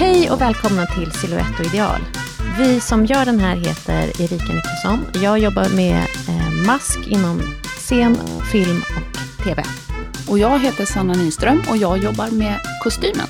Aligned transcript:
Hej 0.00 0.30
och 0.30 0.40
välkomna 0.40 0.86
till 0.86 1.12
Silhouette 1.12 1.54
och 1.58 1.66
ideal. 1.66 2.00
Vi 2.58 2.80
som 2.80 3.06
gör 3.06 3.24
den 3.24 3.40
här 3.40 3.56
heter 3.56 4.22
Erika 4.22 4.52
Nikolsson. 4.52 5.22
Jag 5.22 5.38
jobbar 5.38 5.76
med 5.76 6.06
eh, 6.28 6.66
mask 6.66 6.98
inom 7.08 7.40
scen, 7.62 8.16
film 8.52 8.82
och 8.96 9.44
TV. 9.44 9.64
Och 10.28 10.38
jag 10.38 10.58
heter 10.58 10.84
Sanna 10.84 11.14
Nyström 11.14 11.62
och 11.70 11.76
jag 11.76 11.98
jobbar 11.98 12.30
med 12.30 12.60
kostymen. 12.82 13.26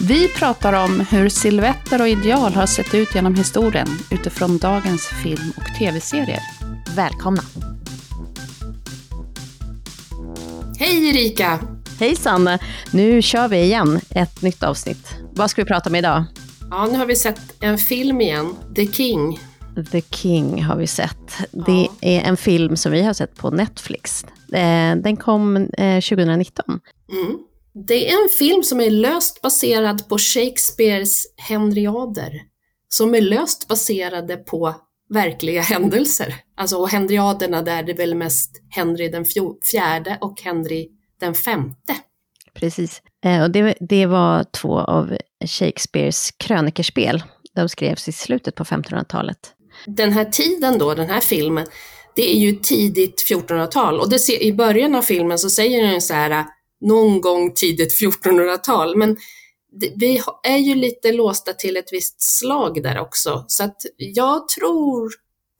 Vi 0.00 0.28
pratar 0.28 0.72
om 0.72 1.00
hur 1.10 1.28
silhuetter 1.28 2.00
och 2.00 2.08
ideal 2.08 2.54
har 2.54 2.66
sett 2.66 2.94
ut 2.94 3.14
genom 3.14 3.34
historien 3.34 3.88
utifrån 4.10 4.58
dagens 4.58 5.06
film 5.06 5.52
och 5.56 5.78
tv-serier. 5.78 6.42
Välkomna! 6.96 7.42
Hej 10.78 11.08
Erika! 11.08 11.79
Hej 12.00 12.16
Sanna! 12.16 12.58
Nu 12.92 13.22
kör 13.22 13.48
vi 13.48 13.62
igen 13.62 14.00
ett 14.10 14.42
nytt 14.42 14.62
avsnitt. 14.62 15.14
Vad 15.32 15.50
ska 15.50 15.62
vi 15.62 15.68
prata 15.68 15.90
om 15.90 15.96
idag? 15.96 16.24
Ja, 16.70 16.86
nu 16.86 16.98
har 16.98 17.06
vi 17.06 17.16
sett 17.16 17.40
en 17.60 17.78
film 17.78 18.20
igen, 18.20 18.54
The 18.76 18.86
King. 18.86 19.38
The 19.92 20.00
King 20.00 20.62
har 20.62 20.76
vi 20.76 20.86
sett. 20.86 21.38
Ja. 21.50 21.64
Det 21.66 21.88
är 22.00 22.20
en 22.20 22.36
film 22.36 22.76
som 22.76 22.92
vi 22.92 23.02
har 23.02 23.12
sett 23.12 23.36
på 23.36 23.50
Netflix. 23.50 24.24
Eh, 24.52 24.96
den 24.96 25.16
kom 25.16 25.68
2019. 25.76 26.64
Eh, 27.12 27.18
mm. 27.18 27.38
Det 27.88 28.10
är 28.10 28.22
en 28.22 28.28
film 28.38 28.62
som 28.62 28.80
är 28.80 28.90
löst 28.90 29.42
baserad 29.42 30.08
på 30.08 30.18
Shakespeares 30.18 31.24
Henriader, 31.36 32.32
som 32.88 33.14
är 33.14 33.20
löst 33.20 33.68
baserade 33.68 34.36
på 34.36 34.74
verkliga 35.08 35.62
händelser. 35.62 36.34
Alltså 36.56 36.76
och 36.76 36.88
Henriaderna 36.88 37.62
där 37.62 37.82
det 37.82 37.92
är 37.92 37.96
väl 37.96 38.14
mest 38.14 38.50
Henry 38.70 39.08
den 39.08 39.24
fjärde 39.70 40.18
och 40.20 40.40
Henry 40.40 40.88
den 41.20 41.34
femte. 41.34 41.96
Precis. 42.54 43.02
Eh, 43.24 43.42
och 43.42 43.50
det, 43.50 43.74
det 43.80 44.06
var 44.06 44.44
två 44.44 44.78
av 44.78 45.16
Shakespeares 45.46 46.30
krönikerspel. 46.36 47.22
De 47.54 47.68
skrevs 47.68 48.08
i 48.08 48.12
slutet 48.12 48.54
på 48.54 48.64
1500-talet. 48.64 49.38
Den 49.86 50.12
här 50.12 50.24
tiden 50.24 50.78
då, 50.78 50.94
den 50.94 51.10
här 51.10 51.20
filmen, 51.20 51.66
det 52.16 52.30
är 52.30 52.38
ju 52.38 52.52
tidigt 52.52 53.24
1400-tal 53.30 54.00
och 54.00 54.10
det 54.10 54.18
ser, 54.18 54.42
i 54.42 54.52
början 54.52 54.94
av 54.94 55.02
filmen 55.02 55.38
så 55.38 55.50
säger 55.50 55.86
den 55.86 56.00
så 56.00 56.14
här 56.14 56.46
någon 56.80 57.20
gång 57.20 57.54
tidigt 57.54 58.00
1400-tal, 58.02 58.96
men 58.96 59.16
det, 59.80 59.92
vi 59.96 60.22
är 60.42 60.56
ju 60.56 60.74
lite 60.74 61.12
låsta 61.12 61.52
till 61.52 61.76
ett 61.76 61.92
visst 61.92 62.22
slag 62.38 62.82
där 62.82 62.98
också, 62.98 63.44
så 63.48 63.64
att 63.64 63.76
jag 63.96 64.48
tror 64.48 65.10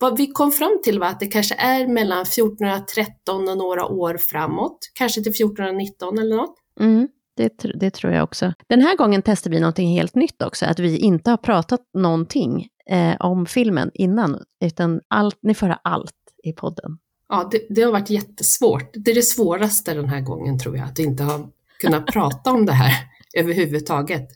vad 0.00 0.16
vi 0.16 0.26
kom 0.26 0.52
fram 0.52 0.80
till 0.84 0.98
var 0.98 1.06
att 1.06 1.20
det 1.20 1.26
kanske 1.26 1.54
är 1.54 1.86
mellan 1.86 2.22
1413 2.22 3.48
och 3.48 3.58
några 3.58 3.86
år 3.86 4.18
framåt, 4.18 4.78
kanske 4.94 5.22
till 5.22 5.32
1419 5.32 6.18
eller 6.18 6.36
något. 6.36 6.54
Mm, 6.80 7.08
det, 7.36 7.52
det 7.80 7.90
tror 7.90 8.12
jag 8.12 8.24
också. 8.24 8.52
Den 8.66 8.82
här 8.82 8.96
gången 8.96 9.22
testar 9.22 9.50
vi 9.50 9.60
någonting 9.60 9.88
helt 9.88 10.14
nytt 10.14 10.42
också, 10.42 10.66
att 10.66 10.78
vi 10.78 10.98
inte 10.98 11.30
har 11.30 11.36
pratat 11.36 11.80
någonting 11.94 12.68
eh, 12.90 13.16
om 13.20 13.46
filmen 13.46 13.90
innan, 13.94 14.42
utan 14.64 15.00
allt, 15.08 15.38
ni 15.42 15.54
får 15.54 15.66
höra 15.66 15.80
allt 15.84 16.14
i 16.44 16.52
podden. 16.52 16.98
Ja, 17.28 17.48
det, 17.52 17.66
det, 17.68 17.82
har 17.82 17.92
varit 17.92 18.10
jättesvårt. 18.10 18.90
Det 18.92 19.10
är 19.10 19.14
det 19.14 19.22
svåraste 19.22 19.94
den 19.94 20.08
här 20.08 20.20
gången 20.20 20.58
tror 20.58 20.76
jag, 20.76 20.86
att 20.86 20.98
inte 20.98 21.22
ha 21.22 21.50
kunnat 21.80 22.06
prata 22.12 22.50
om 22.50 22.66
det 22.66 22.72
här 22.72 22.92
överhuvudtaget. 23.36 24.28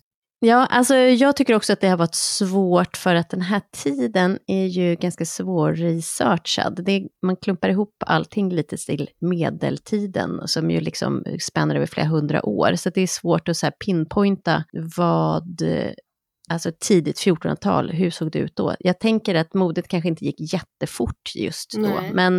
Ja, 0.45 0.67
alltså 0.67 0.95
jag 0.95 1.37
tycker 1.37 1.55
också 1.55 1.73
att 1.73 1.81
det 1.81 1.89
har 1.89 1.97
varit 1.97 2.15
svårt 2.15 2.97
för 2.97 3.15
att 3.15 3.31
den 3.31 3.43
här 3.43 3.63
tiden 3.83 4.39
är 4.47 4.67
ju 4.67 4.95
ganska 4.95 5.25
svårresearchad. 5.25 6.85
Det, 6.85 7.03
man 7.27 7.37
klumpar 7.37 7.69
ihop 7.69 7.95
allting 8.07 8.51
lite 8.51 8.77
till 8.77 9.11
medeltiden 9.21 10.49
som 10.49 10.71
ju 10.71 10.81
liksom 10.81 11.25
spänner 11.41 11.75
över 11.75 11.87
flera 11.87 12.07
hundra 12.07 12.47
år. 12.47 12.75
Så 12.75 12.91
det 12.91 13.01
är 13.01 13.07
svårt 13.07 13.49
att 13.49 13.57
så 13.57 13.71
pinpointa 13.87 14.65
vad, 14.97 15.63
alltså 16.51 16.73
tidigt 16.81 17.17
1400-tal, 17.17 17.91
hur 17.91 18.11
såg 18.11 18.31
det 18.31 18.39
ut 18.39 18.57
då? 18.57 18.75
Jag 18.79 19.01
tänker 19.01 19.35
att 19.35 19.55
modet 19.55 19.89
kanske 19.89 20.09
inte 20.09 20.25
gick 20.25 20.53
jättefort 20.53 21.33
just 21.35 21.73
då, 21.73 21.81
Nej. 21.81 22.11
men 22.15 22.39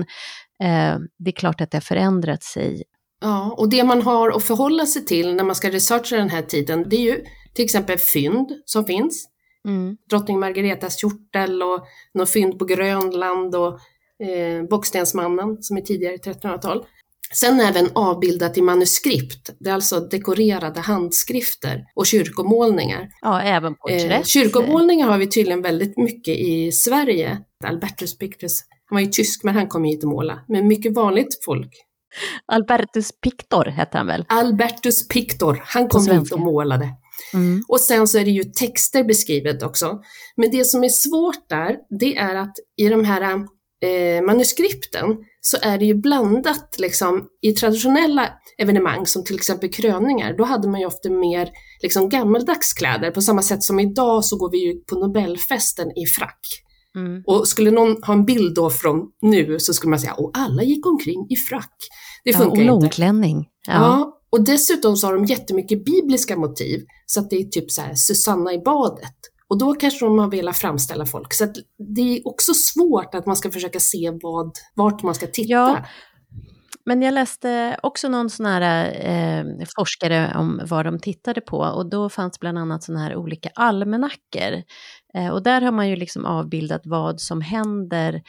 eh, 0.64 1.00
det 1.18 1.30
är 1.30 1.36
klart 1.36 1.62
att 1.62 1.72
det 1.72 1.78
har 1.78 1.82
förändrat 1.82 2.44
sig 2.44 2.84
Ja, 3.22 3.56
och 3.58 3.70
det 3.70 3.84
man 3.84 4.02
har 4.02 4.30
att 4.38 4.44
förhålla 4.44 4.86
sig 4.86 5.06
till 5.06 5.36
när 5.36 5.44
man 5.44 5.56
ska 5.56 5.70
researcha 5.70 6.16
den 6.16 6.30
här 6.30 6.42
tiden, 6.42 6.86
det 6.90 6.96
är 6.96 7.02
ju 7.02 7.24
till 7.56 7.66
exempel 7.66 7.98
fynd 7.98 8.52
som 8.66 8.86
finns. 8.86 9.30
Mm. 9.68 9.98
Drottning 10.10 10.40
Margaretas 10.40 11.02
kjortel 11.02 11.64
och 11.64 11.86
något 12.14 12.30
fynd 12.30 12.60
på 12.60 12.66
Grönland 12.66 13.56
och 13.56 13.80
eh, 14.28 14.64
Bockstensmannen 14.70 15.58
som 15.62 15.78
är 15.78 15.82
tidigare 15.82 16.18
1300-tal. 16.18 16.86
Sen 17.34 17.60
även 17.60 17.90
avbildat 17.94 18.58
i 18.58 18.62
manuskript, 18.62 19.50
det 19.60 19.70
är 19.70 19.74
alltså 19.74 20.00
dekorerade 20.00 20.80
handskrifter 20.80 21.86
och 21.96 22.06
kyrkomålningar. 22.06 23.10
Ja, 23.22 23.42
även 23.42 23.76
porträtt. 23.76 24.12
Eh, 24.12 24.24
kyrkomålningar 24.24 25.08
har 25.08 25.18
vi 25.18 25.28
tydligen 25.28 25.62
väldigt 25.62 25.98
mycket 25.98 26.38
i 26.38 26.72
Sverige. 26.72 27.38
Albertus 27.64 28.18
Pictus, 28.18 28.62
han 28.90 28.96
var 28.96 29.02
ju 29.02 29.08
tysk 29.08 29.44
men 29.44 29.56
han 29.56 29.68
kom 29.68 29.84
hit 29.84 30.04
och 30.04 30.10
måla. 30.10 30.40
Men 30.48 30.68
mycket 30.68 30.94
vanligt 30.94 31.44
folk 31.46 31.72
Albertus 32.46 33.12
Pictor 33.22 33.66
hette 33.66 33.98
han 33.98 34.08
väl? 34.08 34.26
Albertus 34.30 35.08
Pictor, 35.08 35.62
han 35.66 35.88
kom 35.88 36.08
hit 36.08 36.32
och 36.32 36.40
målade. 36.40 36.90
Mm. 37.34 37.64
Och 37.68 37.80
sen 37.80 38.08
så 38.08 38.18
är 38.18 38.26
det 38.26 38.32
ju 38.32 38.44
texter 38.44 39.04
beskrivet 39.04 39.64
också. 39.64 40.00
Men 40.38 40.52
det 40.52 40.66
som 40.66 40.84
är 40.84 40.90
svårt 40.90 41.50
där, 41.50 41.76
det 42.00 42.18
är 42.18 42.36
att 42.36 42.54
i 42.78 42.90
de 42.90 43.06
här 43.06 43.22
eh, 43.84 44.22
manuskripten 44.26 45.06
så 45.42 45.58
är 45.62 45.78
det 45.78 45.86
ju 45.86 45.96
blandat 45.96 46.76
liksom 46.78 47.28
i 47.42 47.52
traditionella 47.52 48.30
evenemang 48.58 49.08
som 49.08 49.24
till 49.24 49.36
exempel 49.36 49.74
kröningar, 49.74 50.38
då 50.38 50.44
hade 50.44 50.68
man 50.68 50.80
ju 50.80 50.86
ofta 50.86 51.10
mer 51.10 51.50
liksom 51.82 52.10
gammaldags 52.10 52.74
kläder 52.74 53.12
på 53.12 53.22
samma 53.22 53.42
sätt 53.42 53.64
som 53.64 53.80
idag 53.80 54.26
så 54.26 54.38
går 54.38 54.52
vi 54.52 54.66
ju 54.66 54.74
på 54.74 54.96
Nobelfesten 54.96 55.88
i 55.98 56.06
frack. 56.06 56.40
Mm. 56.96 57.24
Och 57.26 57.48
skulle 57.48 57.72
någon 57.72 58.04
ha 58.04 58.14
en 58.14 58.26
bild 58.26 58.56
då 58.56 58.70
från 58.70 59.02
nu 59.22 59.60
så 59.60 59.74
skulle 59.74 59.90
man 59.90 60.00
säga, 60.00 60.14
och 60.14 60.32
alla 60.34 60.64
gick 60.64 60.86
omkring 60.86 61.28
i 61.30 61.36
frack. 61.36 61.76
Det 62.24 62.34
funkar 62.34 62.62
ja, 62.62 62.74
och 62.74 62.82
långklänning. 62.82 63.48
Ja. 63.68 63.74
ja 63.74 64.15
och 64.36 64.44
dessutom 64.44 64.96
så 64.96 65.08
har 65.08 65.14
de 65.14 65.26
jättemycket 65.26 65.86
bibliska 65.86 66.38
motiv, 66.38 66.86
så 67.06 67.20
att 67.20 67.30
det 67.30 67.36
är 67.36 67.44
typ 67.44 67.72
så 67.72 67.82
här 67.82 67.94
Susanna 67.96 68.54
i 68.54 68.60
badet. 68.60 69.16
Och 69.48 69.58
då 69.58 69.74
kanske 69.74 70.06
de 70.06 70.20
har 70.20 70.32
velat 70.32 70.58
framställa 70.58 71.06
folk. 71.06 71.34
Så 71.34 71.48
det 71.96 72.02
är 72.02 72.28
också 72.28 72.54
svårt 72.54 73.16
att 73.16 73.26
man 73.26 73.36
ska 73.36 73.52
försöka 73.52 73.80
se 73.80 74.12
vad, 74.22 74.52
vart 74.74 75.04
man 75.04 75.16
ska 75.16 75.28
titta. 75.28 75.50
Ja. 75.50 75.86
Men 76.86 77.02
jag 77.02 77.14
läste 77.14 77.80
också 77.84 78.08
någon 78.08 78.30
sån 78.30 78.46
här 78.46 78.86
eh, 79.06 79.66
forskare 79.78 80.34
om 80.36 80.62
vad 80.66 80.86
de 80.86 81.00
tittade 81.00 81.42
på 81.42 81.58
och 81.58 81.90
då 81.90 82.10
fanns 82.10 82.40
bland 82.40 82.58
annat 82.58 82.84
såna 82.84 83.00
här 83.00 83.16
olika 83.16 83.50
almanackor. 83.56 84.64
Eh, 85.14 85.30
och 85.30 85.44
där 85.44 85.62
har 85.62 85.72
man 85.72 85.90
ju 85.90 85.96
liksom 85.96 86.26
avbildat 86.26 86.82
vad 86.86 87.22
som 87.22 87.42
händer 87.42 88.22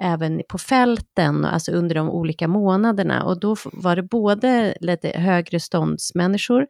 även 0.00 0.42
på 0.48 0.58
fälten, 0.58 1.44
alltså 1.44 1.72
under 1.72 1.94
de 1.94 2.10
olika 2.10 2.48
månaderna. 2.48 3.24
Och 3.24 3.40
då 3.40 3.56
var 3.72 3.96
det 3.96 4.02
både 4.02 4.74
lite 4.80 5.08
högre 5.08 5.60
ståndsmänniskor 5.60 6.66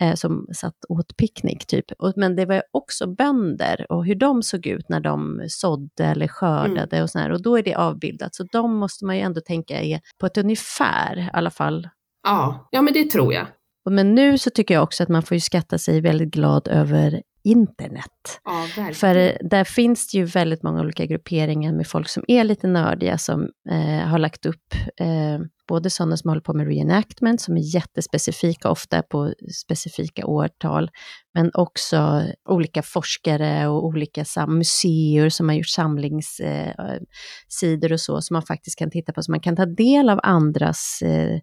eh, 0.00 0.14
som 0.14 0.46
satt 0.52 0.84
åt 0.88 1.16
picknick, 1.16 1.66
typ. 1.66 1.84
Och, 1.98 2.12
men 2.16 2.36
det 2.36 2.46
var 2.46 2.62
också 2.72 3.06
bönder 3.06 3.86
och 3.88 4.06
hur 4.06 4.14
de 4.14 4.42
såg 4.42 4.66
ut 4.66 4.88
när 4.88 5.00
de 5.00 5.44
sådde 5.48 6.04
eller 6.04 6.28
skördade 6.28 6.96
mm. 6.96 7.02
och 7.02 7.10
sådär. 7.10 7.30
Och 7.30 7.42
då 7.42 7.58
är 7.58 7.62
det 7.62 7.74
avbildat. 7.74 8.34
Så 8.34 8.44
de 8.52 8.76
måste 8.76 9.04
man 9.04 9.16
ju 9.16 9.22
ändå 9.22 9.40
tänka 9.40 9.82
är 9.82 10.00
på 10.18 10.26
ett 10.26 10.38
ungefär 10.38 11.18
i 11.18 11.30
alla 11.32 11.50
fall. 11.50 11.88
Ja, 12.22 12.68
ja 12.70 12.82
men 12.82 12.94
det 12.94 13.10
tror 13.10 13.34
jag. 13.34 13.46
Men 13.90 14.14
nu 14.14 14.38
så 14.38 14.50
tycker 14.50 14.74
jag 14.74 14.82
också 14.82 15.02
att 15.02 15.08
man 15.08 15.22
får 15.22 15.34
ju 15.34 15.40
skatta 15.40 15.78
sig 15.78 16.00
väldigt 16.00 16.30
glad 16.30 16.68
över 16.68 17.22
internet. 17.44 18.40
Ja, 18.44 18.66
För 18.92 19.38
där 19.50 19.64
finns 19.64 20.10
det 20.10 20.18
ju 20.18 20.24
väldigt 20.24 20.62
många 20.62 20.80
olika 20.80 21.06
grupperingar 21.06 21.72
med 21.72 21.86
folk 21.86 22.08
som 22.08 22.24
är 22.28 22.44
lite 22.44 22.66
nördiga, 22.66 23.18
som 23.18 23.48
eh, 23.70 24.08
har 24.08 24.18
lagt 24.18 24.46
upp 24.46 24.74
eh, 25.00 25.38
både 25.68 25.90
sådana 25.90 26.16
som 26.16 26.28
håller 26.28 26.40
på 26.40 26.54
med 26.54 26.66
reenactment, 26.66 27.40
som 27.40 27.56
är 27.56 27.74
jättespecifika, 27.74 28.70
ofta 28.70 29.02
på 29.02 29.34
specifika 29.64 30.26
årtal, 30.26 30.90
men 31.34 31.50
också 31.54 32.22
olika 32.48 32.82
forskare 32.82 33.68
och 33.68 33.86
olika 33.86 34.24
museer 34.46 35.28
som 35.28 35.48
har 35.48 35.56
gjort 35.56 35.68
samlingssidor 35.68 37.90
eh, 37.90 37.92
och 37.92 38.00
så, 38.00 38.20
som 38.20 38.34
man 38.34 38.42
faktiskt 38.42 38.78
kan 38.78 38.90
titta 38.90 39.12
på, 39.12 39.22
så 39.22 39.30
man 39.30 39.40
kan 39.40 39.56
ta 39.56 39.66
del 39.66 40.08
av 40.08 40.20
andras, 40.22 41.02
eh, 41.02 41.40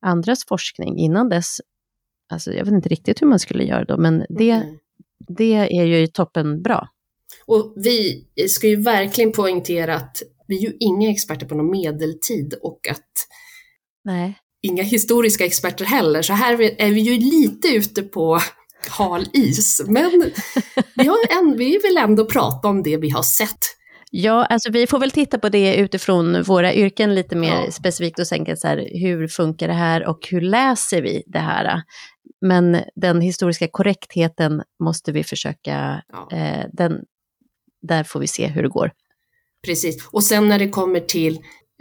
andras 0.00 0.44
forskning. 0.48 0.98
Innan 0.98 1.28
dess 1.28 1.60
Alltså, 2.32 2.52
jag 2.52 2.64
vet 2.64 2.74
inte 2.74 2.88
riktigt 2.88 3.22
hur 3.22 3.26
man 3.26 3.38
skulle 3.38 3.64
göra 3.64 3.84
då, 3.84 3.96
men 3.96 4.26
det, 4.28 4.50
mm 4.50 4.78
det 5.36 5.54
är 5.54 5.84
ju 5.84 6.06
toppen 6.06 6.62
bra. 6.62 6.88
Och 7.46 7.74
vi 7.76 8.26
ska 8.48 8.68
ju 8.68 8.82
verkligen 8.82 9.32
poängtera 9.32 9.96
att 9.96 10.22
vi 10.48 10.56
är 10.56 10.62
ju 10.62 10.76
inga 10.80 11.10
experter 11.10 11.46
på 11.46 11.54
någon 11.54 11.70
medeltid 11.70 12.54
och 12.62 12.88
att 12.90 13.10
Nej. 14.04 14.38
inga 14.62 14.82
historiska 14.82 15.44
experter 15.44 15.84
heller, 15.84 16.22
så 16.22 16.32
här 16.32 16.60
är 16.78 16.90
vi 16.90 17.00
ju 17.00 17.18
lite 17.18 17.68
ute 17.68 18.02
på 18.02 18.40
hal 18.88 19.26
is. 19.32 19.82
Men 19.86 20.10
vi, 20.94 21.10
en, 21.30 21.56
vi 21.56 21.78
vill 21.82 21.96
ändå 21.98 22.26
prata 22.26 22.68
om 22.68 22.82
det 22.82 22.96
vi 22.96 23.10
har 23.10 23.22
sett. 23.22 23.58
Ja, 24.10 24.44
alltså 24.44 24.70
vi 24.70 24.86
får 24.86 24.98
väl 24.98 25.10
titta 25.10 25.38
på 25.38 25.48
det 25.48 25.76
utifrån 25.76 26.42
våra 26.42 26.74
yrken 26.74 27.14
lite 27.14 27.36
mer 27.36 27.64
ja. 27.64 27.70
specifikt 27.70 28.18
och 28.18 28.26
tänka 28.26 28.56
så 28.56 28.68
här, 28.68 28.88
hur 28.92 29.28
funkar 29.28 29.68
det 29.68 29.74
här 29.74 30.08
och 30.08 30.28
hur 30.30 30.40
läser 30.40 31.02
vi 31.02 31.22
det 31.26 31.38
här? 31.38 31.82
Men 32.40 32.84
den 32.94 33.20
historiska 33.20 33.68
korrektheten 33.68 34.62
måste 34.84 35.12
vi 35.12 35.24
försöka, 35.24 36.02
ja. 36.08 36.28
eh, 36.32 36.66
den, 36.72 37.04
där 37.82 38.04
får 38.04 38.20
vi 38.20 38.26
se 38.26 38.46
hur 38.46 38.62
det 38.62 38.68
går. 38.68 38.92
Precis, 39.66 40.08
och 40.12 40.24
sen 40.24 40.48
när 40.48 40.58
det 40.58 40.68
kommer 40.68 41.00
till 41.00 41.34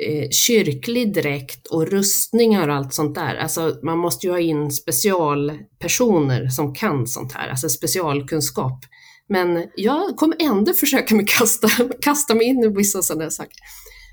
eh, 0.08 0.30
kyrklig 0.30 1.14
dräkt 1.14 1.68
och 1.68 1.88
rustningar 1.88 2.68
och 2.68 2.76
allt 2.76 2.94
sånt 2.94 3.16
där, 3.16 3.36
alltså 3.36 3.80
man 3.84 3.98
måste 3.98 4.28
ju 4.28 4.34
ha 4.34 4.40
in 4.40 4.72
specialpersoner 4.72 6.48
som 6.48 6.76
kan 6.76 7.08
sånt 7.08 7.32
här, 7.32 7.50
alltså 7.50 7.70
specialkunskap. 7.70 8.86
Men 9.30 9.68
jag 9.76 10.18
kommer 10.18 10.38
ändå 10.40 10.74
försöka 10.74 11.16
mig 11.16 11.26
kasta, 11.28 11.68
kasta 12.02 12.36
mig 12.36 12.48
in 12.48 12.64
i 12.64 12.68
vissa 12.68 13.02
sådana 13.02 13.30
saker. 13.30 13.58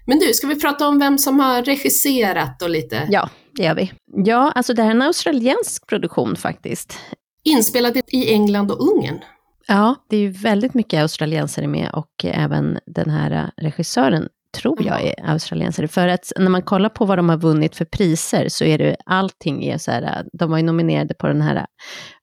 Men 0.07 0.19
du, 0.19 0.35
ska 0.35 0.47
vi 0.47 0.61
prata 0.61 0.89
om 0.89 0.99
vem 0.99 1.19
som 1.19 1.41
har 1.41 1.63
regisserat 1.63 2.63
och 2.63 2.71
lite? 2.71 3.07
Ja, 3.11 3.31
det 3.57 3.63
gör 3.63 3.75
vi. 3.75 3.93
Ja, 4.25 4.53
alltså 4.55 4.75
det 4.75 4.83
här 4.83 4.91
är 4.91 4.95
en 4.95 5.03
australiensk 5.03 5.87
produktion 5.87 6.37
faktiskt. 6.37 6.99
Inspelad 7.45 7.97
i 8.07 8.33
England 8.33 8.71
och 8.71 8.89
Ungern. 8.89 9.19
Ja, 9.67 9.95
det 10.09 10.17
är 10.17 10.21
ju 10.21 10.31
väldigt 10.31 10.75
mycket 10.75 11.03
australiensare 11.03 11.67
med 11.67 11.91
och 11.93 12.25
även 12.25 12.79
den 12.87 13.11
här 13.11 13.51
regissören 13.57 14.29
tror 14.57 14.87
jag 14.87 15.03
är 15.03 15.31
australiensare. 15.31 15.89
För 15.89 16.09
att 16.09 16.33
när 16.39 16.49
man 16.49 16.63
kollar 16.63 16.89
på 16.89 17.05
vad 17.05 17.19
de 17.19 17.29
har 17.29 17.37
vunnit 17.37 17.77
för 17.77 17.85
priser 17.85 18.49
så 18.49 18.65
är 18.65 18.79
det 18.79 18.97
allting 19.07 19.65
är 19.65 19.79
så 19.79 19.91
här, 19.91 20.25
de 20.33 20.51
var 20.51 20.59
ju 20.59 20.65
nominerade 20.65 21.15
på 21.15 21.27
den 21.27 21.43
här 21.43 21.67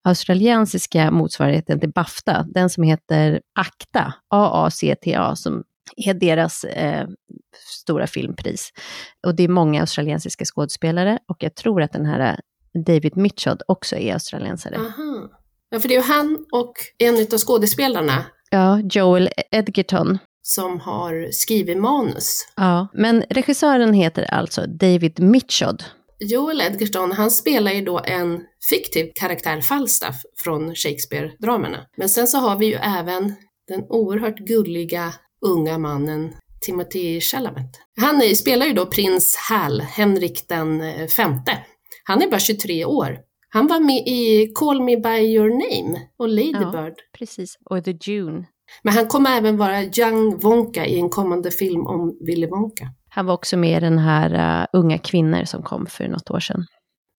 australiensiska 0.04 1.12
motsvarigheten 1.12 1.80
till 1.80 1.92
Bafta, 1.92 2.46
den 2.50 2.70
som 2.70 2.84
heter 2.84 3.42
ACTA, 3.60 4.14
AACTA, 4.30 5.36
som 5.36 5.64
är 5.96 6.14
deras 6.14 6.64
eh, 6.64 7.08
stora 7.82 8.08
filmpris. 8.08 8.70
Och 9.28 9.36
det 9.36 9.44
är 9.44 9.48
många 9.48 9.82
australiensiska 9.82 10.46
skådespelare 10.46 11.20
och 11.28 11.38
jag 11.40 11.56
tror 11.56 11.82
att 11.82 11.94
den 11.94 12.06
här 12.06 12.40
David 12.86 13.18
Mitchell 13.18 13.58
också 13.68 13.96
är 13.96 14.14
australiensare. 14.14 14.78
Aha. 14.78 15.30
Ja, 15.70 15.80
för 15.80 15.88
det 15.88 15.96
är 15.96 16.00
ju 16.00 16.04
han 16.04 16.46
och 16.52 16.74
en 16.98 17.16
av 17.16 17.38
skådespelarna. 17.38 18.26
Ja, 18.50 18.82
Joel 18.92 19.30
Edgerton. 19.52 20.18
Som 20.42 20.80
har 20.80 21.32
skrivit 21.32 21.78
manus. 21.78 22.48
Ja, 22.56 22.88
men 22.94 23.24
regissören 23.30 23.94
heter 23.94 24.34
alltså 24.34 24.66
David 24.68 25.20
Mitchell. 25.20 25.78
Joel 26.20 26.62
Edgerton, 26.62 27.12
han 27.12 27.32
spelar 27.32 27.72
ju 27.72 27.82
då 27.82 28.00
en 28.00 28.42
fiktiv 28.70 29.12
karaktär, 29.16 29.62
Falstaff, 29.62 30.16
från 30.44 30.76
Shakespeare-dramerna. 30.76 31.78
Men 31.98 32.10
sen 32.10 32.28
så 32.28 32.38
har 32.38 32.58
vi 32.58 32.66
ju 32.66 32.74
även 32.74 33.36
den 33.68 33.84
oerhört 33.90 34.38
gulliga 34.38 35.14
unga 35.46 35.78
mannen 35.78 36.34
Timothy 36.66 37.22
Chalamet. 37.22 37.70
Han 38.02 38.22
spelar 38.36 38.66
ju 38.66 38.74
då 38.74 38.86
prins 38.86 39.36
Hal, 39.50 39.82
Henrik 39.82 40.46
den 40.50 40.82
eh, 40.82 41.08
femte. 41.08 41.58
Han 42.04 42.22
är 42.22 42.30
bara 42.30 42.40
23 42.40 42.86
år. 42.86 43.18
Han 43.50 43.68
var 43.68 43.80
med 43.80 44.08
i 44.08 44.52
Call 44.56 44.84
Me 44.84 44.98
By 44.98 45.36
Your 45.36 45.50
Name 45.50 46.02
och 46.18 46.30
Lady 46.30 46.52
ja, 46.52 46.72
Bird. 46.72 46.94
Precis, 47.18 47.58
och 47.66 47.84
The 47.84 47.98
June. 48.02 48.46
Men 48.84 48.94
han 48.94 49.08
kommer 49.08 49.38
även 49.38 49.58
vara 49.58 49.84
Young 49.84 50.40
Wonka 50.40 50.86
i 50.86 51.00
en 51.00 51.10
kommande 51.10 51.52
film 51.52 51.88
om 51.88 52.18
Willy 52.28 52.48
Wonka. 52.48 52.90
Han 53.10 53.26
var 53.26 53.34
också 53.34 53.58
med 53.58 53.78
i 53.78 53.86
den 53.86 54.00
här 54.00 54.62
uh, 54.62 54.68
Unga 54.74 54.98
kvinnor 54.98 55.44
som 55.44 55.64
kom 55.64 55.86
för 55.86 56.08
något 56.08 56.32
år 56.32 56.40
sedan. 56.40 56.66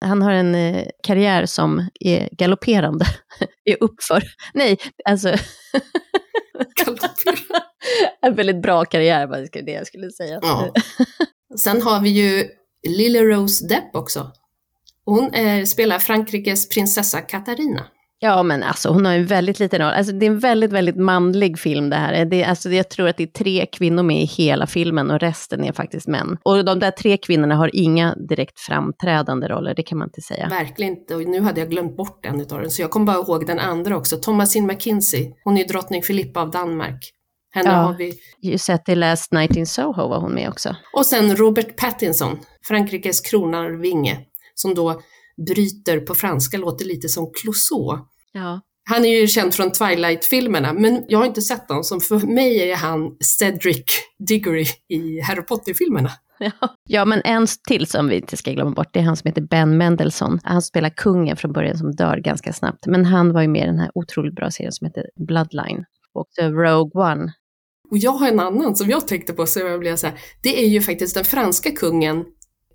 Han 0.05 0.23
har 0.23 0.32
en 0.32 0.55
uh, 0.55 0.85
karriär 1.03 1.47
som 1.47 1.88
är 2.00 2.29
galopperande, 2.32 3.05
är 3.65 3.76
uppför. 3.81 4.23
Nej, 4.55 4.79
alltså... 5.05 5.29
en 8.23 8.35
väldigt 8.35 8.62
bra 8.62 8.85
karriär 8.85 9.26
var 9.26 9.64
det 9.64 9.73
jag 9.73 9.87
skulle 9.87 10.11
säga. 10.11 10.38
Ja. 10.43 10.73
Sen 11.58 11.82
har 11.82 12.00
vi 12.00 12.08
ju 12.08 12.49
Lily 12.88 13.20
Rose 13.20 13.67
Depp 13.67 13.94
också. 13.96 14.32
Hon 15.05 15.35
är, 15.35 15.64
spelar 15.64 15.99
Frankrikes 15.99 16.69
prinsessa 16.69 17.20
Katarina. 17.20 17.87
Ja, 18.20 18.43
men 18.43 18.62
alltså 18.62 18.88
hon 18.88 19.06
har 19.06 19.12
en 19.12 19.26
väldigt 19.26 19.58
liten 19.58 19.79
roll. 19.79 19.93
Alltså, 19.93 20.12
det 20.12 20.26
är 20.26 20.31
en 20.31 20.38
väldigt, 20.38 20.73
väldigt 20.73 20.96
manlig 20.96 21.58
film 21.58 21.90
det 21.90 21.96
här. 21.96 22.25
Det, 22.25 22.44
alltså, 22.44 22.70
jag 22.70 22.88
tror 22.88 23.08
att 23.08 23.17
det 23.17 23.23
är 23.23 23.26
tre 23.26 23.67
kvinnor 23.67 24.02
med 24.02 24.23
i 24.23 24.25
hela 24.25 24.67
filmen 24.67 25.11
och 25.11 25.20
resten 25.20 25.64
är 25.64 25.73
faktiskt 25.73 26.08
män. 26.08 26.38
Och 26.43 26.64
de 26.64 26.79
där 26.79 26.91
tre 26.91 27.17
kvinnorna 27.17 27.55
har 27.55 27.70
inga 27.73 28.14
direkt 28.14 28.61
framträdande 28.61 29.49
roller, 29.49 29.75
det 29.75 29.82
kan 29.82 29.99
man 29.99 30.08
inte 30.08 30.20
säga. 30.20 30.49
Verkligen 30.49 30.93
inte, 30.93 31.14
och 31.14 31.23
nu 31.23 31.41
hade 31.41 31.61
jag 31.61 31.70
glömt 31.70 31.96
bort 31.96 32.26
en 32.26 32.41
av 32.41 32.46
dem, 32.46 32.70
så 32.70 32.82
jag 32.82 32.91
kommer 32.91 33.06
bara 33.06 33.17
ihåg 33.17 33.46
den 33.46 33.58
andra 33.58 33.96
också. 33.96 34.17
Thomasine 34.17 34.67
McKinsey, 34.67 35.32
hon 35.44 35.58
är 35.58 35.69
drottning 35.69 36.02
Filippa 36.02 36.41
av 36.41 36.50
Danmark. 36.50 37.12
Henne 37.50 37.70
ja, 37.70 37.76
har 37.76 37.94
vi. 37.94 38.14
You 38.42 38.58
set 38.58 38.88
i 38.88 38.94
Last 38.94 39.32
Night 39.32 39.56
in 39.56 39.66
Soho 39.66 40.08
var 40.08 40.20
hon 40.20 40.34
med 40.34 40.48
också. 40.48 40.76
Och 40.92 41.06
sen 41.06 41.36
Robert 41.36 41.76
Pattinson, 41.76 42.38
Frankrikes 42.68 43.20
kronarvinge, 43.20 44.20
som 44.54 44.74
då 44.74 45.00
bryter 45.46 46.00
på 46.00 46.14
franska 46.14 46.58
låter 46.58 46.84
lite 46.84 47.08
som 47.08 47.32
Clouseau. 47.32 47.98
Ja. 48.32 48.60
Han 48.90 49.04
är 49.04 49.20
ju 49.20 49.26
känd 49.26 49.54
från 49.54 49.72
Twilight-filmerna, 49.72 50.72
men 50.72 51.04
jag 51.08 51.18
har 51.18 51.26
inte 51.26 51.42
sett 51.42 51.68
dem, 51.68 51.84
så 51.84 52.00
för 52.00 52.18
mig 52.18 52.70
är 52.70 52.76
han 52.76 53.16
Cedric 53.38 53.84
Diggory 54.28 54.66
i 54.88 55.20
Harry 55.20 55.42
Potter-filmerna. 55.42 56.10
Ja. 56.40 56.50
ja, 56.88 57.04
men 57.04 57.22
en 57.24 57.46
till 57.68 57.86
som 57.86 58.08
vi 58.08 58.16
inte 58.16 58.36
ska 58.36 58.52
glömma 58.52 58.70
bort, 58.70 58.88
det 58.92 59.00
är 59.00 59.04
han 59.04 59.16
som 59.16 59.28
heter 59.28 59.42
Ben 59.42 59.78
Mendelsohn. 59.78 60.40
Han 60.44 60.62
spelar 60.62 60.90
kungen 60.90 61.36
från 61.36 61.52
början 61.52 61.78
som 61.78 61.94
dör 61.94 62.16
ganska 62.16 62.52
snabbt, 62.52 62.86
men 62.86 63.04
han 63.04 63.32
var 63.32 63.42
ju 63.42 63.48
med 63.48 63.62
i 63.62 63.66
den 63.66 63.78
här 63.78 63.90
otroligt 63.94 64.34
bra 64.34 64.50
serien 64.50 64.72
som 64.72 64.86
heter 64.86 65.04
Bloodline. 65.26 65.84
Och 66.14 66.28
Rogue 66.40 67.02
One. 67.12 67.32
Och 67.90 67.99
jag 67.99 68.11
har 68.11 68.29
en 68.29 68.40
annan 68.40 68.76
som 68.76 68.90
jag 68.90 69.08
tänkte 69.08 69.32
på, 69.32 69.46
så 69.46 69.61
jag 69.61 69.81
blev 69.81 69.96
så 69.96 70.06
här, 70.06 70.20
det 70.43 70.64
är 70.64 70.69
ju 70.69 70.81
faktiskt 70.81 71.14
den 71.14 71.25
franska 71.25 71.70
kungen 71.70 72.25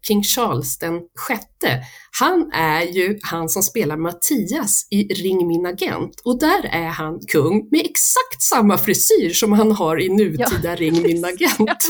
King 0.07 0.23
Charles 0.23 0.77
den 0.77 1.01
sjätte, 1.19 1.83
han 2.19 2.51
är 2.53 2.81
ju 2.81 3.19
han 3.21 3.49
som 3.49 3.63
spelar 3.63 3.97
Mattias 3.97 4.87
i 4.91 5.03
Ring 5.03 5.47
min 5.47 5.65
agent 5.65 6.21
och 6.25 6.39
där 6.39 6.65
är 6.65 6.87
han 6.87 7.19
kung 7.27 7.67
med 7.71 7.79
exakt 7.79 8.41
samma 8.49 8.77
frisyr 8.77 9.29
som 9.29 9.53
han 9.53 9.71
har 9.71 10.01
i 10.01 10.09
nutida 10.09 10.59
ja, 10.63 10.75
Ring 10.75 11.01
min 11.01 11.25
agent. 11.25 11.59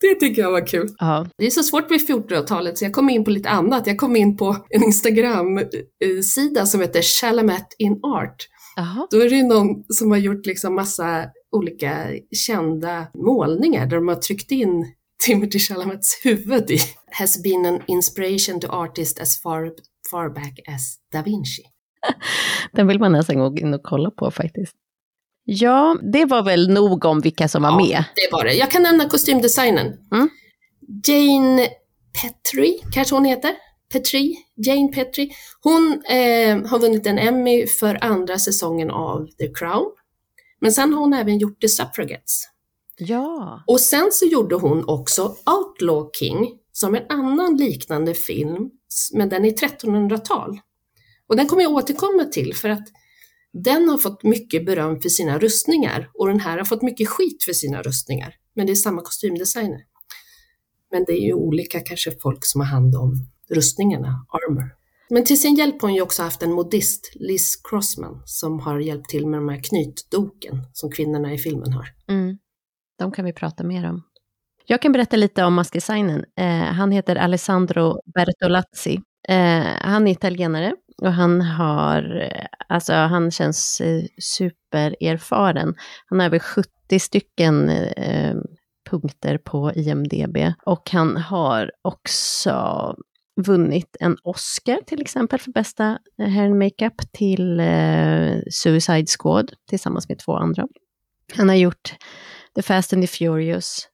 Det 0.00 0.14
tycker 0.14 0.42
jag 0.42 0.50
var 0.50 0.66
kul. 0.66 0.88
Ja. 0.98 1.26
Det 1.38 1.46
är 1.46 1.50
så 1.50 1.62
svårt 1.62 1.90
med 1.90 2.00
1400-talet 2.00 2.78
så 2.78 2.84
jag 2.84 2.92
kom 2.92 3.10
in 3.10 3.24
på 3.24 3.30
lite 3.30 3.48
annat. 3.48 3.86
Jag 3.86 3.98
kom 3.98 4.16
in 4.16 4.36
på 4.36 4.56
en 4.68 4.84
Instagram-sida 4.84 6.66
som 6.66 6.80
heter 6.80 7.02
Chalamet 7.02 7.66
in 7.78 8.00
Art. 8.02 8.48
Aha. 8.78 9.06
Då 9.10 9.20
är 9.20 9.30
det 9.30 9.42
någon 9.42 9.84
som 9.88 10.10
har 10.10 10.18
gjort 10.18 10.46
liksom 10.46 10.74
massa 10.74 11.24
olika 11.52 12.06
kända 12.32 13.06
målningar 13.14 13.86
där 13.86 13.96
de 13.96 14.08
har 14.08 14.14
tryckt 14.14 14.50
in 14.50 14.92
Timothy 15.26 15.58
Chalamets 15.58 16.20
huvud 16.24 16.70
i 16.70 16.78
has 17.12 17.42
been 17.42 17.66
an 17.66 17.82
inspiration 17.86 18.60
to 18.60 18.66
artists 18.70 19.20
as 19.20 19.42
far, 19.42 19.70
far 20.10 20.28
back 20.28 20.60
as 20.68 20.96
Da 21.12 21.22
Vinci. 21.22 21.62
Den 22.72 22.86
vill 22.86 22.98
man 22.98 23.12
nästan 23.12 23.38
gå 23.38 23.56
in 23.56 23.74
och 23.74 23.82
kolla 23.82 24.10
på 24.10 24.30
faktiskt. 24.30 24.74
Ja, 25.44 25.98
det 26.12 26.24
var 26.24 26.42
väl 26.42 26.70
nog 26.70 27.04
om 27.04 27.20
vilka 27.20 27.48
som 27.48 27.62
var 27.62 27.70
ja, 27.70 27.76
med. 27.76 28.04
det 28.14 28.32
var 28.32 28.44
det. 28.44 28.54
Jag 28.54 28.70
kan 28.70 28.82
nämna 28.82 29.08
kostymdesignen. 29.08 29.86
Mm. 30.12 30.28
Jane 31.06 31.68
Petrie, 32.22 32.78
kanske 32.92 33.14
hon 33.14 33.24
heter? 33.24 33.50
Petrie, 33.92 34.36
Jane 34.56 34.88
Petrie. 34.88 35.30
Hon 35.60 36.02
eh, 36.10 36.66
har 36.66 36.78
vunnit 36.78 37.06
en 37.06 37.18
Emmy 37.18 37.66
för 37.66 38.04
andra 38.04 38.38
säsongen 38.38 38.90
av 38.90 39.26
The 39.38 39.48
Crown. 39.54 39.92
Men 40.60 40.72
sen 40.72 40.92
har 40.92 41.00
hon 41.00 41.12
även 41.14 41.38
gjort 41.38 41.60
The 41.60 41.68
Suffragettes. 41.68 42.42
Ja. 42.98 43.64
Och 43.66 43.80
sen 43.80 44.08
så 44.12 44.26
gjorde 44.26 44.54
hon 44.54 44.88
också 44.88 45.36
Outlaw 45.46 46.10
King, 46.18 46.58
som 46.72 46.94
en 46.94 47.04
annan 47.08 47.56
liknande 47.56 48.14
film, 48.14 48.70
men 49.12 49.28
den 49.28 49.44
är 49.44 49.50
1300-tal. 49.50 50.60
Och 51.28 51.36
den 51.36 51.46
kommer 51.46 51.62
jag 51.62 51.72
återkomma 51.72 52.24
till 52.24 52.54
för 52.54 52.68
att 52.68 52.88
den 53.52 53.88
har 53.88 53.98
fått 53.98 54.22
mycket 54.22 54.66
beröm 54.66 55.00
för 55.00 55.08
sina 55.08 55.38
rustningar 55.38 56.10
och 56.14 56.28
den 56.28 56.40
här 56.40 56.58
har 56.58 56.64
fått 56.64 56.82
mycket 56.82 57.08
skit 57.08 57.44
för 57.44 57.52
sina 57.52 57.82
rustningar. 57.82 58.34
Men 58.54 58.66
det 58.66 58.72
är 58.72 58.74
samma 58.74 59.02
kostymdesigner. 59.02 59.80
Men 60.90 61.04
det 61.04 61.12
är 61.12 61.26
ju 61.26 61.34
olika 61.34 61.80
kanske 61.80 62.12
folk 62.22 62.44
som 62.44 62.60
har 62.60 62.68
hand 62.68 62.94
om 62.94 63.28
rustningarna, 63.54 64.26
armor. 64.28 64.74
Men 65.10 65.24
till 65.24 65.40
sin 65.40 65.54
hjälp 65.54 65.82
har 65.82 65.88
hon 65.88 65.94
ju 65.94 66.02
också 66.02 66.22
haft 66.22 66.42
en 66.42 66.52
modist, 66.52 67.12
Liz 67.14 67.56
Crossman, 67.64 68.22
som 68.24 68.60
har 68.60 68.80
hjälpt 68.80 69.08
till 69.08 69.26
med 69.26 69.38
de 69.40 69.48
här 69.48 69.62
knytdoken 69.62 70.62
som 70.72 70.90
kvinnorna 70.90 71.32
i 71.32 71.38
filmen 71.38 71.72
har. 71.72 71.88
Mm. 72.08 72.38
De 72.98 73.12
kan 73.12 73.24
vi 73.24 73.32
prata 73.32 73.64
mer 73.64 73.88
om. 73.88 74.02
Jag 74.66 74.82
kan 74.82 74.92
berätta 74.92 75.16
lite 75.16 75.44
om 75.44 75.54
maskdesignen. 75.54 76.24
Eh, 76.36 76.46
han 76.46 76.90
heter 76.92 77.16
Alessandro 77.16 78.00
Bertolazzi. 78.14 79.00
Eh, 79.28 79.64
han 79.80 80.06
är 80.06 80.12
italienare 80.12 80.74
och 81.02 81.12
han 81.12 81.40
har, 81.40 82.20
eh, 82.20 82.46
alltså 82.68 82.92
han 82.92 83.30
känns 83.30 83.80
eh, 83.80 84.04
supererfaren. 84.20 85.74
Han 86.06 86.20
har 86.20 86.26
över 86.26 86.38
70 86.38 86.98
stycken 86.98 87.68
eh, 87.68 88.28
eh, 88.28 88.36
punkter 88.90 89.38
på 89.38 89.72
IMDB 89.74 90.36
och 90.66 90.90
han 90.90 91.16
har 91.16 91.70
också 91.82 92.52
vunnit 93.46 93.96
en 94.00 94.16
Oscar 94.22 94.78
till 94.86 95.00
exempel 95.00 95.38
för 95.38 95.52
bästa 95.52 95.98
eh, 96.22 96.28
hair 96.28 96.44
and 96.44 96.58
makeup 96.58 97.12
till 97.12 97.60
eh, 97.60 98.40
Suicide 98.50 99.06
Squad 99.18 99.52
tillsammans 99.68 100.08
med 100.08 100.18
två 100.18 100.36
andra. 100.36 100.66
Han 101.36 101.48
har 101.48 101.56
gjort 101.56 101.94
The 102.54 102.62
Fast 102.62 102.92
and 102.92 103.02
the 103.02 103.06
Furious, 103.06 103.88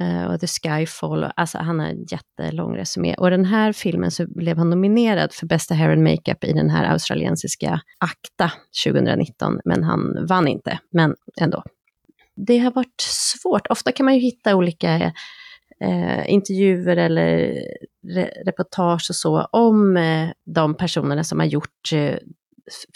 eh, 0.00 0.24
och 0.24 0.40
The 0.40 0.46
Skyfall, 0.46 1.32
alltså 1.36 1.58
han 1.58 1.78
har 1.78 1.86
en 1.86 2.04
jättelång 2.04 2.76
resumé. 2.76 3.14
Och 3.14 3.30
den 3.30 3.44
här 3.44 3.72
filmen 3.72 4.10
så 4.10 4.26
blev 4.28 4.58
han 4.58 4.70
nominerad 4.70 5.32
för 5.32 5.46
bästa 5.46 5.74
hair 5.74 5.90
and 5.90 6.02
makeup 6.02 6.44
i 6.44 6.52
den 6.52 6.70
här 6.70 6.84
australiensiska 6.92 7.80
ACTA 7.98 8.52
2019, 8.84 9.60
men 9.64 9.84
han 9.84 10.26
vann 10.26 10.48
inte, 10.48 10.78
men 10.92 11.14
ändå. 11.40 11.62
Det 12.46 12.58
har 12.58 12.70
varit 12.70 13.00
svårt, 13.00 13.66
ofta 13.66 13.92
kan 13.92 14.04
man 14.04 14.14
ju 14.14 14.20
hitta 14.20 14.56
olika 14.56 15.12
eh, 15.84 16.30
intervjuer 16.30 16.96
eller 16.96 17.58
re 18.08 18.30
reportage 18.46 19.06
och 19.10 19.16
så 19.16 19.40
om 19.40 19.96
eh, 19.96 20.28
de 20.44 20.74
personerna 20.74 21.24
som 21.24 21.38
har 21.38 21.46
gjort 21.46 21.92
eh, 21.92 22.16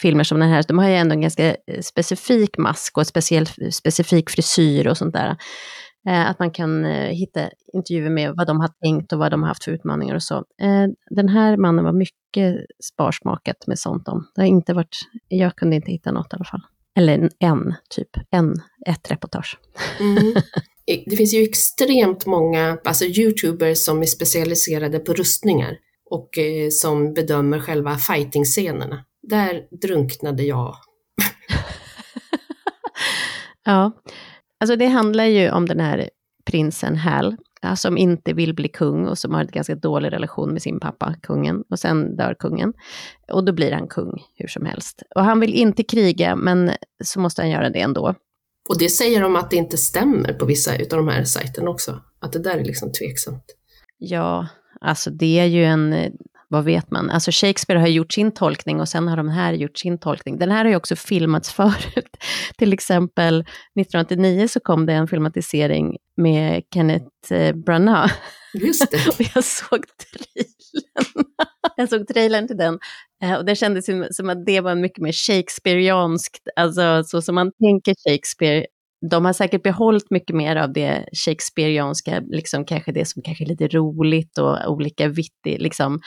filmer 0.01 0.23
som 0.23 0.39
den 0.39 0.49
här. 0.49 0.63
De 0.67 0.79
har 0.79 0.89
ju 0.89 0.95
ändå 0.95 1.13
en 1.13 1.21
ganska 1.21 1.49
eh, 1.49 1.81
specifik 1.81 2.57
mask 2.57 2.97
och 2.97 3.01
en 3.01 3.05
speciell, 3.05 3.47
specifik 3.71 4.29
frisyr 4.29 4.87
och 4.87 4.97
sånt 4.97 5.13
där. 5.13 5.37
Eh, 6.07 6.29
att 6.29 6.39
man 6.39 6.51
kan 6.51 6.85
eh, 6.85 7.09
hitta 7.09 7.49
intervjuer 7.73 8.09
med 8.09 8.33
vad 8.35 8.47
de 8.47 8.59
har 8.59 8.69
tänkt 8.83 9.13
och 9.13 9.19
vad 9.19 9.31
de 9.31 9.41
har 9.41 9.47
haft 9.47 9.63
för 9.63 9.71
utmaningar 9.71 10.15
och 10.15 10.23
så. 10.23 10.43
Den 11.09 11.29
här 11.29 11.57
mannen 11.57 11.85
var 11.85 11.93
mycket 11.93 12.65
sparsmakat 12.83 13.67
med 13.67 13.79
sånt 13.79 14.07
om. 14.07 14.27
Det 14.35 14.41
har 14.41 14.47
inte 14.47 14.73
varit, 14.73 14.97
jag 15.27 15.55
kunde 15.55 15.75
inte 15.75 15.91
hitta 15.91 16.11
något 16.11 16.33
i 16.33 16.35
alla 16.35 16.45
fall. 16.45 16.61
Eller 16.97 17.29
en, 17.39 17.75
typ, 17.89 18.09
en, 18.31 18.53
ett 18.87 19.11
reportage. 19.11 19.59
Mm. 19.99 20.33
Det 20.85 21.15
finns 21.15 21.33
ju 21.33 21.43
extremt 21.43 22.25
många 22.25 22.77
alltså 22.83 23.05
YouTubers 23.05 23.85
som 23.85 24.01
är 24.01 24.05
specialiserade 24.05 24.99
på 24.99 25.13
rustningar 25.13 25.77
och 26.09 26.37
eh, 26.37 26.69
som 26.69 27.13
bedömer 27.13 27.59
själva 27.59 27.97
fighting-scenerna. 27.97 29.05
Där 29.27 29.67
drunknade 29.81 30.43
jag. 30.43 30.75
ja, 33.65 33.91
alltså 34.59 34.75
det 34.75 34.87
handlar 34.87 35.25
ju 35.25 35.51
om 35.51 35.65
den 35.65 35.79
här 35.79 36.09
prinsen 36.45 36.95
Hal, 36.95 37.35
som 37.75 37.97
inte 37.97 38.33
vill 38.33 38.55
bli 38.55 38.67
kung 38.67 39.07
och 39.07 39.17
som 39.17 39.33
har 39.33 39.41
en 39.41 39.47
ganska 39.47 39.75
dålig 39.75 40.11
relation 40.11 40.53
med 40.53 40.61
sin 40.61 40.79
pappa, 40.79 41.15
kungen, 41.21 41.63
och 41.69 41.79
sen 41.79 42.15
dör 42.15 42.35
kungen. 42.39 42.73
Och 43.31 43.45
då 43.45 43.53
blir 43.53 43.71
han 43.71 43.87
kung 43.87 44.23
hur 44.35 44.47
som 44.47 44.65
helst. 44.65 45.03
Och 45.15 45.23
han 45.23 45.39
vill 45.39 45.53
inte 45.53 45.83
kriga, 45.83 46.35
men 46.35 46.71
så 47.03 47.19
måste 47.19 47.41
han 47.41 47.49
göra 47.49 47.69
det 47.69 47.81
ändå. 47.81 48.15
Och 48.69 48.79
det 48.79 48.89
säger 48.89 49.21
de 49.21 49.35
att 49.35 49.49
det 49.49 49.55
inte 49.55 49.77
stämmer 49.77 50.33
på 50.33 50.45
vissa 50.45 50.71
av 50.71 50.87
de 50.87 51.07
här 51.07 51.23
sajterna 51.23 51.69
också, 51.69 52.01
att 52.19 52.33
det 52.33 52.39
där 52.39 52.57
är 52.57 52.65
liksom 52.65 52.91
tveksamt. 52.91 53.45
Ja, 53.97 54.47
alltså 54.81 55.09
det 55.09 55.39
är 55.39 55.45
ju 55.45 55.65
en, 55.65 56.11
vad 56.49 56.63
vet 56.63 56.91
man, 56.91 57.09
alltså 57.09 57.31
Shakespeare 57.33 57.79
har 57.79 57.87
gjort 57.87 58.13
sin 58.13 58.31
tolkning 58.31 58.79
och 58.79 58.89
sen 58.89 59.07
har 59.07 59.17
de 59.17 59.29
här 59.29 59.53
gjort 59.53 59.77
sin 59.77 59.99
tolkning. 59.99 60.37
Den 60.37 60.51
här 60.51 60.65
har 60.65 60.69
ju 60.69 60.75
också 60.75 60.95
filmats 60.95 61.51
förut. 61.53 62.17
Till 62.57 62.73
exempel 62.73 63.39
1989 63.39 64.47
så 64.47 64.59
kom 64.59 64.85
det 64.85 64.93
en 64.93 65.07
filmatisering 65.07 65.97
med 66.17 66.63
Kenneth 66.73 67.33
eh, 67.33 67.55
Branagh. 67.55 68.13
Just 68.59 68.91
det. 68.91 69.07
och 69.07 69.31
jag 69.35 69.43
såg 69.43 69.85
trailern. 69.97 71.25
jag 71.75 71.89
såg 71.89 72.07
trailern 72.07 72.47
till 72.47 72.57
den 72.57 72.79
eh, 73.23 73.33
och 73.33 73.45
det 73.45 73.55
kändes 73.55 73.85
som 74.11 74.29
att 74.29 74.45
det 74.45 74.61
var 74.61 74.75
mycket 74.75 74.99
mer 74.99 75.11
Shakespeareanskt, 75.11 76.47
alltså 76.55 77.03
så 77.03 77.21
som 77.21 77.35
man 77.35 77.51
tänker 77.51 77.95
Shakespeare. 78.09 78.65
De 79.09 79.25
har 79.25 79.33
säkert 79.33 79.63
behållit 79.63 80.11
mycket 80.11 80.35
mer 80.35 80.55
av 80.55 80.73
det 80.73 81.09
Shakespeareanska, 81.25 82.23
liksom 82.27 82.65
kanske 82.65 82.91
det 82.91 83.05
som 83.05 83.21
kanske 83.21 83.43
är 83.43 83.47
lite 83.47 83.67
roligt 83.67 84.37
och 84.37 84.71
olika 84.71 85.07
vittigt, 85.07 85.61
liksom 85.61 86.01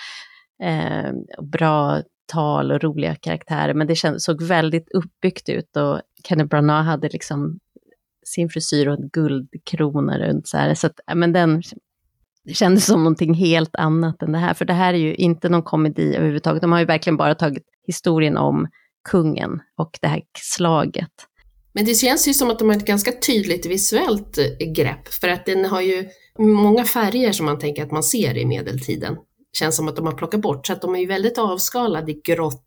eh, 0.62 1.12
bra 1.42 2.02
tal 2.32 2.72
och 2.72 2.82
roliga 2.82 3.14
karaktärer, 3.14 3.74
men 3.74 3.86
det 3.86 3.94
känd, 3.94 4.22
såg 4.22 4.42
väldigt 4.42 4.90
uppbyggt 4.94 5.48
ut 5.48 5.76
och 5.76 6.00
Kenneth 6.28 6.48
Branagh 6.48 6.84
hade 6.84 7.08
liksom 7.08 7.58
sin 8.26 8.48
frisyr 8.48 8.88
och 8.88 8.94
en 8.94 9.08
guldkrona 9.08 10.18
runt 10.18 10.48
så 10.48 10.56
här. 10.56 10.74
Så 10.74 10.86
att, 10.86 11.00
men 11.14 11.32
den 11.32 11.62
det 12.48 12.54
kändes 12.54 12.86
som 12.86 13.04
någonting 13.04 13.34
helt 13.34 13.76
annat 13.76 14.22
än 14.22 14.32
det 14.32 14.38
här, 14.38 14.54
för 14.54 14.64
det 14.64 14.72
här 14.72 14.94
är 14.94 14.98
ju 14.98 15.14
inte 15.14 15.48
någon 15.48 15.62
komedi 15.62 16.14
överhuvudtaget. 16.16 16.62
De 16.62 16.72
har 16.72 16.78
ju 16.78 16.84
verkligen 16.84 17.16
bara 17.16 17.34
tagit 17.34 17.64
historien 17.86 18.36
om 18.36 18.68
kungen 19.10 19.60
och 19.76 19.98
det 20.00 20.08
här 20.08 20.22
slaget. 20.38 21.12
Men 21.72 21.84
det 21.84 21.94
känns 21.94 22.28
ju 22.28 22.34
som 22.34 22.50
att 22.50 22.58
de 22.58 22.68
har 22.68 22.76
ett 22.76 22.86
ganska 22.86 23.12
tydligt 23.26 23.66
visuellt 23.66 24.38
eh, 24.38 24.72
grepp, 24.72 25.08
för 25.08 25.28
att 25.28 25.46
den 25.46 25.64
har 25.64 25.80
ju 25.80 26.08
många 26.38 26.84
färger 26.84 27.32
som 27.32 27.46
man 27.46 27.58
tänker 27.58 27.82
att 27.82 27.92
man 27.92 28.02
ser 28.02 28.36
i 28.36 28.46
medeltiden. 28.46 29.16
Känns 29.52 29.76
som 29.76 29.88
att 29.88 29.96
de 29.96 30.06
har 30.06 30.14
plockat 30.14 30.40
bort, 30.40 30.66
så 30.66 30.72
att 30.72 30.82
de 30.82 30.94
är 30.94 30.98
ju 30.98 31.06
väldigt 31.06 31.38
avskalade 31.38 32.12
i 32.12 32.20
grått, 32.24 32.64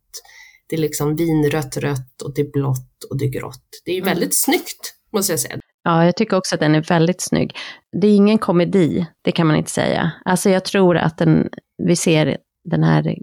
det 0.70 0.76
är 0.76 0.80
liksom 0.80 1.16
vinrött, 1.16 1.78
rött 1.78 2.22
och 2.24 2.34
det 2.34 2.42
är 2.42 2.52
blått 2.52 3.04
och 3.10 3.18
det 3.18 3.26
är 3.26 3.30
grått. 3.30 3.82
Det 3.86 3.92
är 3.92 3.96
ju 3.96 4.02
mm. 4.02 4.14
väldigt 4.14 4.38
snyggt, 4.38 4.94
måste 5.14 5.34
jag 5.34 5.40
säga. 5.40 5.60
Ja, 5.84 6.06
jag 6.06 6.16
tycker 6.16 6.38
också 6.38 6.56
att 6.56 6.62
den 6.62 6.76
är 6.76 6.82
väldigt 6.82 7.22
snygg. 7.22 7.56
Det 8.02 8.08
är 8.08 8.16
ingen 8.16 8.38
komedi, 8.38 9.08
det 9.22 9.32
kan 9.32 9.48
man 9.48 9.56
inte 9.56 9.72
säga. 9.72 10.12
Alltså 10.26 10.50
jag 10.50 10.66
tror 10.66 10.98
att 10.98 11.18
den, 11.18 11.50
vi 11.78 11.96
ser 11.96 12.38
den 12.64 12.84
här 12.84 13.16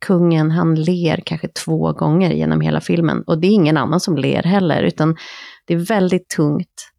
kungen, 0.00 0.50
han 0.50 0.74
ler 0.74 1.22
kanske 1.26 1.48
två 1.48 1.92
gånger 1.92 2.30
genom 2.30 2.60
hela 2.60 2.80
filmen. 2.80 3.22
Och 3.22 3.38
det 3.38 3.46
är 3.46 3.52
ingen 3.52 3.76
annan 3.76 4.00
som 4.00 4.16
ler 4.16 4.42
heller, 4.42 4.82
utan 4.82 5.16
det 5.66 5.74
är 5.74 5.78
väldigt 5.78 6.28
tungt. 6.28 6.92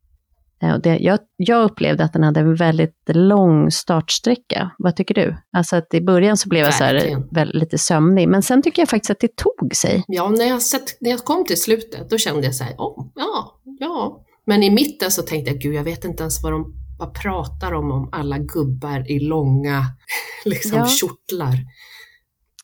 Och 0.74 0.82
det, 0.82 0.98
jag, 0.98 1.20
jag 1.36 1.64
upplevde 1.64 2.04
att 2.04 2.14
den 2.14 2.24
hade 2.24 2.40
en 2.40 2.56
väldigt 2.56 2.96
lång 3.08 3.72
startsträcka. 3.72 4.72
Vad 4.78 4.96
tycker 4.96 5.14
du? 5.14 5.36
Alltså 5.58 5.76
att 5.76 5.94
i 5.94 6.02
början 6.02 6.38
så 6.38 6.50
blev 6.50 6.66
jag 6.66 6.74
så 6.74 6.84
här, 6.84 7.24
väl, 7.32 7.52
lite 7.54 7.78
sömnig, 7.78 8.28
men 8.28 8.44
sen 8.44 8.62
tycker 8.62 8.82
jag 8.82 8.90
faktiskt 8.90 9.12
att 9.12 9.20
det 9.20 9.36
tog 9.36 9.76
sig. 9.76 10.04
Ja, 10.08 10.30
när 10.30 10.46
jag, 10.46 10.62
sett, 10.62 11.02
när 11.02 11.10
jag 11.10 11.20
kom 11.20 11.46
till 11.46 11.62
slutet, 11.62 12.10
då 12.10 12.18
kände 12.18 12.46
jag 12.46 12.56
så 12.56 12.64
här, 12.64 12.74
oh, 12.74 13.08
ja, 13.16 13.62
ja, 13.80 14.26
men 14.50 14.64
i 14.64 14.70
mitten 14.70 15.12
så 15.12 15.22
tänkte 15.22 15.52
jag, 15.52 15.60
gud 15.60 15.74
jag 15.74 15.84
vet 15.84 16.06
inte 16.06 16.24
ens 16.24 16.44
vad 16.44 16.52
de 16.52 16.74
vad 17.00 17.14
pratar 17.14 17.72
de 17.72 17.92
om 17.92 18.10
alla 18.12 18.38
gubbar 18.38 19.12
i 19.12 19.20
långa 19.20 19.86
liksom, 20.46 20.78
ja. 20.78 20.88
kjortlar. 20.88 21.56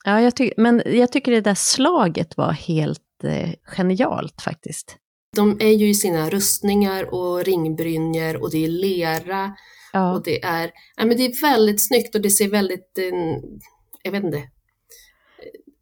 Ja, 0.06 0.22
jag 0.22 0.36
ty 0.36 0.51
men 0.58 0.82
jag 0.86 1.12
tycker 1.12 1.32
det 1.32 1.42
där 1.42 1.56
slaget 1.56 2.38
var 2.38 2.51
helt 2.51 3.24
eh, 3.24 3.50
genialt 3.63 4.42
faktiskt. 4.42 4.98
De 5.36 5.58
är 5.60 5.72
ju 5.72 5.89
i 5.89 5.94
sina 5.94 6.30
rustningar 6.30 7.13
och 7.13 7.44
ringbrynjor 7.44 8.42
och 8.42 8.51
det 8.51 8.65
är 8.65 8.70
lera 8.70 9.56
ja. 9.94 10.13
och 10.13 10.24
det 10.24 10.44
är, 10.44 10.72
ja, 10.98 11.06
men 11.06 11.18
det 11.18 11.25
är 11.25 11.42
väldigt 11.42 11.88
snyggt 11.88 12.15
och 12.15 12.22
det 12.22 12.30
ser 12.30 12.50
väldigt, 12.50 12.98
eh, 12.98 13.39
jag 14.04 14.12
vet 14.12 14.24
inte, 14.24 14.44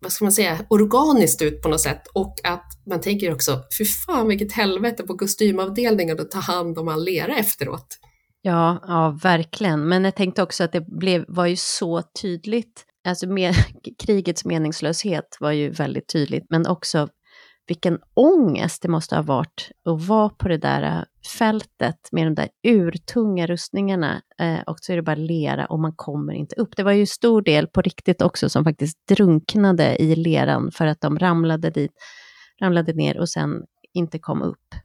vad 0.03 0.11
ska 0.11 0.25
man 0.25 0.31
säga, 0.31 0.65
organiskt 0.69 1.41
ut 1.41 1.61
på 1.61 1.69
något 1.69 1.81
sätt 1.81 2.07
och 2.13 2.35
att 2.43 2.65
man 2.85 3.01
tänker 3.01 3.33
också, 3.33 3.61
fy 3.77 3.85
fan 3.85 4.27
vilket 4.27 4.51
helvete 4.51 5.03
på 5.03 5.17
kostymavdelningen 5.17 6.19
att 6.19 6.31
ta 6.31 6.39
hand 6.39 6.77
om 6.77 6.87
all 6.87 7.03
lera 7.03 7.37
efteråt. 7.37 7.87
Ja, 8.41 8.83
ja, 8.87 9.19
verkligen. 9.23 9.87
Men 9.87 10.05
jag 10.05 10.15
tänkte 10.15 10.43
också 10.43 10.63
att 10.63 10.71
det 10.71 10.81
blev, 10.87 11.25
var 11.27 11.45
ju 11.45 11.55
så 11.55 12.01
tydligt, 12.21 12.85
alltså 13.07 13.27
med, 13.27 13.55
krigets 14.05 14.45
meningslöshet 14.45 15.37
var 15.39 15.51
ju 15.51 15.69
väldigt 15.69 16.07
tydligt, 16.07 16.45
men 16.49 16.67
också 16.67 17.07
vilken 17.67 17.99
ångest 18.13 18.81
det 18.81 18.87
måste 18.87 19.15
ha 19.15 19.21
varit 19.21 19.71
att 19.85 20.07
vara 20.07 20.29
på 20.29 20.47
det 20.47 20.57
där 20.57 20.97
äh, 20.97 21.03
fältet 21.37 22.09
med 22.11 22.27
de 22.27 22.35
där 22.35 22.49
urtunga 22.67 23.47
rustningarna 23.47 24.21
eh, 24.39 24.59
och 24.67 24.77
så 24.81 24.91
är 24.91 24.95
det 24.95 25.01
bara 25.01 25.15
lera 25.15 25.65
och 25.65 25.79
man 25.79 25.93
kommer 25.95 26.33
inte 26.33 26.55
upp. 26.55 26.75
Det 26.75 26.83
var 26.83 26.91
ju 26.91 27.05
stor 27.05 27.41
del 27.41 27.67
på 27.67 27.81
riktigt 27.81 28.21
också 28.21 28.49
som 28.49 28.63
faktiskt 28.63 28.97
drunknade 29.07 29.95
i 30.01 30.15
leran 30.15 30.71
för 30.71 30.85
att 30.85 31.01
de 31.01 31.19
ramlade 31.19 31.69
dit, 31.69 31.91
ramlade 32.61 32.93
ner 32.93 33.19
och 33.19 33.29
sen 33.29 33.63
inte 33.93 34.19
kom 34.19 34.41
upp. 34.41 34.75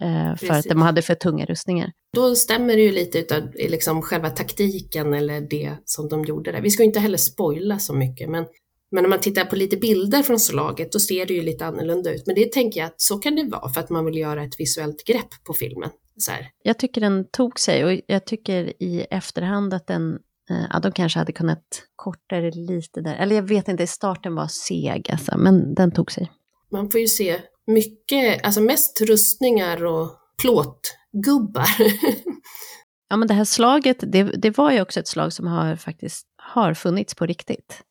Eh, 0.00 0.36
för 0.36 0.54
att 0.54 0.64
de 0.64 0.82
hade 0.82 1.02
för 1.02 1.14
tunga 1.14 1.44
rustningar. 1.44 1.92
Då 2.16 2.34
stämmer 2.34 2.76
det 2.76 2.82
ju 2.82 2.92
lite 2.92 3.36
av 3.36 3.42
liksom 3.54 4.02
själva 4.02 4.30
taktiken 4.30 5.14
eller 5.14 5.40
det 5.40 5.76
som 5.84 6.08
de 6.08 6.24
gjorde 6.24 6.52
där. 6.52 6.60
Vi 6.60 6.70
ska 6.70 6.82
inte 6.82 7.00
heller 7.00 7.18
spoila 7.18 7.78
så 7.78 7.94
mycket, 7.94 8.30
men 8.30 8.46
men 8.94 9.02
när 9.02 9.08
man 9.10 9.20
tittar 9.20 9.44
på 9.44 9.56
lite 9.56 9.76
bilder 9.76 10.22
från 10.22 10.40
slaget 10.40 10.92
då 10.92 10.98
ser 10.98 11.26
det 11.26 11.34
ju 11.34 11.42
lite 11.42 11.66
annorlunda 11.66 12.14
ut. 12.14 12.26
Men 12.26 12.34
det 12.34 12.52
tänker 12.52 12.80
jag 12.80 12.86
att 12.86 13.00
så 13.00 13.18
kan 13.18 13.36
det 13.36 13.44
vara 13.44 13.68
för 13.68 13.80
att 13.80 13.90
man 13.90 14.04
vill 14.04 14.18
göra 14.18 14.44
ett 14.44 14.60
visuellt 14.60 15.04
grepp 15.04 15.44
på 15.44 15.54
filmen. 15.54 15.90
Så 16.18 16.30
här. 16.30 16.50
Jag 16.62 16.78
tycker 16.78 17.00
den 17.00 17.30
tog 17.30 17.60
sig 17.60 17.84
och 17.84 18.00
jag 18.06 18.26
tycker 18.26 18.82
i 18.82 19.06
efterhand 19.10 19.74
att 19.74 19.86
den 19.86 20.18
eh, 20.50 20.66
Ja, 20.70 20.80
de 20.80 20.92
kanske 20.92 21.18
hade 21.18 21.32
kunnat 21.32 21.64
korta 21.96 22.40
det 22.40 22.50
lite 22.50 23.00
där. 23.00 23.14
Eller 23.14 23.36
jag 23.36 23.42
vet 23.42 23.68
inte, 23.68 23.86
starten 23.86 24.34
var 24.34 24.46
seg 24.46 25.10
alltså, 25.10 25.38
men 25.38 25.74
den 25.74 25.92
tog 25.92 26.12
sig. 26.12 26.32
Man 26.72 26.90
får 26.90 27.00
ju 27.00 27.06
se 27.06 27.40
mycket, 27.66 28.44
alltså 28.44 28.60
mest 28.60 29.00
rustningar 29.00 29.84
och 29.84 30.10
plåtgubbar. 30.42 31.68
ja, 33.08 33.16
men 33.16 33.28
det 33.28 33.34
här 33.34 33.44
slaget, 33.44 33.96
det, 34.00 34.22
det 34.22 34.58
var 34.58 34.72
ju 34.72 34.80
också 34.80 35.00
ett 35.00 35.08
slag 35.08 35.32
som 35.32 35.46
har 35.46 35.76
faktiskt 35.76 36.26
har 36.36 36.74
funnits 36.74 37.14
på 37.14 37.26
riktigt. 37.26 37.84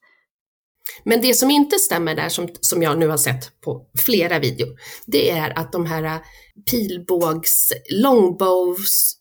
Men 1.03 1.21
det 1.21 1.33
som 1.33 1.51
inte 1.51 1.79
stämmer 1.79 2.15
där, 2.15 2.29
som, 2.29 2.47
som 2.61 2.83
jag 2.83 2.99
nu 2.99 3.07
har 3.07 3.17
sett 3.17 3.61
på 3.61 3.85
flera 4.05 4.39
videor, 4.39 4.69
det 5.05 5.29
är 5.29 5.59
att 5.59 5.71
de 5.71 5.85
här 5.85 6.21
pilbågs, 6.71 7.73
longbows... 8.01 9.13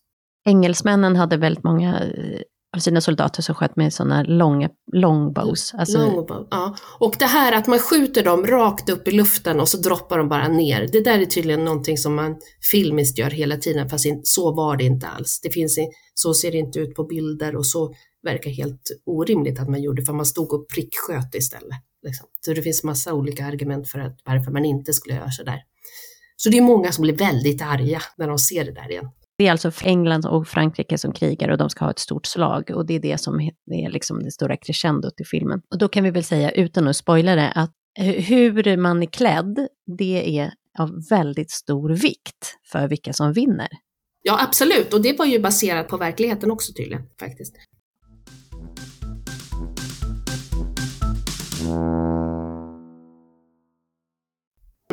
Engelsmännen 0.45 1.15
hade 1.15 1.37
väldigt 1.37 1.63
många 1.63 1.99
eh, 1.99 2.41
av 2.75 2.79
sina 2.79 3.01
soldater 3.01 3.41
som 3.41 3.55
sköt 3.55 3.75
med 3.75 3.93
sådana 3.93 4.23
långa 4.23 4.69
longbows. 4.93 5.73
Alltså... 5.73 5.97
Longbow, 5.97 6.47
ja. 6.51 6.75
Och 6.99 7.15
det 7.19 7.25
här 7.25 7.51
att 7.51 7.67
man 7.67 7.79
skjuter 7.79 8.23
dem 8.23 8.47
rakt 8.47 8.89
upp 8.89 9.07
i 9.07 9.11
luften 9.11 9.59
och 9.59 9.69
så 9.69 9.77
droppar 9.77 10.17
de 10.17 10.29
bara 10.29 10.47
ner. 10.47 10.89
Det 10.91 11.03
där 11.03 11.19
är 11.19 11.25
tydligen 11.25 11.65
någonting 11.65 11.97
som 11.97 12.15
man 12.15 12.35
filmiskt 12.71 13.17
gör 13.17 13.29
hela 13.29 13.57
tiden, 13.57 13.89
fast 13.89 14.05
så 14.23 14.55
var 14.55 14.77
det 14.77 14.83
inte 14.83 15.07
alls. 15.07 15.39
Det 15.43 15.49
finns, 15.49 15.79
så 16.13 16.33
ser 16.33 16.51
det 16.51 16.57
inte 16.57 16.79
ut 16.79 16.95
på 16.95 17.03
bilder 17.03 17.55
och 17.55 17.65
så 17.65 17.93
verkar 18.23 18.51
helt 18.51 18.91
orimligt 19.05 19.59
att 19.59 19.69
man 19.69 19.81
gjorde, 19.81 20.01
för 20.01 20.13
man 20.13 20.25
stod 20.25 20.53
och 20.53 20.69
pricksköt 20.69 21.35
istället. 21.35 21.77
Liksom. 22.03 22.27
Så 22.45 22.53
det 22.53 22.61
finns 22.61 22.83
massa 22.83 23.13
olika 23.13 23.45
argument 23.45 23.89
för 23.89 23.99
att, 23.99 24.19
varför 24.23 24.51
man 24.51 24.65
inte 24.65 24.93
skulle 24.93 25.15
göra 25.15 25.31
så 25.31 25.43
där. 25.43 25.63
Så 26.35 26.49
det 26.49 26.57
är 26.57 26.61
många 26.61 26.91
som 26.91 27.01
blir 27.01 27.17
väldigt 27.17 27.61
arga 27.61 28.01
när 28.17 28.27
de 28.27 28.39
ser 28.39 28.65
det 28.65 28.71
där 28.71 28.91
igen. 28.91 29.09
Det 29.37 29.47
är 29.47 29.51
alltså 29.51 29.71
England 29.83 30.25
och 30.25 30.47
Frankrike 30.47 30.97
som 30.97 31.13
krigar 31.13 31.49
och 31.49 31.57
de 31.57 31.69
ska 31.69 31.85
ha 31.85 31.91
ett 31.91 31.99
stort 31.99 32.25
slag 32.25 32.71
och 32.73 32.85
det 32.85 32.93
är 32.93 32.99
det 32.99 33.17
som 33.17 33.39
är 33.39 33.89
liksom 33.89 34.23
det 34.23 34.31
stora 34.31 34.57
crescendot 34.57 35.21
i 35.21 35.23
filmen. 35.23 35.61
Och 35.71 35.77
då 35.77 35.87
kan 35.87 36.03
vi 36.03 36.11
väl 36.11 36.23
säga, 36.23 36.51
utan 36.51 36.87
att 36.87 36.95
spoila 36.95 37.35
det, 37.35 37.51
att 37.51 37.71
hur 37.99 38.77
man 38.77 39.03
är 39.03 39.07
klädd, 39.07 39.67
det 39.97 40.39
är 40.39 40.53
av 40.79 40.89
väldigt 41.09 41.51
stor 41.51 41.89
vikt 41.89 42.55
för 42.71 42.87
vilka 42.87 43.13
som 43.13 43.33
vinner. 43.33 43.67
Ja, 44.21 44.43
absolut. 44.43 44.93
Och 44.93 45.01
det 45.01 45.19
var 45.19 45.25
ju 45.25 45.39
baserat 45.39 45.87
på 45.87 45.97
verkligheten 45.97 46.51
också 46.51 46.73
tydligen, 46.73 47.03
faktiskt. 47.19 47.55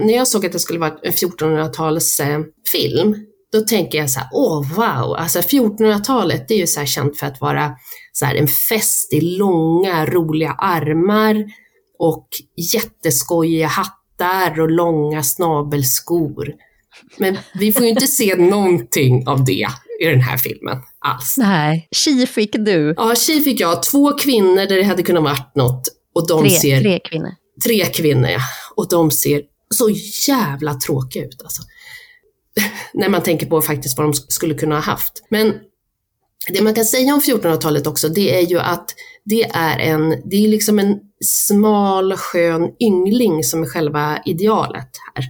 När 0.00 0.14
jag 0.14 0.28
såg 0.28 0.46
att 0.46 0.52
det 0.52 0.58
skulle 0.58 0.78
vara 0.78 0.98
en 1.02 1.12
1400-talsfilm, 1.12 3.16
då 3.52 3.60
tänker 3.60 3.98
jag 3.98 4.10
så 4.10 4.20
här, 4.20 4.28
åh 4.32 4.74
wow, 4.74 5.16
alltså 5.16 5.38
1400-talet 5.38 6.48
det 6.48 6.54
är 6.54 6.58
ju 6.58 6.66
så 6.66 6.84
känt 6.84 7.18
för 7.18 7.26
att 7.26 7.40
vara 7.40 7.74
så 8.12 8.26
en 8.26 8.48
fest 8.48 9.12
i 9.12 9.20
långa 9.20 10.06
roliga 10.06 10.50
armar 10.50 11.44
och 11.98 12.28
jätteskojiga 12.74 13.66
hattar 13.66 14.60
och 14.60 14.70
långa 14.70 15.22
snabelskor. 15.22 16.54
Men 17.16 17.38
vi 17.54 17.72
får 17.72 17.82
ju 17.82 17.88
inte 17.88 18.06
se 18.06 18.36
någonting 18.50 19.28
av 19.28 19.44
det 19.44 19.66
i 20.00 20.06
den 20.06 20.20
här 20.20 20.36
filmen 20.36 20.78
alls. 20.98 21.34
Nej, 21.38 21.88
tji 21.90 22.26
fick 22.26 22.52
du. 22.52 22.94
Ja, 22.96 23.14
tji 23.14 23.40
fick 23.40 23.60
jag. 23.60 23.82
Två 23.82 24.12
kvinnor 24.12 24.66
där 24.66 24.76
det 24.76 24.82
hade 24.82 25.02
kunnat 25.02 25.22
varit 25.22 25.56
något. 25.56 25.82
Och 26.14 26.26
de 26.26 26.40
tre, 26.40 26.50
ser, 26.50 26.80
tre 26.80 27.00
kvinnor. 27.04 27.34
Tre 27.64 27.84
kvinnor, 27.84 28.28
ja. 28.28 28.40
Och 28.76 28.88
de 28.88 29.10
ser 29.10 29.42
så 29.74 29.90
jävla 30.28 30.74
tråkiga 30.74 31.24
ut 31.24 31.42
alltså. 31.42 31.62
När 32.94 33.08
man 33.08 33.22
tänker 33.22 33.46
på 33.46 33.62
faktiskt 33.62 33.98
vad 33.98 34.06
de 34.06 34.14
skulle 34.14 34.54
kunna 34.54 34.74
ha 34.74 34.82
haft. 34.82 35.12
Men 35.30 35.54
det 36.48 36.62
man 36.62 36.74
kan 36.74 36.84
säga 36.84 37.14
om 37.14 37.20
1400-talet 37.20 37.86
också, 37.86 38.08
det 38.08 38.36
är 38.36 38.46
ju 38.46 38.58
att 38.58 38.94
det 39.24 39.44
är 39.44 39.78
en, 39.78 40.10
det 40.10 40.36
är 40.36 40.48
liksom 40.48 40.78
en 40.78 40.98
smal, 41.24 42.16
skön 42.16 42.70
yngling 42.80 43.44
som 43.44 43.62
är 43.62 43.66
själva 43.66 44.22
idealet 44.24 44.90
här. 45.14 45.24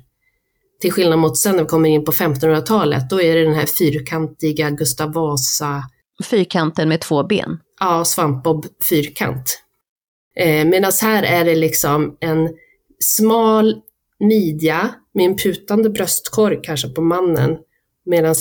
Till 0.80 0.92
skillnad 0.92 1.18
mot 1.18 1.38
sen 1.38 1.56
när 1.56 1.62
vi 1.62 1.68
kommer 1.68 1.88
in 1.88 2.04
på 2.04 2.12
1500-talet, 2.12 3.10
då 3.10 3.22
är 3.22 3.34
det 3.34 3.44
den 3.44 3.54
här 3.54 3.66
fyrkantiga 3.66 4.70
Gustav 4.70 5.12
Vasa... 5.12 5.82
Fyrkanten 6.24 6.88
med 6.88 7.00
två 7.00 7.24
ben? 7.24 7.58
Ja, 7.80 8.04
svampbob 8.04 8.66
fyrkant. 8.82 9.62
Eh, 10.36 10.64
Medan 10.64 10.92
här 11.02 11.22
är 11.22 11.44
det 11.44 11.54
liksom 11.54 12.16
en 12.20 12.48
smal 12.98 13.80
midja 14.20 14.94
med 15.14 15.26
en 15.26 15.36
putande 15.36 15.90
bröstkorg 15.90 16.60
kanske 16.62 16.88
på 16.88 17.02
mannen. 17.02 17.58
Medan 18.06 18.34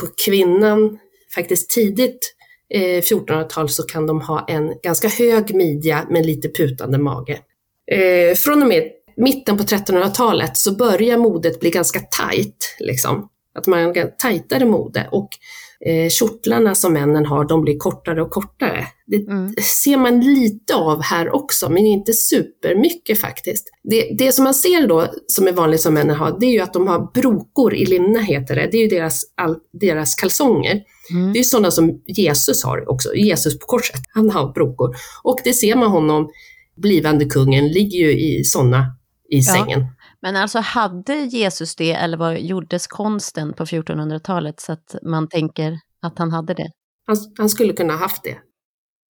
på 0.00 0.06
kvinnan, 0.24 0.98
faktiskt 1.34 1.70
tidigt 1.70 2.34
eh, 2.74 2.80
1400-tal, 2.80 3.68
så 3.68 3.82
kan 3.82 4.06
de 4.06 4.20
ha 4.20 4.46
en 4.48 4.74
ganska 4.82 5.08
hög 5.08 5.54
midja 5.54 6.06
med 6.10 6.26
lite 6.26 6.48
putande 6.48 6.98
mage. 6.98 7.38
Eh, 7.90 8.34
från 8.34 8.62
och 8.62 8.68
med 8.68 8.84
mitten 9.16 9.58
på 9.58 9.62
1300-talet 9.62 10.56
så 10.56 10.76
börjar 10.76 11.18
modet 11.18 11.60
bli 11.60 11.70
ganska 11.70 12.00
tajt. 12.00 12.76
Liksom. 12.78 13.28
Att 13.54 13.66
man 13.66 13.80
har 13.80 14.18
tajtare 14.18 14.64
mode. 14.64 15.08
Och 15.10 15.28
eh, 15.86 16.08
kjortlarna 16.08 16.74
som 16.74 16.92
männen 16.92 17.26
har, 17.26 17.44
de 17.44 17.62
blir 17.62 17.78
kortare 17.78 18.22
och 18.22 18.30
kortare. 18.30 18.86
Det 19.06 19.16
mm. 19.16 19.54
ser 19.82 19.96
man 19.96 20.20
lite 20.20 20.74
av 20.74 21.02
här 21.02 21.34
också, 21.34 21.68
men 21.68 21.86
inte 21.86 22.12
supermycket 22.12 23.20
faktiskt. 23.20 23.68
Det, 23.82 24.16
det 24.18 24.32
som 24.32 24.44
man 24.44 24.54
ser 24.54 24.86
då, 24.86 25.06
som 25.26 25.48
är 25.48 25.52
vanligt 25.52 25.80
som 25.80 25.94
männen 25.94 26.16
har, 26.16 26.36
det 26.40 26.46
är 26.46 26.50
ju 26.50 26.60
att 26.60 26.72
de 26.72 26.86
har 26.86 27.12
brokor 27.14 27.74
i 27.74 27.86
linne, 27.86 28.22
heter 28.22 28.54
det. 28.54 28.68
Det 28.72 28.76
är 28.76 28.82
ju 28.82 28.88
deras, 28.88 29.22
all, 29.34 29.56
deras 29.72 30.14
kalsonger. 30.14 30.82
Mm. 31.10 31.32
Det 31.32 31.38
är 31.38 31.42
sådana 31.42 31.70
som 31.70 32.02
Jesus 32.06 32.64
har 32.64 32.90
också, 32.90 33.14
Jesus 33.14 33.58
på 33.58 33.66
korset. 33.66 34.00
Han 34.14 34.30
har 34.30 34.52
brokor. 34.52 34.96
Och 35.22 35.38
det 35.44 35.52
ser 35.52 35.76
man 35.76 35.90
honom, 35.90 36.30
blivande 36.76 37.24
kungen, 37.24 37.68
ligger 37.68 37.98
ju 37.98 38.12
i 38.12 38.44
sådana 38.44 38.96
i 39.30 39.38
ja. 39.38 39.52
sängen. 39.52 39.86
Men 40.22 40.36
alltså 40.36 40.58
hade 40.58 41.14
Jesus 41.14 41.76
det 41.76 41.92
eller 41.92 42.16
vad 42.16 42.40
gjordes 42.40 42.86
konsten 42.86 43.52
på 43.52 43.64
1400-talet 43.64 44.60
så 44.60 44.72
att 44.72 44.96
man 45.02 45.28
tänker 45.28 45.78
att 46.02 46.18
han 46.18 46.30
hade 46.30 46.54
det? 46.54 46.70
Han, 47.06 47.16
han 47.38 47.48
skulle 47.48 47.72
kunna 47.72 47.92
ha 47.92 48.00
haft 48.00 48.24
det. 48.24 48.38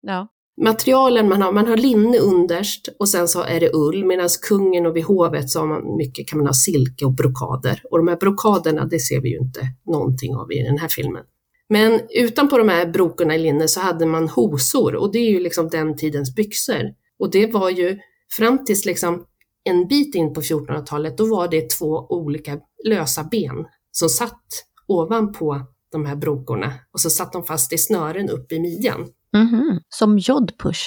Ja. 0.02 0.28
Materialen 0.62 1.28
man 1.28 1.42
har, 1.42 1.52
man 1.52 1.66
har 1.66 1.76
linne 1.76 2.18
underst 2.18 2.88
och 2.98 3.08
sen 3.08 3.28
så 3.28 3.42
är 3.42 3.60
det 3.60 3.70
ull, 3.74 4.04
medan 4.04 4.28
kungen 4.48 4.86
och 4.86 4.96
vid 4.96 5.04
hovet 5.04 5.50
så 5.50 5.58
har 5.60 5.66
man 5.66 5.96
mycket, 5.96 6.28
kan 6.28 6.38
man 6.38 6.46
ha 6.46 6.54
silke 6.54 7.04
och 7.04 7.14
brokader. 7.14 7.82
Och 7.90 7.98
de 7.98 8.08
här 8.08 8.16
brokaderna, 8.16 8.84
det 8.84 8.98
ser 8.98 9.20
vi 9.20 9.28
ju 9.28 9.38
inte 9.38 9.60
någonting 9.86 10.36
av 10.36 10.52
i 10.52 10.62
den 10.62 10.78
här 10.78 10.88
filmen. 10.88 11.22
Men 11.68 12.00
utanpå 12.10 12.58
de 12.58 12.68
här 12.68 12.86
brokorna 12.86 13.34
i 13.34 13.38
linne 13.38 13.68
så 13.68 13.80
hade 13.80 14.06
man 14.06 14.28
hosor 14.28 14.94
och 14.96 15.12
det 15.12 15.18
är 15.18 15.30
ju 15.30 15.40
liksom 15.40 15.68
den 15.68 15.96
tidens 15.96 16.34
byxor. 16.34 16.82
Och 17.18 17.30
det 17.30 17.46
var 17.46 17.70
ju 17.70 17.98
fram 18.36 18.64
tills 18.64 18.84
liksom 18.84 19.24
en 19.64 19.88
bit 19.88 20.14
in 20.14 20.34
på 20.34 20.40
1400-talet, 20.40 21.18
då 21.18 21.26
var 21.26 21.48
det 21.48 21.70
två 21.70 22.06
olika 22.08 22.58
lösa 22.84 23.24
ben 23.24 23.64
som 23.92 24.08
satt 24.08 24.42
ovanpå 24.86 25.60
de 25.92 26.06
här 26.06 26.16
brokorna 26.16 26.74
och 26.92 27.00
så 27.00 27.10
satt 27.10 27.32
de 27.32 27.44
fast 27.44 27.72
i 27.72 27.78
snören 27.78 28.30
upp 28.30 28.52
i 28.52 28.60
midjan. 28.60 29.08
Mm 29.36 29.48
-hmm. 29.48 29.78
Som 29.88 30.18
jodpush? 30.18 30.82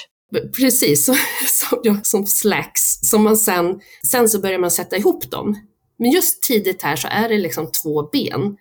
Precis, 0.59 1.05
som, 1.05 1.15
som, 1.83 1.99
som 2.03 2.25
slacks. 2.25 2.99
Som 3.01 3.23
man 3.23 3.37
sen, 3.37 3.79
sen 4.11 4.29
så 4.29 4.39
börjar 4.39 4.59
man 4.59 4.71
sätta 4.71 4.97
ihop 4.97 5.31
dem. 5.31 5.55
Men 5.99 6.11
just 6.11 6.43
tidigt 6.43 6.81
här 6.81 6.95
så 6.95 7.07
är 7.07 7.29
det 7.29 7.37
liksom 7.37 7.71
två 7.83 8.09
ben 8.11 8.57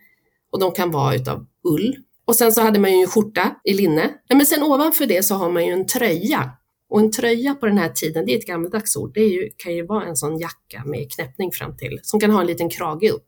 och 0.52 0.60
de 0.60 0.72
kan 0.72 0.90
vara 0.90 1.14
utav 1.14 1.46
ull. 1.68 1.96
Och 2.26 2.36
sen 2.36 2.52
så 2.52 2.62
hade 2.62 2.78
man 2.78 2.92
ju 2.92 3.00
en 3.00 3.06
skjorta 3.06 3.54
i 3.64 3.74
linne. 3.74 4.10
Men 4.28 4.46
sen 4.46 4.62
ovanför 4.62 5.06
det 5.06 5.22
så 5.22 5.34
har 5.34 5.50
man 5.50 5.66
ju 5.66 5.72
en 5.72 5.86
tröja 5.86 6.50
och 6.94 7.00
en 7.00 7.10
tröja 7.10 7.54
på 7.54 7.66
den 7.66 7.78
här 7.78 7.88
tiden, 7.88 8.26
det 8.26 8.32
är 8.32 8.38
ett 8.38 8.46
gammaldags 8.46 8.96
ord, 8.96 9.14
det 9.14 9.20
ju, 9.20 9.50
kan 9.56 9.74
ju 9.74 9.86
vara 9.86 10.04
en 10.04 10.16
sån 10.16 10.38
jacka 10.38 10.82
med 10.84 11.12
knäppning 11.12 11.52
fram 11.52 11.76
till, 11.76 12.00
som 12.02 12.20
kan 12.20 12.30
ha 12.30 12.40
en 12.40 12.46
liten 12.46 12.68
krage 12.68 13.10
upp, 13.10 13.26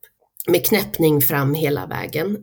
med 0.48 0.66
knäppning 0.66 1.20
fram 1.20 1.54
hela 1.54 1.86
vägen. 1.86 2.38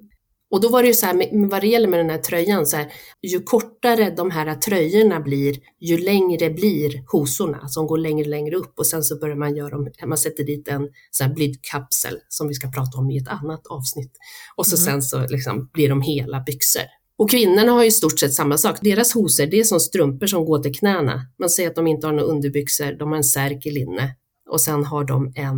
Och 0.52 0.62
då 0.62 0.70
var 0.70 0.82
det 0.82 0.88
ju 0.88 0.94
så 0.94 1.06
här, 1.06 1.48
vad 1.50 1.62
det 1.62 1.68
gäller 1.68 1.88
med 1.88 2.00
den 2.00 2.10
här 2.10 2.18
tröjan, 2.18 2.66
så 2.66 2.78
här, 2.78 2.94
ju 3.22 3.40
kortare 3.40 4.10
de 4.10 4.32
här 4.32 4.56
tröjorna 4.56 5.20
blir, 5.20 5.56
ju 5.80 5.98
längre 5.98 6.50
blir 6.50 7.04
hosorna 7.12 7.68
som 7.68 7.88
går 7.88 7.98
längre 7.98 8.24
och 8.24 8.30
längre 8.30 8.56
upp 8.56 8.74
och 8.80 8.88
sen 8.88 9.04
så 9.04 9.20
börjar 9.20 9.36
man 9.36 9.56
göra 9.56 9.70
dem, 9.70 9.88
man 10.06 10.18
sätter 10.18 10.44
dit 10.44 10.68
en 10.68 10.90
så 11.12 11.24
här 11.24 11.34
blydkapsel 11.34 12.20
som 12.30 12.48
vi 12.48 12.54
ska 12.54 12.72
prata 12.72 12.98
om 12.98 13.12
i 13.12 13.18
ett 13.18 13.28
annat 13.28 13.68
avsnitt. 13.68 14.12
Och 14.56 14.68
så 14.68 14.76
mm. 14.76 14.86
sen 14.86 15.02
så 15.02 15.28
liksom 15.28 15.70
blir 15.74 15.90
de 15.90 16.02
hela 16.02 16.40
byxor. 16.40 17.03
Och 17.18 17.30
kvinnorna 17.30 17.72
har 17.72 17.82
ju 17.82 17.88
i 17.88 17.92
stort 17.92 18.20
sett 18.20 18.34
samma 18.34 18.58
sak. 18.58 18.78
Deras 18.82 19.14
hosor, 19.14 19.46
det 19.46 19.60
är 19.60 19.64
som 19.64 19.80
strumpor 19.80 20.28
som 20.28 20.46
går 20.46 20.60
till 20.60 20.76
knäna. 20.76 21.22
Man 21.40 21.50
säger 21.50 21.70
att 21.70 21.76
de 21.76 21.88
inte 21.88 22.08
har 22.08 22.14
några 22.14 22.26
underbyxor, 22.26 23.00
de 23.00 23.10
har 23.10 23.18
en 23.18 23.24
särk 23.24 23.66
i 23.66 23.72
linne. 23.72 24.16
Och 24.50 24.62
sen 24.62 24.86
har 24.86 25.04
de 25.04 25.34
en 25.36 25.58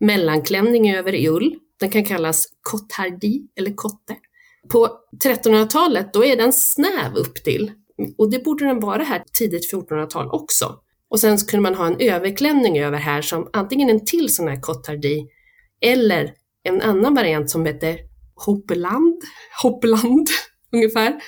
mellanklänning 0.00 0.94
över 0.94 1.14
i 1.14 1.28
ull. 1.28 1.54
Den 1.80 1.90
kan 1.90 2.04
kallas 2.04 2.46
cottardi 2.60 3.48
eller 3.58 3.74
kotte. 3.74 4.16
På 4.72 4.88
1300-talet, 5.24 6.12
då 6.12 6.24
är 6.24 6.36
den 6.36 6.52
snäv 6.52 7.14
upp 7.14 7.34
till. 7.34 7.72
Och 8.18 8.30
det 8.30 8.44
borde 8.44 8.64
den 8.64 8.80
vara 8.80 9.02
här 9.02 9.22
tidigt 9.38 9.72
1400-tal 9.72 10.28
också. 10.30 10.74
Och 11.10 11.20
sen 11.20 11.38
kunde 11.38 11.62
man 11.62 11.74
ha 11.74 11.86
en 11.86 12.00
överklänning 12.00 12.78
över 12.78 12.98
här 12.98 13.22
som 13.22 13.50
antingen 13.52 13.90
en 13.90 14.04
till 14.04 14.34
sån 14.34 14.48
här 14.48 14.60
cottardi 14.60 15.26
eller 15.80 16.32
en 16.62 16.82
annan 16.82 17.14
variant 17.14 17.50
som 17.50 17.66
heter 17.66 17.98
hoppeland. 18.34 19.22
Hoppeland 19.62 20.28
ungefär. 20.72 21.20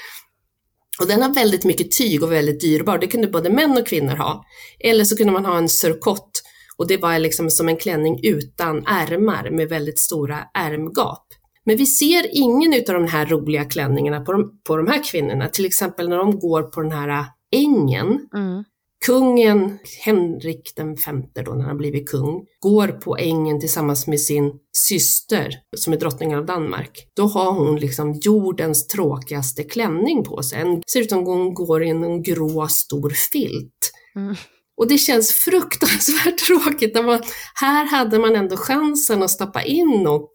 Och 1.01 1.07
den 1.07 1.22
har 1.22 1.35
väldigt 1.35 1.64
mycket 1.64 1.98
tyg 1.98 2.22
och 2.22 2.33
väldigt 2.33 2.61
dyrbar. 2.61 2.98
Det 2.98 3.07
kunde 3.07 3.29
både 3.29 3.51
män 3.51 3.79
och 3.79 3.87
kvinnor 3.87 4.16
ha. 4.16 4.44
Eller 4.81 5.05
så 5.05 5.16
kunde 5.16 5.33
man 5.33 5.46
ha 5.46 5.59
en 5.59 5.68
surkott 5.68 6.31
och 6.77 6.88
det 6.88 6.96
var 6.96 7.18
liksom 7.18 7.51
som 7.51 7.68
en 7.68 7.77
klänning 7.77 8.20
utan 8.22 8.87
ärmar 8.87 9.51
med 9.51 9.68
väldigt 9.68 9.98
stora 9.98 10.38
ärmgap. 10.55 11.27
Men 11.64 11.77
vi 11.77 11.87
ser 11.87 12.27
ingen 12.33 12.74
av 12.74 12.94
de 12.94 13.09
här 13.09 13.27
roliga 13.27 13.64
klänningarna 13.64 14.20
på 14.20 14.33
de, 14.33 14.61
på 14.66 14.77
de 14.77 14.87
här 14.87 15.05
kvinnorna. 15.05 15.48
Till 15.48 15.66
exempel 15.66 16.09
när 16.09 16.16
de 16.16 16.38
går 16.38 16.62
på 16.62 16.83
den 16.83 16.92
här 16.92 17.09
äh, 17.09 17.27
ängen. 17.53 18.29
Mm 18.35 18.64
kungen, 19.06 19.78
Henrik 20.04 20.72
den 20.76 20.96
femte 20.96 21.42
då, 21.42 21.52
när 21.52 21.64
han 21.64 21.76
blivit 21.76 22.11
kung, 22.11 22.46
går 22.61 22.88
på 22.88 23.16
ängen 23.16 23.61
tillsammans 23.61 24.06
med 24.06 24.20
sin 24.20 24.52
syster, 24.72 25.54
som 25.76 25.92
är 25.92 25.96
drottningen 25.96 26.38
av 26.38 26.46
Danmark. 26.46 27.08
Då 27.16 27.26
har 27.26 27.52
hon 27.52 27.76
liksom 27.76 28.20
jordens 28.22 28.87
tråkigaste 28.87 29.64
klänning 29.64 30.24
på 30.24 30.42
sig. 30.42 30.64
Den 30.64 30.82
ser 30.92 31.00
ut 31.00 31.11
som 31.11 31.26
hon 31.26 31.54
går 31.54 31.84
i 31.84 31.88
en 31.88 32.22
grå 32.22 32.68
stor 32.68 33.11
filt. 33.11 33.92
Mm. 34.16 34.34
Och 34.76 34.88
det 34.88 34.98
känns 34.98 35.32
fruktansvärt 35.32 36.38
tråkigt. 36.46 36.94
Man, 36.94 37.22
här 37.54 37.84
hade 37.84 38.18
man 38.18 38.37
ändå 38.37 38.56
chansen 38.56 39.22
att 39.22 39.30
stoppa 39.30 39.62
in 39.62 40.02
något 40.04 40.32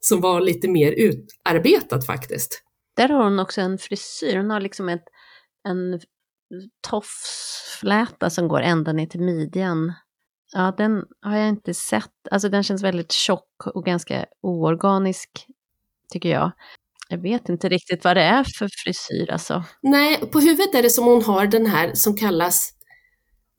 som 0.00 0.20
var 0.20 0.40
lite 0.40 0.68
mer 0.68 0.92
utarbetat 0.92 2.06
faktiskt. 2.06 2.62
Där 2.96 3.08
har 3.08 3.24
hon 3.24 3.38
också 3.38 3.60
en 3.60 3.78
frisyr, 3.78 4.36
hon 4.36 4.50
har 4.50 4.60
liksom 4.60 4.88
ett, 4.88 5.04
en 5.68 6.00
tofsfläta 6.90 8.30
som 8.30 8.48
går 8.48 8.60
ända 8.60 8.92
ner 8.92 9.06
till 9.06 9.20
midjan. 9.20 9.92
Ja, 10.52 10.74
den 10.76 11.04
har 11.20 11.36
jag 11.36 11.48
inte 11.48 11.74
sett. 11.74 12.12
Alltså 12.30 12.48
den 12.48 12.62
känns 12.62 12.82
väldigt 12.82 13.12
tjock 13.12 13.66
och 13.74 13.84
ganska 13.84 14.26
oorganisk, 14.42 15.46
tycker 16.12 16.28
jag. 16.28 16.52
Jag 17.08 17.18
vet 17.18 17.48
inte 17.48 17.68
riktigt 17.68 18.04
vad 18.04 18.16
det 18.16 18.22
är 18.22 18.44
för 18.44 18.68
frisyr 18.84 19.30
alltså. 19.30 19.64
Nej, 19.82 20.30
på 20.32 20.40
huvudet 20.40 20.74
är 20.74 20.82
det 20.82 20.90
som 20.90 21.04
hon 21.04 21.22
har 21.22 21.46
den 21.46 21.66
här 21.66 21.94
som 21.94 22.16
kallas 22.16 22.72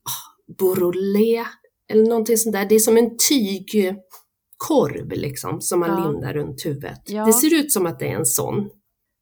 oh, 0.06 0.56
borolé, 0.56 1.46
eller 1.92 2.04
någonting 2.04 2.38
sånt 2.38 2.54
där. 2.54 2.66
Det 2.66 2.76
är 2.76 2.80
som 2.80 2.98
en 2.98 3.18
tygkorv 3.30 5.12
liksom, 5.12 5.62
som 5.62 5.80
man 5.80 5.90
ja. 5.90 6.10
lindar 6.12 6.34
runt 6.34 6.66
huvudet. 6.66 7.02
Ja. 7.06 7.26
Det 7.26 7.34
ser 7.34 7.54
ut 7.54 7.72
som 7.72 7.86
att 7.86 8.00
det 8.00 8.08
är 8.08 8.16
en 8.16 8.26
sån. 8.26 8.70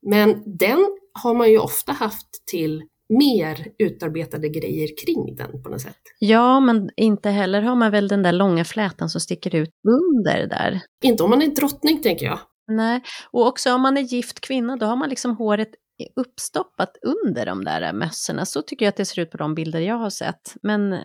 Men 0.01 0.58
den 0.58 0.97
har 1.23 1.34
man 1.34 1.49
ju 1.49 1.58
ofta 1.58 1.91
haft 1.91 2.27
till 2.51 2.84
mer 3.10 3.67
utarbetade 3.78 4.50
grejer 4.50 4.88
kring 5.06 5.36
den 5.36 5.63
på 5.63 5.70
något 5.70 5.82
sätt. 5.82 5.98
Ja, 6.20 6.60
men 6.60 6.89
inte 6.98 7.30
heller 7.30 7.62
har 7.62 7.76
man 7.76 7.91
väl 7.91 8.08
den 8.08 8.24
där 8.24 8.32
långa 8.32 8.65
flätan 8.65 9.10
som 9.10 9.22
sticker 9.22 9.56
ut 9.56 9.70
under 9.88 10.48
där. 10.48 10.82
Inte 11.04 11.24
om 11.24 11.30
man 11.30 11.41
är 11.41 11.48
drottning 11.48 12.02
tänker 12.02 12.26
jag. 12.26 12.39
Nej, 12.72 13.02
och 13.32 13.48
också 13.48 13.74
om 13.74 13.82
man 13.82 13.98
är 13.98 14.02
gift 14.02 14.39
kvinna, 14.39 14.76
då 14.76 14.86
har 14.86 14.96
man 14.96 15.10
liksom 15.10 15.38
håret 15.38 15.70
uppstoppat 16.15 16.98
under 17.02 17.46
de 17.46 17.63
där 17.63 17.93
mössorna. 17.93 18.46
Så 18.46 18.62
tycker 18.62 18.86
jag 18.86 18.89
att 18.89 18.98
det 18.98 19.06
ser 19.06 19.22
ut 19.22 19.32
på 19.32 19.38
de 19.38 19.56
bilder 19.56 19.80
jag 19.80 19.96
har 19.96 20.10
sett. 20.10 20.56
Men, 20.63 20.98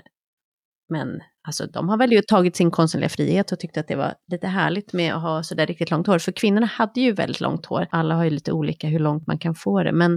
men 0.93 1.21
Alltså 1.45 1.67
de 1.67 1.89
har 1.89 1.99
väl 1.99 2.13
ju 2.13 2.23
tagit 2.23 2.57
sin 2.57 2.71
konstnärliga 2.71 3.09
frihet 3.09 3.53
och 3.53 3.59
tyckte 3.59 3.81
att 3.81 3.89
det 3.89 3.97
var 3.97 4.15
lite 4.33 4.47
härligt 4.47 4.93
med 4.93 5.15
att 5.15 5.23
ha 5.23 5.43
sådär 5.43 5.67
riktigt 5.67 5.91
långt 5.91 6.07
hår. 6.07 6.19
För 6.19 6.33
kvinnorna 6.33 6.67
hade 6.67 7.01
ju 7.01 7.13
väldigt 7.13 7.41
långt 7.41 7.67
hår. 7.67 7.87
Alla 7.91 8.15
har 8.15 8.25
ju 8.25 8.31
lite 8.31 8.53
olika 8.53 8.87
hur 8.87 8.99
långt 8.99 9.27
man 9.27 9.39
kan 9.39 9.55
få 9.55 9.83
det. 9.83 9.93
Men 9.93 10.13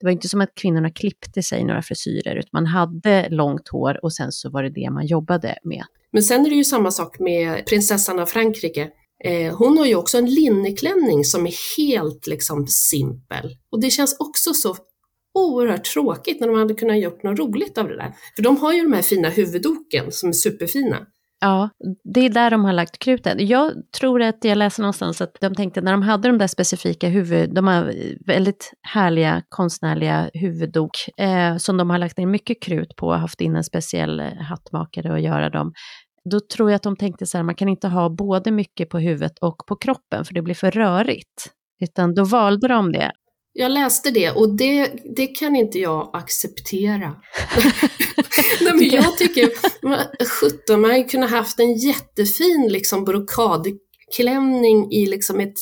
det 0.00 0.06
var 0.06 0.10
inte 0.10 0.28
som 0.28 0.40
att 0.40 0.54
kvinnorna 0.54 0.90
klippte 0.90 1.42
sig 1.42 1.64
några 1.64 1.82
frisyrer, 1.82 2.36
utan 2.36 2.48
man 2.52 2.66
hade 2.66 3.28
långt 3.28 3.68
hår 3.68 4.04
och 4.04 4.12
sen 4.12 4.32
så 4.32 4.50
var 4.50 4.62
det 4.62 4.70
det 4.70 4.90
man 4.90 5.06
jobbade 5.06 5.58
med. 5.64 5.84
Men 6.12 6.22
sen 6.22 6.46
är 6.46 6.50
det 6.50 6.56
ju 6.56 6.64
samma 6.64 6.90
sak 6.90 7.18
med 7.18 7.66
prinsessan 7.66 8.20
av 8.20 8.26
Frankrike. 8.26 8.88
Eh, 9.24 9.56
hon 9.56 9.78
har 9.78 9.86
ju 9.86 9.94
också 9.94 10.18
en 10.18 10.26
linneklänning 10.26 11.24
som 11.24 11.46
är 11.46 11.54
helt 11.78 12.26
liksom 12.26 12.66
simpel. 12.66 13.56
Och 13.72 13.80
det 13.80 13.90
känns 13.90 14.16
också 14.18 14.54
så 14.54 14.76
oerhört 15.40 15.84
tråkigt 15.84 16.40
när 16.40 16.48
de 16.48 16.58
hade 16.58 16.74
kunnat 16.74 17.00
gjort 17.00 17.22
något 17.22 17.38
roligt 17.38 17.78
av 17.78 17.88
det 17.88 17.96
där. 17.96 18.12
För 18.36 18.42
de 18.42 18.56
har 18.56 18.72
ju 18.72 18.82
de 18.82 18.92
här 18.92 19.02
fina 19.02 19.28
huvuddoken 19.28 20.12
som 20.12 20.28
är 20.28 20.32
superfina. 20.32 21.06
Ja, 21.40 21.70
det 22.14 22.20
är 22.20 22.30
där 22.30 22.50
de 22.50 22.64
har 22.64 22.72
lagt 22.72 22.98
krutet. 22.98 23.40
Jag 23.40 23.72
tror 23.98 24.22
att 24.22 24.44
jag 24.44 24.58
läser 24.58 24.82
någonstans 24.82 25.20
att 25.20 25.36
de 25.40 25.54
tänkte 25.54 25.80
när 25.80 25.92
de 25.92 26.02
hade 26.02 26.28
de 26.28 26.38
där 26.38 26.46
specifika 26.46 27.08
huvud, 27.08 27.54
de 27.54 27.66
har 27.66 27.92
väldigt 28.26 28.72
härliga 28.82 29.42
konstnärliga 29.48 30.30
huvuddok 30.34 30.90
eh, 31.16 31.56
som 31.56 31.76
de 31.76 31.90
har 31.90 31.98
lagt 31.98 32.18
ner 32.18 32.26
mycket 32.26 32.62
krut 32.62 32.96
på 32.96 33.06
och 33.06 33.18
haft 33.18 33.40
in 33.40 33.56
en 33.56 33.64
speciell 33.64 34.20
eh, 34.20 34.26
hattmakare 34.26 35.14
att 35.14 35.22
göra 35.22 35.50
dem. 35.50 35.72
Då 36.30 36.40
tror 36.40 36.70
jag 36.70 36.76
att 36.76 36.82
de 36.82 36.96
tänkte 36.96 37.26
så 37.26 37.38
här, 37.38 37.44
man 37.44 37.54
kan 37.54 37.68
inte 37.68 37.88
ha 37.88 38.08
både 38.08 38.50
mycket 38.50 38.88
på 38.88 38.98
huvudet 38.98 39.38
och 39.40 39.56
på 39.68 39.76
kroppen 39.76 40.24
för 40.24 40.34
det 40.34 40.42
blir 40.42 40.54
för 40.54 40.70
rörigt. 40.70 41.50
Utan 41.82 42.14
då 42.14 42.24
valde 42.24 42.68
de 42.68 42.92
det. 42.92 43.12
Jag 43.52 43.72
läste 43.72 44.10
det 44.10 44.30
och 44.30 44.56
det, 44.56 44.92
det 45.16 45.26
kan 45.26 45.56
inte 45.56 45.78
jag 45.78 46.10
acceptera. 46.12 47.16
Nej, 48.60 48.74
men 48.74 48.88
jag 48.88 49.18
tycker, 49.18 49.48
17, 50.66 50.80
man 50.80 50.90
hade 50.90 51.04
kunnat 51.04 51.30
haft 51.30 51.60
en 51.60 51.74
jättefin 51.74 52.68
liksom, 52.68 53.04
brokadklänning 53.04 54.92
i 54.92 55.06
liksom 55.06 55.40
ett 55.40 55.54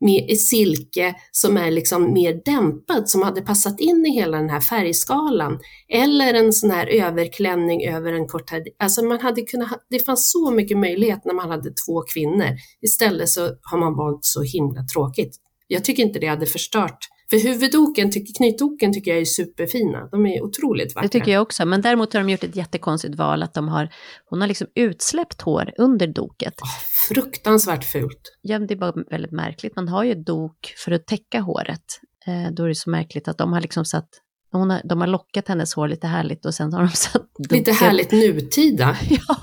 med, 0.00 0.38
silke 0.38 1.14
som 1.32 1.56
är 1.56 1.70
liksom 1.70 2.12
mer 2.12 2.42
dämpad, 2.44 3.08
som 3.10 3.22
hade 3.22 3.42
passat 3.42 3.80
in 3.80 4.06
i 4.06 4.10
hela 4.10 4.36
den 4.38 4.50
här 4.50 4.60
färgskalan. 4.60 5.58
Eller 5.88 6.34
en 6.34 6.52
sån 6.52 6.70
här 6.70 6.86
överklänning 6.86 7.88
över 7.88 8.12
en 8.12 8.26
kort 8.26 8.50
Alltså 8.78 9.04
man 9.04 9.20
hade 9.20 9.42
kunnat, 9.42 9.86
det 9.90 10.06
fanns 10.06 10.32
så 10.32 10.50
mycket 10.50 10.78
möjlighet 10.78 11.24
när 11.24 11.34
man 11.34 11.50
hade 11.50 11.70
två 11.70 12.02
kvinnor. 12.14 12.56
Istället 12.82 13.28
så 13.28 13.40
har 13.62 13.78
man 13.78 13.96
valt 13.96 14.24
så 14.24 14.42
himla 14.42 14.84
tråkigt. 14.84 15.36
Jag 15.66 15.84
tycker 15.84 16.02
inte 16.02 16.18
det 16.18 16.26
hade 16.26 16.46
förstört 16.46 16.98
för 17.30 17.38
huvuddoken, 17.38 18.10
knytdoken 18.36 18.92
tycker 18.92 19.10
jag 19.10 19.20
är 19.20 19.24
superfina. 19.24 20.08
De 20.12 20.26
är 20.26 20.42
otroligt 20.42 20.94
vackra. 20.94 21.06
Det 21.06 21.08
tycker 21.08 21.32
jag 21.32 21.42
också, 21.42 21.66
men 21.66 21.80
däremot 21.80 22.12
har 22.12 22.20
de 22.20 22.30
gjort 22.30 22.44
ett 22.44 22.56
jättekonstigt 22.56 23.14
val 23.14 23.42
att 23.42 23.54
de 23.54 23.68
har, 23.68 23.88
hon 24.24 24.40
har 24.40 24.48
liksom 24.48 24.66
utsläppt 24.74 25.40
hår 25.40 25.72
under 25.78 26.06
doket. 26.06 26.54
Oh, 26.60 26.68
fruktansvärt 27.08 27.84
fult. 27.84 28.38
Ja, 28.40 28.58
det 28.58 28.74
är 28.74 28.78
bara 28.78 28.92
väldigt 29.10 29.32
märkligt. 29.32 29.76
Man 29.76 29.88
har 29.88 30.04
ju 30.04 30.14
dok 30.14 30.74
för 30.84 30.92
att 30.92 31.06
täcka 31.06 31.40
håret. 31.40 31.84
Eh, 32.26 32.54
då 32.54 32.64
är 32.64 32.68
det 32.68 32.74
så 32.74 32.90
märkligt 32.90 33.28
att 33.28 33.38
de 33.38 33.52
har 33.52 33.60
liksom 33.60 33.84
satt 33.84 34.08
hon 34.52 34.70
har, 34.70 34.80
de 34.84 35.00
har 35.00 35.08
lockat 35.08 35.48
hennes 35.48 35.74
hår 35.74 35.88
lite 35.88 36.06
härligt 36.06 36.46
och 36.46 36.54
sen 36.54 36.72
har 36.72 36.80
de 36.80 36.88
satt 36.88 37.30
doket... 37.38 37.52
Lite 37.52 37.72
härligt 37.72 38.12
nutida. 38.12 38.96
ja, 39.10 39.36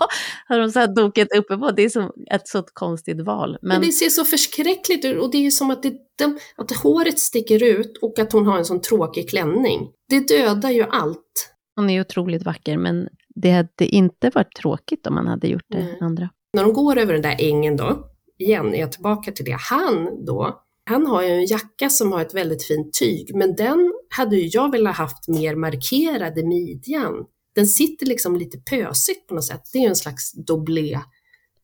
har 0.47 0.59
de 0.59 0.71
satt 0.71 0.95
doket 0.95 1.27
uppe 1.37 1.57
på. 1.57 1.71
Det 1.71 1.81
är 1.81 1.89
som 1.89 2.11
ett 2.31 2.47
så 2.47 2.63
konstigt 2.73 3.21
val. 3.21 3.57
Men... 3.61 3.69
men 3.69 3.81
det 3.81 3.91
ser 3.91 4.09
så 4.09 4.25
förskräckligt 4.25 5.05
ut 5.05 5.21
och 5.21 5.31
det 5.31 5.45
är 5.45 5.51
som 5.51 5.71
att, 5.71 5.83
det, 5.83 5.93
de, 6.17 6.39
att 6.57 6.71
håret 6.71 7.19
sticker 7.19 7.63
ut 7.63 7.97
och 8.01 8.19
att 8.19 8.33
hon 8.33 8.45
har 8.45 8.57
en 8.57 8.65
sån 8.65 8.81
tråkig 8.81 9.29
klänning. 9.29 9.87
Det 10.09 10.27
dödar 10.27 10.69
ju 10.69 10.83
allt. 10.83 11.53
Hon 11.75 11.89
är 11.89 12.01
otroligt 12.01 12.43
vacker 12.43 12.77
men 12.77 13.07
det 13.35 13.51
hade 13.51 13.85
inte 13.85 14.29
varit 14.29 14.55
tråkigt 14.55 15.07
om 15.07 15.13
man 15.13 15.27
hade 15.27 15.47
gjort 15.47 15.65
det 15.67 15.77
mm. 15.77 15.95
andra. 16.01 16.29
När 16.53 16.63
de 16.63 16.73
går 16.73 16.97
över 16.97 17.13
den 17.13 17.21
där 17.21 17.35
ängen 17.39 17.77
då, 17.77 18.07
igen 18.39 18.73
är 18.73 18.79
jag 18.79 18.91
tillbaka 18.91 19.31
till 19.31 19.45
det, 19.45 19.57
han 19.59 20.25
då 20.25 20.63
han 20.89 21.07
har 21.07 21.23
ju 21.23 21.29
en 21.29 21.45
jacka 21.45 21.89
som 21.89 22.11
har 22.11 22.21
ett 22.21 22.33
väldigt 22.33 22.63
fint 22.63 22.93
tyg, 22.93 23.35
men 23.35 23.55
den 23.55 23.93
hade 24.09 24.35
ju 24.35 24.49
jag 24.53 24.71
velat 24.71 24.95
haft 24.95 25.27
mer 25.27 25.55
markerad 25.55 26.37
i 26.37 26.43
midjan. 26.43 27.13
Den 27.55 27.67
sitter 27.67 28.05
liksom 28.05 28.35
lite 28.35 28.57
pösigt 28.57 29.27
på 29.27 29.35
något 29.35 29.45
sätt. 29.45 29.61
Det 29.73 29.77
är 29.77 29.81
ju 29.81 29.87
en 29.87 29.95
slags 29.95 30.31
doblé 30.33 30.99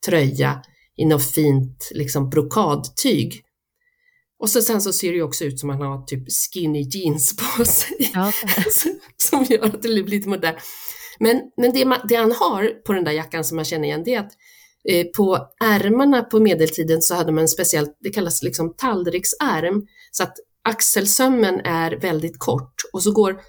tröja 0.05 0.61
i 0.95 1.05
något 1.05 1.31
fint 1.31 1.89
liksom 1.91 2.29
brokadtyg. 2.29 3.41
Och 4.39 4.49
så, 4.49 4.61
sen 4.61 4.81
så 4.81 4.93
ser 4.93 5.09
det 5.09 5.15
ju 5.15 5.23
också 5.23 5.45
ut 5.45 5.59
som 5.59 5.69
att 5.69 5.79
han 5.79 5.87
har 5.87 6.05
typ 6.05 6.23
skinny 6.31 6.81
jeans 6.81 7.35
på 7.35 7.65
sig. 7.65 8.11
Ja. 8.13 8.31
som 9.17 9.43
gör 9.49 9.65
att 9.65 9.81
det 9.81 9.89
blir 9.89 10.07
lite 10.07 10.29
modernt. 10.29 10.57
Men, 11.19 11.41
men 11.57 11.73
det, 11.73 11.99
det, 12.09 12.15
han 12.15 12.31
har 12.31 12.83
på 12.85 12.93
den 12.93 13.03
där 13.03 13.11
jackan 13.11 13.43
som 13.43 13.55
man 13.55 13.65
känner 13.65 13.87
igen, 13.87 14.03
det 14.05 14.13
är 14.13 14.19
att 14.19 14.33
Eh, 14.89 15.05
på 15.05 15.47
ärmarna 15.63 16.21
på 16.21 16.39
medeltiden 16.39 17.01
så 17.01 17.15
hade 17.15 17.31
man 17.31 17.41
en 17.41 17.47
speciell, 17.47 17.87
det 17.99 18.09
kallas 18.09 18.43
liksom 18.43 18.73
tallriksärm, 18.77 19.87
så 20.11 20.23
att 20.23 20.33
axelsömmen 20.63 21.61
är 21.63 21.91
väldigt 21.91 22.39
kort 22.39 22.73
och 22.93 23.03
så 23.03 23.11
går, 23.11 23.39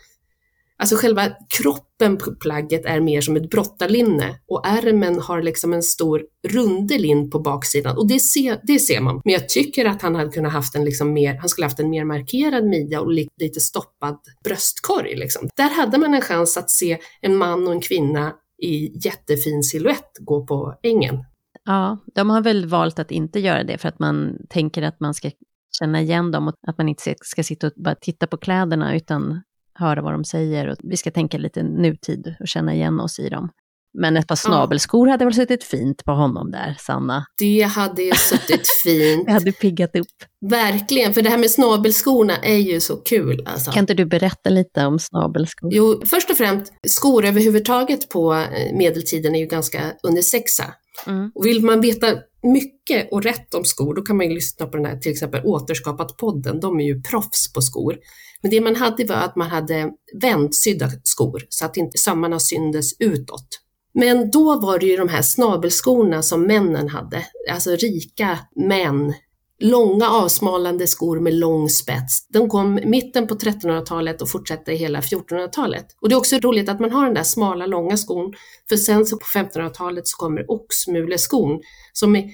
alltså 0.78 0.96
själva 0.96 1.28
kroppen 1.58 2.16
på 2.16 2.34
plagget 2.34 2.84
är 2.84 3.00
mer 3.00 3.20
som 3.20 3.36
ett 3.36 3.50
brottarlinne 3.50 4.38
och 4.48 4.66
ärmen 4.66 5.20
har 5.20 5.42
liksom 5.42 5.72
en 5.72 5.82
stor 5.82 6.22
rundelin 6.48 7.30
på 7.30 7.38
baksidan 7.38 7.96
och 7.96 8.08
det 8.08 8.20
ser, 8.20 8.60
det 8.62 8.78
ser 8.78 9.00
man. 9.00 9.20
Men 9.24 9.32
jag 9.32 9.48
tycker 9.48 9.84
att 9.84 10.02
han 10.02 10.14
hade 10.14 10.30
kunnat 10.30 10.52
haft 10.52 10.74
en 10.74 10.84
liksom 10.84 11.12
mer, 11.12 11.34
han 11.34 11.48
skulle 11.48 11.64
haft 11.64 11.80
en 11.80 11.90
mer 11.90 12.04
markerad 12.04 12.64
midja 12.64 13.00
och 13.00 13.12
lite 13.12 13.60
stoppad 13.60 14.18
bröstkorg 14.44 15.16
liksom. 15.16 15.48
Där 15.56 15.70
hade 15.70 15.98
man 15.98 16.14
en 16.14 16.22
chans 16.22 16.56
att 16.56 16.70
se 16.70 16.98
en 17.20 17.36
man 17.36 17.66
och 17.66 17.72
en 17.72 17.80
kvinna 17.80 18.32
i 18.62 19.06
jättefin 19.06 19.62
siluett 19.62 20.10
gå 20.20 20.46
på 20.46 20.74
ängen. 20.82 21.24
Ja, 21.64 21.98
de 22.14 22.30
har 22.30 22.40
väl 22.40 22.66
valt 22.66 22.98
att 22.98 23.10
inte 23.10 23.40
göra 23.40 23.64
det 23.64 23.78
för 23.78 23.88
att 23.88 23.98
man 23.98 24.36
tänker 24.48 24.82
att 24.82 25.00
man 25.00 25.14
ska 25.14 25.30
känna 25.78 26.00
igen 26.00 26.30
dem 26.30 26.48
och 26.48 26.54
att 26.66 26.78
man 26.78 26.88
inte 26.88 27.14
ska 27.20 27.42
sitta 27.42 27.66
och 27.66 27.72
bara 27.76 27.94
titta 27.94 28.26
på 28.26 28.36
kläderna 28.36 28.96
utan 28.96 29.42
höra 29.74 30.02
vad 30.02 30.12
de 30.12 30.24
säger. 30.24 30.68
Och 30.68 30.76
vi 30.82 30.96
ska 30.96 31.10
tänka 31.10 31.38
lite 31.38 31.62
nutid 31.62 32.34
och 32.40 32.48
känna 32.48 32.74
igen 32.74 33.00
oss 33.00 33.18
i 33.18 33.28
dem. 33.28 33.50
Men 33.98 34.16
ett 34.16 34.28
par 34.28 34.36
snabelskor 34.36 35.08
ja. 35.08 35.12
hade 35.12 35.24
väl 35.24 35.34
suttit 35.34 35.64
fint 35.64 36.04
på 36.04 36.12
honom 36.12 36.50
där, 36.50 36.76
Sanna? 36.80 37.26
Det 37.38 37.62
hade 37.62 38.02
ju 38.02 38.12
suttit 38.12 38.68
fint. 38.84 39.26
det 39.26 39.32
hade 39.32 39.52
piggat 39.52 39.96
upp. 39.96 40.06
Verkligen, 40.50 41.14
för 41.14 41.22
det 41.22 41.30
här 41.30 41.38
med 41.38 41.50
snabelskorna 41.50 42.36
är 42.36 42.56
ju 42.56 42.80
så 42.80 42.96
kul. 42.96 43.42
Alltså. 43.46 43.70
Kan 43.70 43.80
inte 43.80 43.94
du 43.94 44.04
berätta 44.04 44.50
lite 44.50 44.86
om 44.86 44.98
snabelskor? 44.98 45.74
Jo, 45.74 46.02
först 46.06 46.30
och 46.30 46.36
främst, 46.36 46.72
skor 46.88 47.24
överhuvudtaget 47.24 48.08
på 48.08 48.34
eh, 48.34 48.76
medeltiden 48.76 49.34
är 49.34 49.38
ju 49.38 49.46
ganska 49.46 49.80
unisexa. 50.02 50.64
Mm. 51.06 51.30
Och 51.34 51.46
vill 51.46 51.64
man 51.64 51.80
veta 51.80 52.06
mycket 52.42 53.12
och 53.12 53.22
rätt 53.22 53.54
om 53.54 53.64
skor, 53.64 53.94
då 53.94 54.02
kan 54.02 54.16
man 54.16 54.28
ju 54.28 54.34
lyssna 54.34 54.66
på 54.66 54.76
den 54.76 54.86
här 54.86 54.98
till 54.98 55.12
exempel 55.12 55.42
Återskapat-podden, 55.44 56.60
de 56.60 56.80
är 56.80 56.84
ju 56.84 57.02
proffs 57.02 57.52
på 57.52 57.60
skor. 57.60 57.96
Men 58.42 58.50
det 58.50 58.60
man 58.60 58.76
hade 58.76 59.04
var 59.04 59.16
att 59.16 59.36
man 59.36 59.50
hade 59.50 59.90
vändsydda 60.20 60.90
skor 61.02 61.42
så 61.48 61.64
att 61.64 61.76
inte 61.76 61.98
sömmarna 61.98 62.38
syndes 62.40 63.00
utåt. 63.00 63.48
Men 63.94 64.30
då 64.30 64.60
var 64.60 64.78
det 64.78 64.86
ju 64.86 64.96
de 64.96 65.08
här 65.08 65.22
snabelskorna 65.22 66.22
som 66.22 66.42
männen 66.42 66.88
hade, 66.88 67.26
alltså 67.50 67.76
rika 67.76 68.38
män 68.56 69.14
långa 69.60 70.10
avsmalande 70.10 70.86
skor 70.86 71.20
med 71.20 71.34
lång 71.34 71.68
spets. 71.68 72.26
De 72.28 72.48
kom 72.48 72.74
mitten 72.74 73.26
på 73.26 73.34
1300-talet 73.34 74.22
och 74.22 74.30
fortsatte 74.30 74.72
hela 74.72 75.00
1400-talet. 75.00 75.86
Och 76.00 76.08
det 76.08 76.14
är 76.14 76.16
också 76.16 76.36
roligt 76.36 76.68
att 76.68 76.80
man 76.80 76.90
har 76.90 77.04
den 77.04 77.14
där 77.14 77.22
smala 77.22 77.66
långa 77.66 77.96
skon, 77.96 78.32
för 78.68 78.76
sen 78.76 79.06
så 79.06 79.18
på 79.18 79.24
1500-talet 79.24 80.08
så 80.08 80.16
kommer 80.16 80.50
oxmuleskon 80.50 81.60
som 81.92 82.16
är 82.16 82.30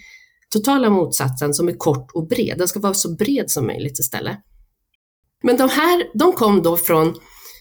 totala 0.52 0.90
motsatsen, 0.90 1.54
som 1.54 1.68
är 1.68 1.76
kort 1.76 2.10
och 2.14 2.28
bred. 2.28 2.58
Den 2.58 2.68
ska 2.68 2.80
vara 2.80 2.94
så 2.94 3.14
bred 3.14 3.50
som 3.50 3.66
möjligt 3.66 3.98
istället. 3.98 4.38
Men 5.42 5.56
de 5.56 5.68
här, 5.68 6.18
de 6.18 6.32
kom 6.32 6.62
då 6.62 6.76
från, 6.76 7.14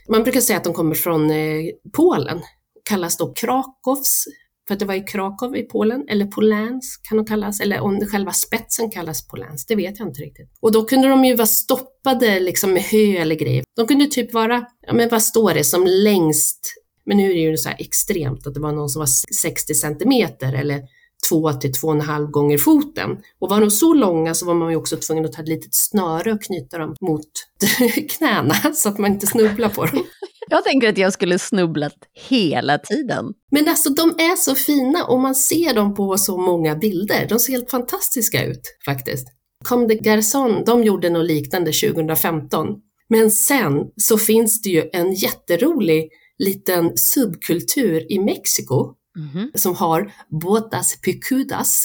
man 0.09 0.23
brukar 0.23 0.41
säga 0.41 0.57
att 0.57 0.63
de 0.63 0.73
kommer 0.73 0.95
från 0.95 1.31
eh, 1.31 1.65
Polen, 1.93 2.41
kallas 2.89 3.17
då 3.17 3.33
Krakows 3.33 4.25
för 4.69 4.73
att 4.73 4.79
det 4.79 4.85
var 4.85 4.95
i 4.95 5.01
Krakow 5.01 5.57
i 5.57 5.63
Polen, 5.63 6.05
eller 6.09 6.25
Polans 6.25 6.97
kan 7.09 7.17
de 7.17 7.25
kallas, 7.25 7.59
eller 7.59 7.79
om 7.79 8.05
själva 8.05 8.31
spetsen 8.31 8.91
kallas 8.91 9.27
Polans, 9.27 9.65
det 9.65 9.75
vet 9.75 9.99
jag 9.99 10.07
inte 10.07 10.21
riktigt. 10.21 10.49
Och 10.61 10.71
då 10.71 10.85
kunde 10.85 11.07
de 11.07 11.25
ju 11.25 11.35
vara 11.35 11.47
stoppade 11.47 12.39
liksom 12.39 12.73
med 12.73 12.81
hö 12.81 13.17
eller 13.17 13.35
grejer. 13.35 13.63
De 13.75 13.87
kunde 13.87 14.05
typ 14.05 14.33
vara, 14.33 14.65
ja 14.87 14.93
men 14.93 15.09
vad 15.09 15.23
står 15.23 15.53
det, 15.53 15.63
som 15.63 15.85
längst, 15.85 16.59
men 17.05 17.17
nu 17.17 17.31
är 17.31 17.33
det 17.33 17.39
ju 17.39 17.57
så 17.57 17.69
här 17.69 17.77
extremt 17.79 18.47
att 18.47 18.53
det 18.53 18.59
var 18.59 18.71
någon 18.71 18.89
som 18.89 18.99
var 18.99 19.09
60 19.41 19.75
centimeter 19.75 20.53
eller 20.53 20.81
2 21.29 21.53
till 21.53 21.71
2,5 21.71 22.31
gånger 22.31 22.57
foten. 22.57 23.09
Och 23.39 23.49
var 23.49 23.61
de 23.61 23.71
så 23.71 23.93
långa 23.93 24.33
så 24.33 24.45
var 24.45 24.53
man 24.53 24.69
ju 24.69 24.75
också 24.75 24.97
tvungen 24.97 25.25
att 25.25 25.33
ta 25.33 25.41
ett 25.41 25.47
litet 25.47 25.75
snöre 25.75 26.31
och 26.31 26.43
knyta 26.43 26.77
dem 26.77 26.95
mot 27.01 27.27
knäna 28.17 28.55
så 28.73 28.89
att 28.89 28.97
man 28.97 29.11
inte 29.11 29.27
snubblar 29.27 29.69
på 29.69 29.85
dem. 29.85 30.03
Jag 30.51 30.63
tänker 30.63 30.89
att 30.89 30.97
jag 30.97 31.13
skulle 31.13 31.39
snubblat 31.39 31.95
hela 32.29 32.77
tiden. 32.77 33.25
Men 33.51 33.67
alltså 33.67 33.89
de 33.89 34.09
är 34.09 34.35
så 34.35 34.55
fina 34.55 35.05
och 35.05 35.19
man 35.19 35.35
ser 35.35 35.73
dem 35.73 35.95
på 35.95 36.17
så 36.17 36.37
många 36.37 36.75
bilder. 36.75 37.25
De 37.29 37.39
ser 37.39 37.53
helt 37.53 37.71
fantastiska 37.71 38.45
ut 38.45 38.61
faktiskt. 38.85 39.27
Comme 39.65 39.87
des 39.87 39.99
Garçons, 39.99 40.65
de 40.65 40.83
gjorde 40.83 41.09
något 41.09 41.25
liknande 41.25 41.71
2015. 41.71 42.67
Men 43.09 43.31
sen 43.31 43.73
så 43.97 44.17
finns 44.17 44.61
det 44.61 44.69
ju 44.69 44.89
en 44.93 45.13
jätterolig 45.13 46.09
liten 46.37 46.97
subkultur 46.97 48.11
i 48.11 48.19
Mexiko 48.19 48.93
mm 49.19 49.29
-hmm. 49.29 49.57
som 49.57 49.75
har 49.75 50.11
botas 50.41 51.01
picudas, 51.01 51.83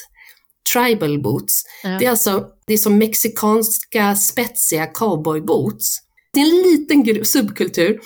tribal 0.73 1.23
boots. 1.23 1.62
Ja. 1.83 1.88
Det 1.99 2.07
är 2.07 2.11
alltså 2.11 2.47
det 2.66 2.73
är 2.73 2.79
som 2.79 2.99
mexikanska 2.99 4.16
spetsiga 4.16 4.87
cowboyboots. 4.87 5.99
Det 6.33 6.40
är 6.40 6.44
en 6.44 6.62
liten 6.73 7.25
subkultur 7.25 8.01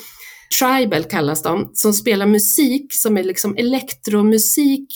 tribal 0.59 1.05
kallas 1.05 1.43
de, 1.43 1.71
som 1.75 1.93
spelar 1.93 2.27
musik 2.27 2.95
som 2.95 3.17
är 3.17 3.25
liksom 3.25 3.57
elektromusik 3.57 4.89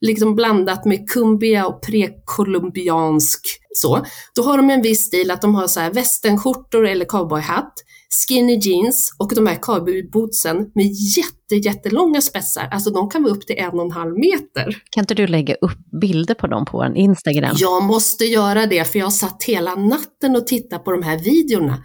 liksom 0.00 0.34
blandat 0.34 0.84
med 0.84 1.10
kumbia 1.10 1.66
och 1.66 1.82
prekolumbiansk 1.82 3.40
så. 3.74 4.04
Då 4.34 4.42
har 4.42 4.56
de 4.56 4.70
en 4.70 4.82
viss 4.82 5.06
stil 5.06 5.30
att 5.30 5.42
de 5.42 5.54
har 5.54 5.66
så 5.66 5.80
här 5.80 5.92
västernskjortor 5.92 6.86
eller 6.86 7.04
cowboyhatt, 7.04 7.72
skinny 8.14 8.58
jeans 8.58 9.16
och 9.18 9.34
de 9.34 9.46
här 9.46 9.58
cowboybootsen 9.62 10.56
med 10.74 10.86
jätte, 11.16 11.68
jättelånga 11.68 12.20
spetsar. 12.20 12.68
Alltså 12.70 12.90
de 12.90 13.10
kan 13.10 13.22
vara 13.22 13.32
upp 13.32 13.46
till 13.46 13.58
en 13.58 13.70
och 13.70 13.84
en 13.84 13.90
halv 13.90 14.18
meter. 14.18 14.82
Kan 14.90 15.02
inte 15.02 15.14
du 15.14 15.26
lägga 15.26 15.54
upp 15.54 15.78
bilder 16.00 16.34
på 16.34 16.46
dem 16.46 16.64
på 16.64 16.78
vår 16.78 16.96
Instagram? 16.96 17.56
Jag 17.58 17.82
måste 17.82 18.24
göra 18.24 18.66
det 18.66 18.84
för 18.84 18.98
jag 18.98 19.12
satt 19.12 19.42
hela 19.42 19.74
natten 19.74 20.36
och 20.36 20.46
tittade 20.46 20.84
på 20.84 20.90
de 20.90 21.02
här 21.02 21.18
videorna. 21.18 21.82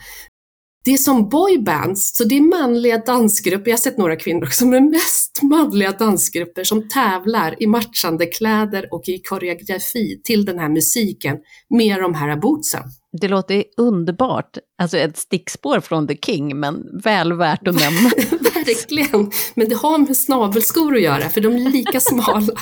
Det 0.85 0.91
är 0.91 0.97
som 0.97 1.29
boybands, 1.29 2.17
så 2.17 2.23
det 2.23 2.37
är 2.37 2.41
manliga 2.41 2.97
dansgrupper, 2.97 3.71
jag 3.71 3.77
har 3.77 3.81
sett 3.81 3.97
några 3.97 4.15
kvinnor 4.15 4.43
också, 4.43 4.65
men 4.65 4.89
mest 4.89 5.41
manliga 5.41 5.91
dansgrupper 5.91 6.63
som 6.63 6.89
tävlar 6.89 7.63
i 7.63 7.67
matchande 7.67 8.25
kläder 8.25 8.93
och 8.93 9.09
i 9.09 9.21
koreografi 9.21 10.21
till 10.23 10.45
den 10.45 10.59
här 10.59 10.69
musiken 10.69 11.37
med 11.69 12.01
de 12.01 12.13
här 12.13 12.35
bootsen. 12.35 12.83
Det 13.21 13.27
låter 13.27 13.63
underbart, 13.77 14.57
alltså 14.81 14.97
ett 14.97 15.17
stickspår 15.17 15.79
från 15.79 16.07
The 16.07 16.17
King, 16.17 16.59
men 16.59 17.01
väl 17.03 17.33
värt 17.33 17.67
att 17.67 17.75
nämna. 17.75 18.09
Verkligen, 18.55 19.31
men 19.55 19.69
det 19.69 19.75
har 19.75 19.97
med 19.97 20.17
snabelskor 20.17 20.95
att 20.95 21.01
göra, 21.01 21.29
för 21.29 21.41
de 21.41 21.53
är 21.53 21.69
lika 21.71 21.99
smala. 21.99 22.53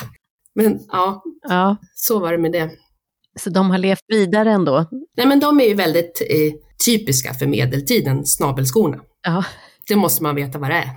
Men 0.54 0.78
ja, 0.88 1.22
ja, 1.48 1.76
så 1.94 2.18
var 2.18 2.32
det 2.32 2.38
med 2.38 2.52
det. 2.52 2.70
Så 3.40 3.50
de 3.50 3.70
har 3.70 3.78
levt 3.78 4.04
vidare 4.08 4.52
ändå? 4.52 4.86
Nej, 5.16 5.26
men 5.26 5.40
de 5.40 5.60
är 5.60 5.64
ju 5.64 5.74
väldigt 5.74 6.22
eh, 6.30 6.67
typiska 6.84 7.34
för 7.34 7.46
medeltiden, 7.46 8.26
snabelskorna. 8.26 8.98
Ja. 9.22 9.44
Det 9.88 9.96
måste 9.96 10.22
man 10.22 10.34
veta 10.34 10.58
vad 10.58 10.70
det 10.70 10.76
är. 10.76 10.90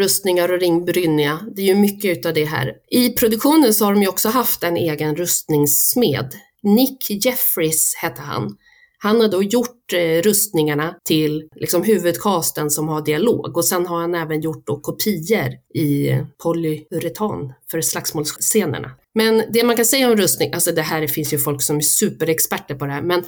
Rustningar 0.00 0.52
och 0.52 0.60
ringbrynja, 0.60 1.40
det 1.56 1.62
är 1.62 1.66
ju 1.66 1.74
mycket 1.74 2.18
utav 2.18 2.34
det 2.34 2.44
här. 2.44 2.72
I 2.90 3.10
produktionen 3.10 3.74
så 3.74 3.84
har 3.84 3.92
de 3.92 4.02
ju 4.02 4.08
också 4.08 4.28
haft 4.28 4.62
en 4.62 4.76
egen 4.76 5.16
rustningssmed. 5.16 6.34
Nick 6.62 7.24
Jeffries 7.24 7.94
hette 7.94 8.22
han. 8.22 8.56
Han 9.00 9.20
har 9.20 9.28
då 9.28 9.42
gjort 9.42 9.92
eh, 9.92 10.22
rustningarna 10.22 10.94
till 11.04 11.48
liksom, 11.56 11.82
huvudcasten 11.82 12.70
som 12.70 12.88
har 12.88 13.04
dialog 13.04 13.56
och 13.56 13.64
sen 13.64 13.86
har 13.86 14.00
han 14.00 14.14
även 14.14 14.40
gjort 14.40 14.66
då 14.66 14.80
kopior 14.80 15.52
i 15.74 16.20
polyuretan 16.42 17.52
för 17.70 17.80
slagsmålsscenerna. 17.80 18.90
Men 19.14 19.42
det 19.52 19.64
man 19.64 19.76
kan 19.76 19.84
säga 19.84 20.10
om 20.10 20.16
rustning, 20.16 20.52
alltså 20.52 20.72
det 20.72 20.82
här 20.82 21.06
finns 21.06 21.32
ju 21.32 21.38
folk 21.38 21.62
som 21.62 21.76
är 21.76 21.80
superexperter 21.80 22.74
på 22.74 22.86
det 22.86 22.92
här, 22.92 23.02
men 23.02 23.24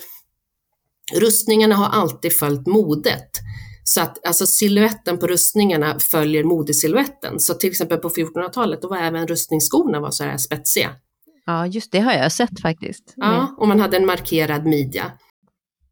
rustningarna 1.14 1.74
har 1.74 2.00
alltid 2.00 2.33
följt 2.33 2.66
modet. 2.66 3.30
Så 3.85 4.00
att 4.00 4.26
alltså 4.26 4.46
siluetten 4.46 5.18
på 5.18 5.26
rustningarna 5.26 5.98
följer 5.98 6.44
modesiluetten. 6.44 7.40
Så 7.40 7.54
till 7.54 7.70
exempel 7.70 7.98
på 7.98 8.09
1400-talet, 8.09 8.83
då 8.83 8.88
var 8.88 8.96
även 8.96 9.26
rustningsskorna 9.26 10.00
var 10.00 10.11
så 10.11 10.24
här 10.24 10.37
spetsiga. 10.37 10.90
Ja, 11.46 11.66
just 11.66 11.92
det 11.92 12.00
har 12.00 12.12
jag 12.12 12.33
sett 12.33 12.61
faktiskt. 12.62 13.14
Ja, 13.16 13.56
och 13.59 13.68
man 13.68 13.80
hade 13.80 13.96
en 13.96 14.06
markerad 14.06 14.66
midja. 14.66 15.12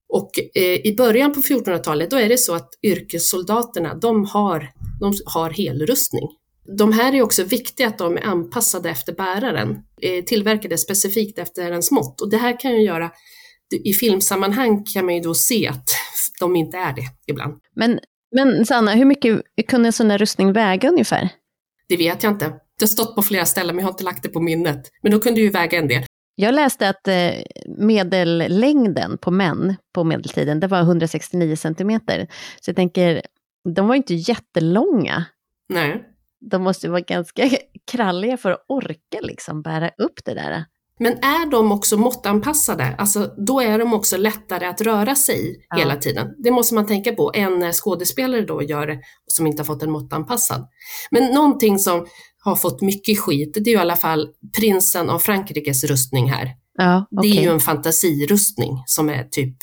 Och 0.09 0.31
eh, 0.55 0.87
i 0.87 0.94
början 0.97 1.33
på 1.33 1.40
1400-talet, 1.40 2.11
då 2.11 2.16
är 2.16 2.29
det 2.29 2.38
så 2.38 2.55
att 2.55 2.68
yrkessoldaterna, 2.83 3.94
de 3.94 4.25
har, 4.25 4.71
de 5.01 5.14
har 5.27 5.51
helrustning. 5.51 6.29
De 6.79 6.92
här 6.92 7.14
är 7.14 7.23
också 7.23 7.44
viktiga 7.44 7.88
att 7.88 7.99
de 7.99 8.16
är 8.16 8.27
anpassade 8.27 8.90
efter 8.90 9.12
bäraren, 9.12 9.79
eh, 10.03 10.25
tillverkade 10.25 10.79
specifikt 10.79 11.38
efter 11.38 11.71
ens 11.71 11.90
mått. 11.90 12.21
Och 12.21 12.31
det 12.31 12.37
här 12.37 12.61
kan 12.61 12.73
ju 12.73 12.83
göra, 12.83 13.11
i 13.85 13.92
filmsammanhang 13.92 14.85
kan 14.85 15.05
man 15.05 15.14
ju 15.14 15.21
då 15.21 15.35
se 15.35 15.68
att 15.68 15.88
de 16.40 16.57
inte 16.57 16.77
är 16.77 16.92
det 16.92 17.05
ibland. 17.27 17.55
Men, 17.77 18.01
men 18.37 18.66
Sanna, 18.66 18.94
hur 18.94 19.05
mycket 19.05 19.42
kunde 19.68 19.88
en 19.88 19.92
sån 19.92 20.11
här 20.11 20.18
rustning 20.18 20.53
väga 20.53 20.88
ungefär? 20.88 21.29
Det 21.88 21.97
vet 21.97 22.23
jag 22.23 22.33
inte. 22.33 22.44
Det 22.79 22.85
har 22.85 22.88
stått 22.88 23.14
på 23.14 23.23
flera 23.23 23.47
ställen, 23.47 23.77
men 23.77 23.83
jag 23.83 23.87
har 23.87 23.92
inte 23.92 24.05
lagt 24.05 24.23
det 24.23 24.29
på 24.29 24.40
minnet. 24.40 24.90
Men 25.03 25.12
då 25.12 25.21
kunde 25.21 25.40
ju 25.40 25.51
väga 25.51 25.79
en 25.79 25.88
del. 25.88 26.05
Jag 26.40 26.55
läste 26.55 26.88
att 26.88 27.09
eh, 27.09 27.42
medellängden 27.79 29.18
på 29.18 29.31
män 29.31 29.77
på 29.94 30.05
medeltiden, 30.05 30.61
det 30.61 30.66
var 30.66 30.81
169 30.81 31.57
centimeter. 31.57 32.27
Så 32.61 32.68
jag 32.68 32.77
tänker, 32.77 33.22
de 33.74 33.88
var 33.88 33.94
inte 33.94 34.14
jättelånga. 34.14 35.24
Nej. 35.68 36.05
De 36.40 36.62
måste 36.62 36.88
vara 36.88 37.01
ganska 37.01 37.51
kralliga 37.90 38.37
för 38.37 38.51
att 38.51 38.64
orka 38.68 39.20
liksom 39.20 39.62
bära 39.62 39.88
upp 39.88 40.24
det 40.24 40.35
där. 40.35 40.64
Men 40.98 41.12
är 41.12 41.51
de 41.51 41.72
också 41.72 41.96
måttanpassade, 41.96 42.94
alltså 42.98 43.35
då 43.46 43.61
är 43.61 43.79
de 43.79 43.94
också 43.94 44.16
lättare 44.16 44.66
att 44.66 44.81
röra 44.81 45.14
sig 45.14 45.66
ja. 45.68 45.77
hela 45.77 45.96
tiden. 45.96 46.35
Det 46.38 46.51
måste 46.51 46.74
man 46.74 46.87
tänka 46.87 47.12
på, 47.12 47.33
än 47.35 47.59
när 47.59 47.72
skådespelare 47.72 48.40
då 48.40 48.62
gör 48.62 48.98
som 49.27 49.46
inte 49.46 49.61
har 49.61 49.64
fått 49.64 49.83
en 49.83 49.90
måttanpassad. 49.90 50.68
Men 51.11 51.35
någonting 51.35 51.79
som 51.79 52.07
har 52.44 52.57
fått 52.57 52.83
mycket 52.83 53.18
skit, 53.18 53.55
det 53.55 53.70
är 53.70 53.72
ju 53.72 53.79
i 53.79 53.81
alla 53.81 53.96
fall 53.96 54.29
prinsen 54.57 55.11
av 55.11 55.18
Frankrikes 55.18 55.85
rustning 55.85 56.31
här. 56.31 56.55
Ja, 56.79 57.07
okay. 57.11 57.31
Det 57.31 57.38
är 57.38 57.42
ju 57.42 57.51
en 57.51 57.61
fantasirustning 57.61 58.83
som 58.87 59.09
är 59.09 59.24
typ... 59.24 59.57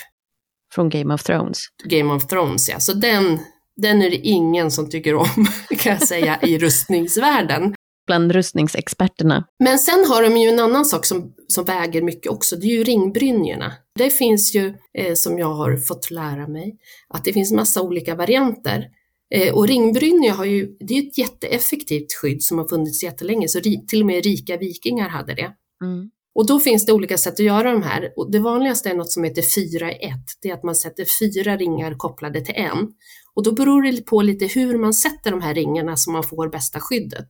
Från 0.73 0.89
Game 0.89 1.13
of 1.13 1.23
Thrones? 1.23 1.57
Game 1.83 2.13
of 2.13 2.27
Thrones, 2.27 2.69
ja. 2.69 2.79
Så 2.79 2.93
den, 2.93 3.39
den 3.75 4.01
är 4.01 4.09
det 4.09 4.15
ingen 4.15 4.71
som 4.71 4.89
tycker 4.89 5.15
om, 5.15 5.47
kan 5.79 5.93
jag 5.93 6.07
säga, 6.07 6.39
i 6.41 6.57
rustningsvärlden. 6.57 7.75
Bland 8.07 8.31
rustningsexperterna. 8.31 9.45
Men 9.63 9.79
sen 9.79 10.05
har 10.09 10.23
de 10.23 10.38
ju 10.38 10.49
en 10.49 10.59
annan 10.59 10.85
sak 10.85 11.05
som, 11.05 11.33
som 11.47 11.65
väger 11.65 12.01
mycket 12.01 12.31
också, 12.31 12.55
det 12.55 12.65
är 12.65 12.77
ju 12.77 12.83
ringbrynjorna. 12.83 13.73
Det 13.95 14.09
finns 14.09 14.55
ju, 14.55 14.73
eh, 14.97 15.13
som 15.13 15.39
jag 15.39 15.53
har 15.53 15.77
fått 15.77 16.11
lära 16.11 16.47
mig, 16.47 16.77
att 17.09 17.23
det 17.23 17.33
finns 17.33 17.51
massa 17.51 17.81
olika 17.81 18.15
varianter. 18.15 18.85
Eh, 19.29 19.53
och 19.53 19.67
ringbrynja 19.67 20.33
har 20.33 20.45
ju, 20.45 20.77
det 20.79 20.97
är 20.97 21.07
ett 21.07 21.17
jätteeffektivt 21.17 22.13
skydd 22.21 22.43
som 22.43 22.57
har 22.57 22.67
funnits 22.67 23.03
jättelänge, 23.03 23.47
så 23.47 23.59
till 23.88 24.01
och 24.01 24.05
med 24.05 24.23
rika 24.23 24.57
vikingar 24.57 25.09
hade 25.09 25.33
det. 25.33 25.51
Mm. 25.83 26.09
Och 26.35 26.47
då 26.47 26.59
finns 26.59 26.85
det 26.85 26.93
olika 26.93 27.17
sätt 27.17 27.33
att 27.33 27.39
göra 27.39 27.71
de 27.71 27.83
här. 27.83 28.13
Och 28.15 28.31
det 28.31 28.39
vanligaste 28.39 28.89
är 28.89 28.95
något 28.95 29.11
som 29.11 29.23
heter 29.23 29.41
4 29.77 29.91
i 29.91 29.95
1. 29.95 30.13
Det 30.41 30.49
är 30.49 30.53
att 30.53 30.63
man 30.63 30.75
sätter 30.75 31.05
fyra 31.19 31.57
ringar 31.57 31.95
kopplade 31.97 32.41
till 32.41 32.55
en. 32.55 32.88
Och 33.33 33.43
då 33.43 33.51
beror 33.51 33.83
det 33.83 34.05
på 34.05 34.21
lite 34.21 34.45
hur 34.45 34.77
man 34.77 34.93
sätter 34.93 35.31
de 35.31 35.41
här 35.41 35.53
ringarna 35.53 35.97
så 35.97 36.11
man 36.11 36.23
får 36.23 36.49
bästa 36.49 36.79
skyddet. 36.79 37.29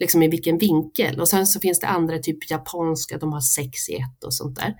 Liksom 0.00 0.22
i 0.22 0.28
vilken 0.28 0.58
vinkel. 0.58 1.20
Och 1.20 1.28
sen 1.28 1.46
så 1.46 1.60
finns 1.60 1.80
det 1.80 1.86
andra, 1.86 2.18
typ 2.18 2.50
japanska, 2.50 3.18
de 3.18 3.32
har 3.32 3.40
sex 3.40 3.88
i 3.88 3.94
ett 3.94 4.24
och 4.24 4.34
sånt 4.34 4.56
där. 4.56 4.74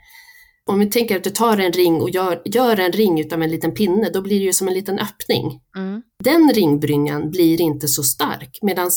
Om 0.68 0.78
vi 0.78 0.87
tänker 0.87 1.16
att 1.16 1.24
du 1.24 1.31
tar 1.31 1.59
en 1.59 1.72
ring 1.72 2.02
och 2.02 2.11
gör, 2.11 2.42
gör 2.44 2.81
en 2.81 2.92
ring 2.92 3.20
utav 3.20 3.42
en 3.42 3.50
liten 3.50 3.74
pinne, 3.74 4.11
då 4.11 4.22
blir 4.22 4.38
det 4.38 4.44
ju 4.44 4.52
som 4.52 4.68
en 4.68 4.74
liten 4.74 4.98
öppning. 4.98 5.61
Mm. 5.76 6.02
Den 6.24 6.52
ringbrynjan 6.54 7.31
blir 7.31 7.61
inte 7.61 7.88
så 7.88 8.02
stark, 8.02 8.59
medan 8.62 8.90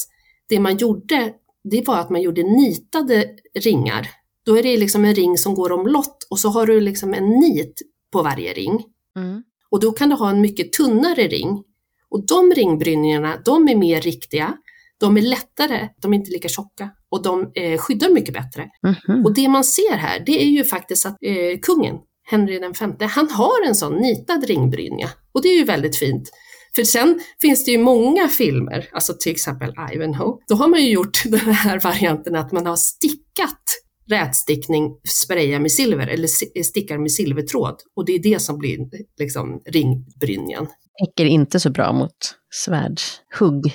det 0.50 0.60
man 0.60 0.78
gjorde, 0.78 1.34
det 1.64 1.88
var 1.88 2.00
att 2.00 2.10
man 2.10 2.22
gjorde 2.22 2.44
nitade 2.44 3.26
ringar. 3.60 4.08
Då 4.46 4.58
är 4.58 4.64
det 4.64 4.78
liksom 4.78 5.06
en 5.06 5.16
ring 5.16 5.38
som 5.38 5.56
går 5.56 5.72
omlott 5.72 6.28
och 6.30 6.40
så 6.40 6.50
har 6.50 6.68
du 6.68 6.82
liksom 6.82 7.14
en 7.14 7.30
nit 7.30 7.82
på 8.12 8.22
varje 8.22 8.54
ring. 8.54 8.84
Mm. 9.16 9.44
Och 9.70 9.80
då 9.80 9.92
kan 9.92 10.10
du 10.10 10.16
ha 10.16 10.30
en 10.30 10.42
mycket 10.42 10.74
tunnare 10.74 11.28
ring. 11.28 11.64
Och 12.10 12.26
de 12.26 12.52
ringbrynjorna, 12.52 13.42
de 13.46 13.68
är 13.68 13.76
mer 13.76 14.02
riktiga, 14.02 14.58
de 15.02 15.18
är 15.18 15.22
lättare, 15.22 15.90
de 16.02 16.14
är 16.14 16.18
inte 16.18 16.32
lika 16.32 16.50
tjocka 16.50 16.90
och 17.12 17.24
de 17.24 17.52
eh, 17.56 17.78
skyddar 17.78 18.10
mycket 18.10 18.34
bättre. 18.34 18.62
Mm 18.88 18.96
-hmm. 18.96 19.26
Och 19.26 19.34
det 19.34 19.48
man 19.48 19.64
ser 19.64 19.96
här, 19.96 20.24
det 20.26 20.44
är 20.44 20.50
ju 20.50 20.64
faktiskt 20.64 21.06
att 21.06 21.18
eh, 21.26 21.60
kungen, 21.62 21.96
Henry 22.30 22.60
V, 22.60 23.06
han 23.06 23.30
har 23.30 23.68
en 23.68 23.76
sån 23.76 23.96
nitad 23.96 24.44
ringbrynja. 24.44 25.10
Och 25.34 25.42
det 25.42 25.50
är 25.50 25.58
ju 25.58 25.64
väldigt 25.64 25.98
fint. 25.98 26.32
För 26.76 26.84
sen 26.84 27.20
finns 27.42 27.66
det 27.66 27.72
ju 27.72 27.78
många 27.78 28.28
filmer, 28.28 28.90
alltså 28.92 29.14
till 29.20 29.32
exempel 29.32 29.74
Ivanhoe, 29.94 30.38
då 30.48 30.56
har 30.56 30.68
man 30.68 30.82
ju 30.82 30.92
gjort 30.92 31.24
den 31.26 31.40
här 31.40 31.80
varianten 31.80 32.36
att 32.36 32.52
man 32.52 32.66
har 32.66 32.76
stickat 32.76 33.64
rätstickning 34.10 34.92
sprayar 35.08 35.60
med 35.60 35.72
silver 35.72 36.08
eller 36.08 36.28
stickar 36.64 36.98
med 36.98 37.12
silvertråd 37.12 37.76
och 37.96 38.06
det 38.06 38.12
är 38.12 38.20
det 38.20 38.42
som 38.42 38.58
blir 38.58 38.78
liksom 39.20 39.62
ringbrynjan. 39.66 40.68
Täcker 41.00 41.26
inte 41.26 41.60
så 41.60 41.70
bra 41.70 41.94
mot 41.94 42.36
svärdshugg. 42.50 43.74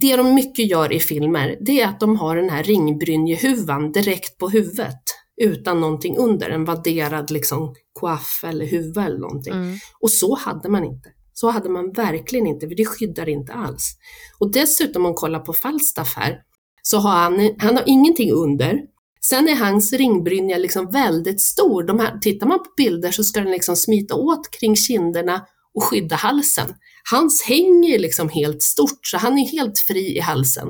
Det 0.00 0.16
de 0.16 0.34
mycket 0.34 0.70
gör 0.70 0.92
i 0.92 1.00
filmer, 1.00 1.56
det 1.60 1.80
är 1.80 1.88
att 1.88 2.00
de 2.00 2.16
har 2.16 2.36
den 2.36 2.50
här 2.50 2.62
ringbrynjehuvan 2.62 3.92
direkt 3.92 4.38
på 4.38 4.48
huvudet 4.48 5.02
utan 5.42 5.80
någonting 5.80 6.16
under, 6.16 6.50
en 6.50 6.64
vadderad 6.64 7.30
liksom 7.30 7.74
coiff 7.92 8.44
eller 8.44 8.66
huva 8.66 9.04
eller 9.04 9.18
någonting. 9.18 9.52
Mm. 9.52 9.78
Och 10.00 10.10
så 10.10 10.36
hade 10.36 10.68
man 10.68 10.84
inte. 10.84 11.08
Så 11.32 11.50
hade 11.50 11.68
man 11.68 11.92
verkligen 11.92 12.46
inte, 12.46 12.68
för 12.68 12.74
det 12.74 12.84
skyddar 12.84 13.28
inte 13.28 13.52
alls. 13.52 13.96
Och 14.38 14.52
dessutom 14.52 15.00
om 15.00 15.02
man 15.02 15.14
kollar 15.14 15.40
på 15.40 15.52
Falstaff 15.52 16.16
här, 16.16 16.38
så 16.82 16.98
har 16.98 17.10
han, 17.10 17.50
han 17.58 17.76
har 17.76 17.84
ingenting 17.86 18.32
under, 18.32 18.80
Sen 19.28 19.48
är 19.48 19.56
hans 19.56 19.92
ringbrynja 19.92 20.58
liksom 20.58 20.90
väldigt 20.90 21.40
stor. 21.40 21.82
De 21.82 21.98
här, 21.98 22.18
tittar 22.18 22.46
man 22.46 22.58
på 22.58 22.70
bilder 22.76 23.10
så 23.10 23.24
ska 23.24 23.40
den 23.40 23.50
liksom 23.50 23.76
smita 23.76 24.14
åt 24.14 24.50
kring 24.50 24.76
kinderna 24.76 25.46
och 25.74 25.84
skydda 25.84 26.16
halsen. 26.16 26.74
Hans 27.10 27.42
hänger 27.42 27.98
liksom 27.98 28.28
helt 28.28 28.62
stort, 28.62 29.06
så 29.06 29.16
han 29.16 29.38
är 29.38 29.46
helt 29.46 29.78
fri 29.78 30.16
i 30.16 30.20
halsen. 30.20 30.68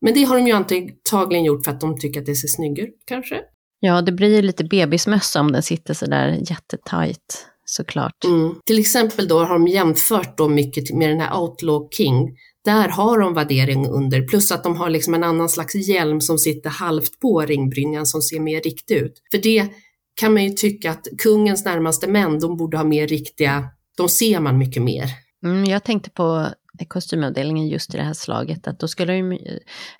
Men 0.00 0.14
det 0.14 0.24
har 0.24 0.36
de 0.36 0.46
ju 0.46 0.52
antagligen 0.52 1.44
gjort 1.44 1.64
för 1.64 1.70
att 1.70 1.80
de 1.80 1.98
tycker 1.98 2.20
att 2.20 2.26
det 2.26 2.34
ser 2.34 2.48
snyggare 2.48 2.88
kanske. 3.06 3.40
Ja, 3.80 4.02
det 4.02 4.12
blir 4.12 4.36
ju 4.36 4.42
lite 4.42 4.64
bebismössa 4.64 5.40
om 5.40 5.52
den 5.52 5.62
sitter 5.62 5.94
sådär 5.94 6.38
jättetajt 6.50 7.46
såklart. 7.64 8.24
Mm. 8.24 8.54
Till 8.66 8.78
exempel 8.78 9.28
då 9.28 9.38
har 9.38 9.52
de 9.52 9.68
jämfört 9.68 10.38
då 10.38 10.48
mycket 10.48 10.94
med 10.94 11.10
den 11.10 11.20
här 11.20 11.40
Outlaw 11.40 11.88
King 11.90 12.36
där 12.64 12.88
har 12.88 13.18
de 13.18 13.34
värdering 13.34 13.88
under, 13.88 14.28
plus 14.28 14.52
att 14.52 14.64
de 14.64 14.76
har 14.76 14.90
liksom 14.90 15.14
en 15.14 15.24
annan 15.24 15.48
slags 15.48 15.74
hjälm 15.74 16.20
som 16.20 16.38
sitter 16.38 16.70
halvt 16.70 17.20
på 17.20 17.40
ringbrynjan 17.40 18.06
som 18.06 18.22
ser 18.22 18.40
mer 18.40 18.60
riktig 18.60 18.96
ut. 18.96 19.12
För 19.30 19.38
det 19.38 19.68
kan 20.14 20.32
man 20.32 20.44
ju 20.44 20.50
tycka 20.50 20.90
att 20.90 21.06
kungens 21.18 21.64
närmaste 21.64 22.08
män, 22.08 22.38
de 22.38 22.56
borde 22.56 22.76
ha 22.76 22.84
mer 22.84 23.06
riktiga, 23.06 23.64
de 23.96 24.08
ser 24.08 24.40
man 24.40 24.58
mycket 24.58 24.82
mer. 24.82 25.04
Mm, 25.44 25.64
jag 25.64 25.84
tänkte 25.84 26.10
på 26.10 26.48
kostymavdelningen 26.88 27.68
just 27.68 27.94
i 27.94 27.96
det 27.96 28.02
här 28.02 28.14
slaget, 28.14 28.66
att 28.66 28.80
då 28.80 28.88
skulle 28.88 29.12
de, 29.12 29.38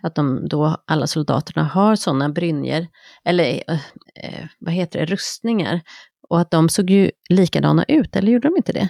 att 0.02 0.14
de 0.14 0.48
då, 0.48 0.76
alla 0.86 1.06
soldaterna 1.06 1.64
har 1.64 1.96
sådana 1.96 2.28
brynjor, 2.28 2.86
eller 3.24 3.62
eh, 4.22 4.46
vad 4.58 4.74
heter 4.74 4.98
det, 4.98 5.06
rustningar, 5.06 5.80
och 6.28 6.40
att 6.40 6.50
de 6.50 6.68
såg 6.68 6.90
ju 6.90 7.10
likadana 7.28 7.84
ut, 7.88 8.16
eller 8.16 8.32
gjorde 8.32 8.48
de 8.48 8.56
inte 8.56 8.72
det? 8.72 8.88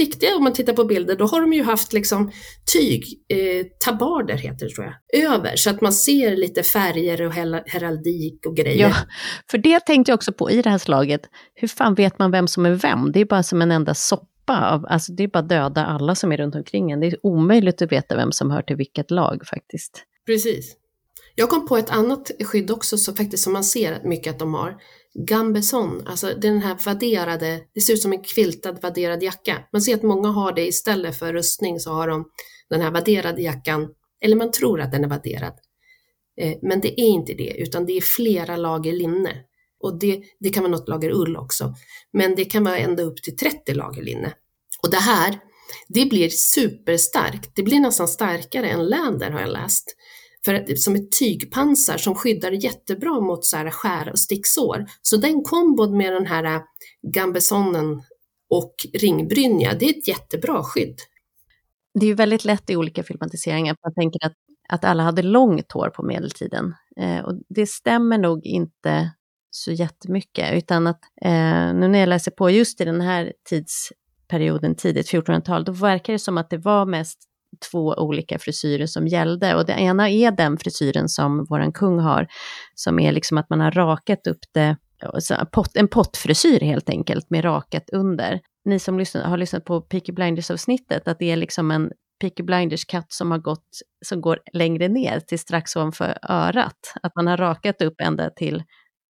riktiga, 0.00 0.36
om 0.36 0.44
man 0.44 0.52
tittar 0.52 0.72
på 0.72 0.84
bilder, 0.84 1.16
då 1.16 1.26
har 1.26 1.40
de 1.40 1.52
ju 1.52 1.62
haft 1.62 1.92
liksom 1.92 2.30
tyg, 2.72 3.04
eh, 3.28 3.66
tabarder 3.84 4.36
heter 4.36 4.66
det 4.66 4.74
tror 4.74 4.86
jag, 4.86 5.24
över 5.24 5.56
så 5.56 5.70
att 5.70 5.80
man 5.80 5.92
ser 5.92 6.36
lite 6.36 6.62
färger 6.62 7.26
och 7.26 7.32
heraldik 7.66 8.46
och 8.46 8.56
grejer. 8.56 8.88
Ja, 8.88 8.94
för 9.50 9.58
det 9.58 9.80
tänkte 9.80 10.12
jag 10.12 10.16
också 10.16 10.32
på 10.32 10.50
i 10.50 10.62
det 10.62 10.70
här 10.70 10.78
slaget. 10.78 11.20
Hur 11.54 11.68
fan 11.68 11.94
vet 11.94 12.18
man 12.18 12.30
vem 12.30 12.48
som 12.48 12.66
är 12.66 12.70
vem? 12.70 13.12
Det 13.12 13.20
är 13.20 13.24
bara 13.24 13.42
som 13.42 13.62
en 13.62 13.70
enda 13.70 13.94
soppa 13.94 14.26
av, 14.50 14.86
alltså 14.88 15.12
det 15.12 15.22
är 15.22 15.28
bara 15.28 15.42
döda 15.42 15.86
alla 15.86 16.14
som 16.14 16.32
är 16.32 16.36
runt 16.36 16.54
omkring 16.54 16.90
en. 16.90 17.00
Det 17.00 17.06
är 17.06 17.26
omöjligt 17.26 17.82
att 17.82 17.92
veta 17.92 18.16
vem 18.16 18.32
som 18.32 18.50
hör 18.50 18.62
till 18.62 18.76
vilket 18.76 19.10
lag 19.10 19.46
faktiskt. 19.46 20.04
Precis. 20.26 20.76
Jag 21.34 21.50
kom 21.50 21.66
på 21.66 21.76
ett 21.76 21.90
annat 21.90 22.30
skydd 22.44 22.70
också 22.70 22.98
så 22.98 23.14
faktiskt 23.14 23.42
som 23.42 23.52
man 23.52 23.64
ser 23.64 24.00
mycket 24.04 24.32
att 24.32 24.38
de 24.38 24.54
har. 24.54 24.76
Gambeson, 25.14 26.02
alltså 26.06 26.34
den 26.40 26.60
här 26.60 26.76
vadderade, 26.86 27.60
det 27.74 27.80
ser 27.80 27.92
ut 27.92 28.02
som 28.02 28.12
en 28.12 28.22
kviltad 28.22 28.82
vadderad 28.82 29.22
jacka. 29.22 29.58
Man 29.72 29.82
ser 29.82 29.94
att 29.94 30.02
många 30.02 30.28
har 30.28 30.52
det 30.52 30.66
istället 30.66 31.18
för 31.18 31.32
rustning 31.32 31.80
så 31.80 31.92
har 31.92 32.08
de 32.08 32.24
den 32.70 32.80
här 32.80 32.90
vadderade 32.90 33.42
jackan, 33.42 33.88
eller 34.20 34.36
man 34.36 34.52
tror 34.52 34.80
att 34.80 34.92
den 34.92 35.04
är 35.04 35.08
vadderad. 35.08 35.54
Eh, 36.40 36.58
men 36.62 36.80
det 36.80 37.00
är 37.00 37.06
inte 37.06 37.34
det, 37.34 37.54
utan 37.58 37.86
det 37.86 37.92
är 37.92 38.00
flera 38.00 38.56
lager 38.56 38.92
linne. 38.92 39.44
Och 39.82 39.98
det, 39.98 40.22
det 40.40 40.50
kan 40.50 40.62
vara 40.62 40.72
något 40.72 40.88
lager 40.88 41.10
ull 41.10 41.36
också. 41.36 41.74
Men 42.12 42.34
det 42.34 42.44
kan 42.44 42.64
vara 42.64 42.78
ända 42.78 43.02
upp 43.02 43.22
till 43.22 43.36
30 43.36 43.74
lager 43.74 44.02
linne. 44.02 44.32
Och 44.82 44.90
det 44.90 44.96
här, 44.96 45.38
det 45.88 46.06
blir 46.06 46.28
superstarkt. 46.28 47.50
Det 47.54 47.62
blir 47.62 47.80
nästan 47.80 48.08
starkare 48.08 48.68
än 48.68 48.86
läder 48.86 49.30
har 49.30 49.40
jag 49.40 49.52
läst 49.52 49.96
för, 50.44 50.76
som 50.76 50.94
ett 50.94 51.12
tygpansar 51.12 51.98
som 51.98 52.14
skyddar 52.14 52.52
jättebra 52.52 53.20
mot 53.20 53.44
så 53.44 53.56
här 53.56 53.70
skär 53.70 54.10
och 54.10 54.18
sticksår. 54.18 54.86
Så 55.02 55.16
den 55.16 55.42
kombon 55.42 55.96
med 55.96 56.12
den 56.12 56.26
här 56.26 56.44
äh, 56.44 56.62
gambesonen 57.14 58.02
och 58.50 58.74
ringbrynja, 59.00 59.74
det 59.74 59.86
är 59.86 59.98
ett 59.98 60.08
jättebra 60.08 60.62
skydd. 60.62 60.96
Det 61.94 62.06
är 62.06 62.08
ju 62.08 62.14
väldigt 62.14 62.44
lätt 62.44 62.70
i 62.70 62.76
olika 62.76 63.02
filmatiseringar, 63.02 63.76
man 63.84 63.94
tänker 63.94 64.26
att, 64.26 64.36
att 64.68 64.84
alla 64.84 65.02
hade 65.02 65.22
långt 65.22 65.72
hår 65.72 65.90
på 65.90 66.02
medeltiden. 66.02 66.74
Eh, 67.00 67.18
och 67.18 67.40
det 67.48 67.66
stämmer 67.66 68.18
nog 68.18 68.46
inte 68.46 69.10
så 69.50 69.72
jättemycket, 69.72 70.54
utan 70.54 70.86
att 70.86 71.00
eh, 71.22 71.74
nu 71.74 71.88
när 71.88 71.98
jag 71.98 72.08
läser 72.08 72.30
på 72.30 72.50
just 72.50 72.80
i 72.80 72.84
den 72.84 73.00
här 73.00 73.32
tids 73.48 73.92
perioden 74.30 74.74
tidigt 74.74 75.12
1400-tal, 75.12 75.64
då 75.64 75.72
verkar 75.72 76.12
det 76.12 76.18
som 76.18 76.38
att 76.38 76.50
det 76.50 76.58
var 76.58 76.86
mest 76.86 77.18
två 77.70 77.94
olika 77.98 78.38
frisyrer 78.38 78.86
som 78.86 79.06
gällde. 79.06 79.54
Och 79.54 79.66
det 79.66 79.72
ena 79.72 80.10
är 80.10 80.30
den 80.30 80.58
frisyren 80.58 81.08
som 81.08 81.44
våran 81.44 81.72
kung 81.72 81.98
har, 81.98 82.26
som 82.74 82.98
är 82.98 83.12
liksom 83.12 83.38
att 83.38 83.50
man 83.50 83.60
har 83.60 83.70
rakat 83.70 84.26
upp 84.26 84.40
det, 84.54 84.76
en 85.74 85.88
pottfrisyr 85.88 86.60
helt 86.60 86.90
enkelt, 86.90 87.30
med 87.30 87.44
rakat 87.44 87.90
under. 87.90 88.40
Ni 88.64 88.78
som 88.78 88.98
lyssnar, 88.98 89.22
har 89.22 89.36
lyssnat 89.36 89.64
på 89.64 89.80
Peaky 89.80 90.12
Blinders-avsnittet, 90.12 91.08
att 91.08 91.18
det 91.18 91.30
är 91.30 91.36
liksom 91.36 91.70
en 91.70 91.90
Peaky 92.20 92.42
Blinders-katt 92.42 93.12
som 93.12 93.30
har 93.30 93.38
gått, 93.38 93.68
som 94.06 94.20
går 94.20 94.38
längre 94.52 94.88
ner 94.88 95.20
till 95.20 95.38
strax 95.38 95.76
ovanför 95.76 96.18
örat. 96.28 96.94
Att 97.02 97.16
man 97.16 97.26
har 97.26 97.36
rakat 97.36 97.82
upp 97.82 98.00
ända 98.00 98.30
till 98.30 98.62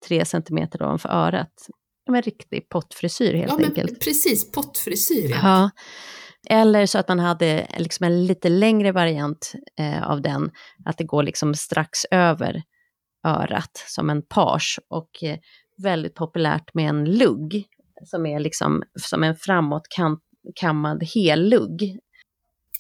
tre 0.09 0.25
centimeter 0.25 0.83
ovanför 0.83 1.09
örat. 1.09 1.53
En 2.15 2.23
riktig 2.23 2.69
pottfrisyr 2.69 3.35
helt 3.35 3.53
ja, 3.59 3.67
enkelt. 3.67 4.01
Precis, 4.05 4.53
pottfrisyr. 4.53 5.31
Ja. 5.31 5.71
Eller 6.49 6.87
så 6.87 6.99
att 6.99 7.09
man 7.09 7.19
hade 7.19 7.67
liksom 7.79 8.07
en 8.07 8.27
lite 8.27 8.49
längre 8.49 8.93
variant 8.93 9.53
eh, 9.79 10.11
av 10.11 10.23
den, 10.23 10.51
att 10.85 10.99
det 10.99 11.05
går 11.05 11.23
liksom 11.23 11.55
strax 11.55 11.99
över 12.11 12.63
örat 13.27 13.85
som 13.87 14.11
en 14.11 14.23
page 14.23 14.79
och 14.89 15.23
eh, 15.23 15.39
väldigt 15.83 16.15
populärt 16.15 16.75
med 16.75 16.89
en 16.89 17.05
lugg 17.05 17.65
som 18.05 18.27
är 18.27 18.41
liksom 18.41 18.83
som 18.95 19.25
en 19.25 19.37
framåtkammad 19.37 21.03
hellugg. 21.15 21.99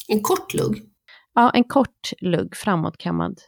En 0.09 0.23
kort 0.23 0.55
lugg? 0.55 0.83
Ja, 1.35 1.51
en 1.51 1.64
kort 1.64 2.12
lugg, 2.21 2.57
framåtkammad 2.57 3.40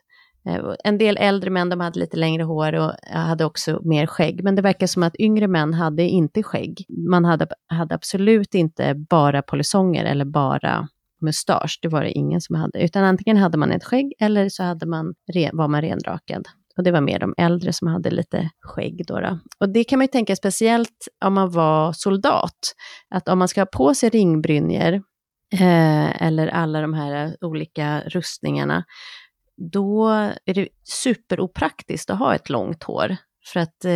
Eh, 0.47 0.75
en 0.85 0.99
del 0.99 1.17
äldre 1.17 1.51
män 1.51 1.69
de 1.69 1.81
hade 1.81 2.01
lite 2.01 2.17
längre 2.17 2.43
hår 2.43 2.75
och 2.75 2.93
eh, 3.11 3.21
hade 3.21 3.45
också 3.45 3.81
mer 3.85 4.07
skägg, 4.07 4.45
men 4.45 4.55
det 4.55 4.63
verkar 4.63 4.87
som 4.87 5.03
att 5.03 5.17
yngre 5.21 5.49
män 5.49 5.75
hade 5.75 6.03
inte 6.03 6.43
skägg. 6.43 6.87
Man 7.11 7.25
hade, 7.25 7.47
hade 7.69 7.95
absolut 7.95 8.55
inte 8.55 8.95
bara 8.95 9.43
polisonger 9.43 10.05
eller 10.05 10.25
bara 10.25 10.89
mustasch, 11.21 11.79
det 11.83 11.89
var 11.89 12.03
det 12.03 12.11
ingen 12.11 12.41
som 12.41 12.57
hade, 12.57 12.85
utan 12.85 13.05
antingen 13.05 13.37
hade 13.37 13.59
man 13.59 13.73
ett 13.73 13.85
skägg 13.85 14.13
eller 14.21 14.49
så 14.49 14.63
hade 14.63 14.87
man, 14.87 15.15
var 15.53 15.69
man 15.69 15.83
renrakad. 15.83 16.49
Och 16.77 16.83
det 16.83 16.91
var 16.91 17.01
mer 17.01 17.19
de 17.19 17.35
äldre 17.37 17.73
som 17.73 17.89
hade 17.89 18.11
lite 18.11 18.51
skägg. 18.61 19.05
Då, 19.07 19.21
då. 19.21 19.39
Och 19.61 19.69
det 19.69 19.85
kan 19.85 19.99
man 19.99 20.05
ju 20.05 20.09
tänka 20.09 20.37
speciellt 20.37 21.09
om 21.25 21.35
man 21.35 21.51
var 21.51 21.93
soldat, 21.93 22.75
att 23.11 23.29
om 23.29 23.39
man 23.39 23.49
ska 23.49 23.61
ha 23.61 23.67
på 23.67 23.95
sig 23.95 24.09
ringbrynjor 24.09 24.93
eh, 25.53 26.23
eller 26.23 26.49
alla 26.49 26.81
de 26.81 26.95
här 26.95 27.37
olika 27.41 28.01
rustningarna, 28.07 28.85
då 29.57 30.09
är 30.47 30.55
det 30.55 30.69
superopraktiskt 30.85 32.11
att 32.11 32.19
ha 32.19 32.35
ett 32.35 32.51
långt 32.51 32.83
hår. 32.83 33.17
För 33.45 33.61
att 33.61 33.85
eh, 33.85 33.91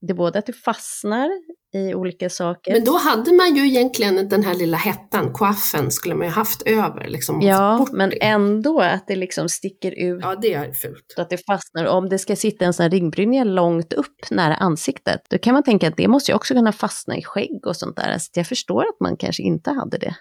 det 0.00 0.10
är 0.10 0.14
både 0.14 0.38
att 0.38 0.46
det 0.46 0.52
fastnar 0.52 1.30
i 1.74 1.94
olika 1.94 2.30
saker. 2.30 2.72
Men 2.72 2.84
då 2.84 2.98
hade 2.98 3.32
man 3.32 3.56
ju 3.56 3.66
egentligen 3.66 4.28
den 4.28 4.42
här 4.42 4.54
lilla 4.54 4.76
hettan, 4.76 5.32
koaffen, 5.32 5.90
skulle 5.90 6.14
man 6.14 6.26
ju 6.26 6.32
haft 6.32 6.62
över. 6.62 7.08
Liksom, 7.08 7.40
ja, 7.42 7.86
men 7.92 8.12
ändå 8.20 8.80
att 8.80 9.06
det 9.06 9.16
liksom 9.16 9.48
sticker 9.48 9.92
ut. 9.92 10.20
Ja, 10.22 10.36
det 10.36 10.54
är 10.54 10.72
fult. 10.72 11.14
Att 11.16 11.30
det 11.30 11.46
fastnar. 11.46 11.84
Om 11.84 12.08
det 12.08 12.18
ska 12.18 12.36
sitta 12.36 12.64
en 12.64 12.72
sån 12.72 12.82
här 12.82 12.90
ringbrynja 12.90 13.44
långt 13.44 13.92
upp 13.92 14.30
nära 14.30 14.54
ansiktet, 14.54 15.20
då 15.30 15.38
kan 15.38 15.54
man 15.54 15.62
tänka 15.62 15.88
att 15.88 15.96
det 15.96 16.08
måste 16.08 16.32
ju 16.32 16.36
också 16.36 16.54
kunna 16.54 16.72
fastna 16.72 17.16
i 17.16 17.22
skägg 17.22 17.66
och 17.66 17.76
sånt 17.76 17.96
där. 17.96 18.18
Så 18.18 18.30
jag 18.34 18.46
förstår 18.46 18.82
att 18.82 19.00
man 19.00 19.16
kanske 19.16 19.42
inte 19.42 19.70
hade 19.70 19.98
det. 19.98 20.14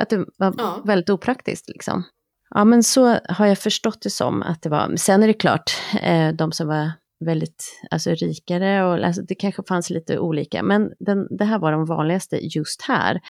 Att 0.00 0.10
det 0.10 0.16
var 0.16 0.54
ja. 0.58 0.82
väldigt 0.84 1.10
opraktiskt 1.10 1.68
liksom. 1.68 2.04
Ja, 2.54 2.64
men 2.64 2.82
så 2.82 3.18
har 3.28 3.46
jag 3.46 3.58
förstått 3.58 4.02
det 4.02 4.10
som 4.10 4.42
att 4.42 4.62
det 4.62 4.68
var. 4.68 4.96
Sen 4.96 5.22
är 5.22 5.26
det 5.26 5.32
klart, 5.32 5.72
eh, 6.02 6.32
de 6.32 6.52
som 6.52 6.68
var 6.68 6.92
väldigt 7.24 7.80
alltså, 7.90 8.10
rikare 8.10 8.84
och 8.84 9.06
alltså, 9.06 9.22
det 9.22 9.34
kanske 9.34 9.62
fanns 9.68 9.90
lite 9.90 10.18
olika, 10.18 10.62
men 10.62 10.90
den, 11.00 11.36
det 11.36 11.44
här 11.44 11.58
var 11.58 11.72
de 11.72 11.86
vanligaste 11.86 12.46
just 12.56 12.82
här. 12.82 13.20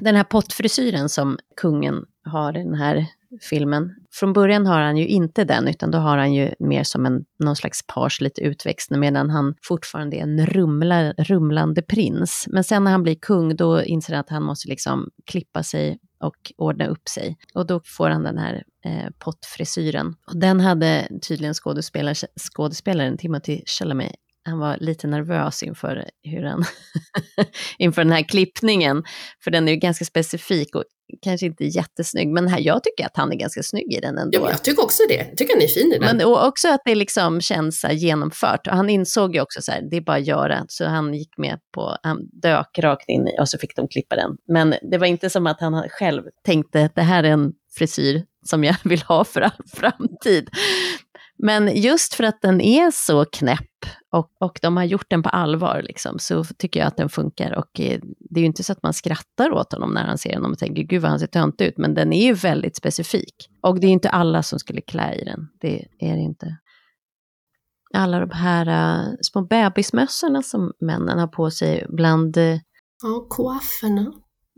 Den 0.00 0.16
här 0.16 0.24
pottfrisyren 0.24 1.08
som 1.08 1.38
kungen 1.56 2.04
har 2.24 2.58
i 2.58 2.62
den 2.62 2.74
här 2.74 3.06
filmen, 3.50 3.94
från 4.12 4.32
början 4.32 4.66
har 4.66 4.80
han 4.80 4.96
ju 4.96 5.06
inte 5.06 5.44
den, 5.44 5.68
utan 5.68 5.90
då 5.90 5.98
har 5.98 6.18
han 6.18 6.34
ju 6.34 6.54
mer 6.58 6.84
som 6.84 7.06
en, 7.06 7.24
någon 7.38 7.56
slags 7.56 7.86
pars 7.86 8.20
lite 8.20 8.40
utväxt, 8.40 8.90
medan 8.90 9.30
han 9.30 9.54
fortfarande 9.62 10.16
är 10.16 10.22
en 10.22 10.46
rumla, 10.46 11.12
rumlande 11.12 11.82
prins. 11.82 12.46
Men 12.50 12.64
sen 12.64 12.84
när 12.84 12.90
han 12.90 13.02
blir 13.02 13.14
kung, 13.14 13.56
då 13.56 13.82
inser 13.82 14.12
han 14.12 14.20
att 14.20 14.30
han 14.30 14.42
måste 14.42 14.68
liksom 14.68 15.10
klippa 15.26 15.62
sig 15.62 15.98
och 16.26 16.52
ordna 16.56 16.86
upp 16.86 17.08
sig. 17.08 17.36
Och 17.54 17.66
då 17.66 17.80
får 17.84 18.10
han 18.10 18.22
den 18.22 18.38
här 18.38 18.64
eh, 18.84 19.10
pottfrisyren. 19.18 20.14
Och 20.26 20.36
den 20.36 20.60
hade 20.60 21.08
tydligen 21.28 21.54
skådespelare, 21.54 22.14
skådespelaren 22.54 23.18
Timothy 23.18 23.62
Chalamet 23.66 24.16
han 24.46 24.58
var 24.58 24.76
lite 24.80 25.06
nervös 25.06 25.62
inför, 25.62 26.04
hur 26.22 26.42
han 26.42 26.64
inför 27.78 28.04
den 28.04 28.12
här 28.12 28.22
klippningen. 28.22 29.04
För 29.44 29.50
den 29.50 29.68
är 29.68 29.72
ju 29.72 29.78
ganska 29.78 30.04
specifik 30.04 30.74
och 30.74 30.84
kanske 31.22 31.46
inte 31.46 31.64
jättesnygg, 31.64 32.28
men 32.28 32.48
här, 32.48 32.60
jag 32.60 32.84
tycker 32.84 33.06
att 33.06 33.16
han 33.16 33.32
är 33.32 33.36
ganska 33.36 33.62
snygg 33.62 33.92
i 33.92 34.00
den 34.00 34.18
ändå. 34.18 34.38
Ja, 34.38 34.50
jag 34.50 34.62
tycker 34.62 34.82
också 34.82 35.02
det. 35.08 35.14
Jag 35.14 35.36
tycker 35.36 35.54
han 35.54 35.62
är 35.62 35.68
fin 35.68 35.92
i 35.92 35.98
den. 35.98 36.16
Men 36.16 36.26
och 36.26 36.46
också 36.46 36.68
att 36.68 36.80
det 36.84 36.94
liksom 36.94 37.40
känns 37.40 37.80
så 37.80 37.88
genomfört. 37.88 38.66
Och 38.66 38.72
han 38.72 38.90
insåg 38.90 39.34
ju 39.34 39.40
också 39.40 39.62
så 39.62 39.72
här, 39.72 39.82
det 39.90 39.96
är 39.96 40.00
bara 40.00 40.16
att 40.16 40.26
göra. 40.26 40.64
Så 40.68 40.84
han 40.84 41.14
gick 41.14 41.38
med 41.38 41.58
på, 41.74 41.96
han 42.02 42.18
dök 42.42 42.78
rakt 42.78 43.08
in 43.08 43.28
i 43.28 43.40
och 43.40 43.48
så 43.48 43.58
fick 43.58 43.76
de 43.76 43.88
klippa 43.88 44.16
den. 44.16 44.36
Men 44.48 44.74
det 44.90 44.98
var 44.98 45.06
inte 45.06 45.30
som 45.30 45.46
att 45.46 45.60
han 45.60 45.88
själv 45.88 46.22
tänkte, 46.44 46.90
det 46.94 47.02
här 47.02 47.24
är 47.24 47.30
en 47.30 47.52
frisyr 47.78 48.22
som 48.46 48.64
jag 48.64 48.76
vill 48.84 49.02
ha 49.02 49.24
för 49.24 49.40
all 49.40 49.64
framtid. 49.74 50.50
Men 51.38 51.76
just 51.76 52.14
för 52.14 52.24
att 52.24 52.42
den 52.42 52.60
är 52.60 52.90
så 52.90 53.24
knäpp 53.24 53.60
och, 54.12 54.30
och 54.40 54.58
de 54.62 54.76
har 54.76 54.84
gjort 54.84 55.06
den 55.10 55.22
på 55.22 55.28
allvar, 55.28 55.82
liksom, 55.84 56.18
så 56.18 56.44
tycker 56.44 56.80
jag 56.80 56.86
att 56.86 56.96
den 56.96 57.08
funkar. 57.08 57.58
Och 57.58 57.80
eh, 57.80 58.00
det 58.30 58.40
är 58.40 58.42
ju 58.42 58.46
inte 58.46 58.64
så 58.64 58.72
att 58.72 58.82
man 58.82 58.92
skrattar 58.92 59.52
åt 59.52 59.72
honom 59.72 59.90
när 59.90 60.04
han 60.04 60.18
ser 60.18 60.32
den 60.32 60.44
och 60.44 60.58
tänker 60.58 60.82
gud 60.82 61.02
vad 61.02 61.10
han 61.10 61.20
ser 61.20 61.26
tönt 61.26 61.60
ut, 61.60 61.78
men 61.78 61.94
den 61.94 62.12
är 62.12 62.24
ju 62.24 62.32
väldigt 62.32 62.76
specifik. 62.76 63.34
Och 63.62 63.80
det 63.80 63.86
är 63.86 63.90
inte 63.90 64.08
alla 64.08 64.42
som 64.42 64.58
skulle 64.58 64.80
klä 64.80 65.14
i 65.14 65.24
den, 65.24 65.48
det 65.60 65.86
är 65.98 66.14
det 66.14 66.22
inte. 66.22 66.56
Alla 67.94 68.20
de 68.20 68.30
här 68.30 68.68
uh, 68.68 69.14
små 69.20 69.42
bebismössorna 69.42 70.42
som 70.42 70.72
männen 70.80 71.18
har 71.18 71.28
på 71.28 71.50
sig 71.50 71.86
bland... 71.88 72.36
Uh, 72.36 72.58
ja, 73.02 73.26
coifferna. 73.28 74.12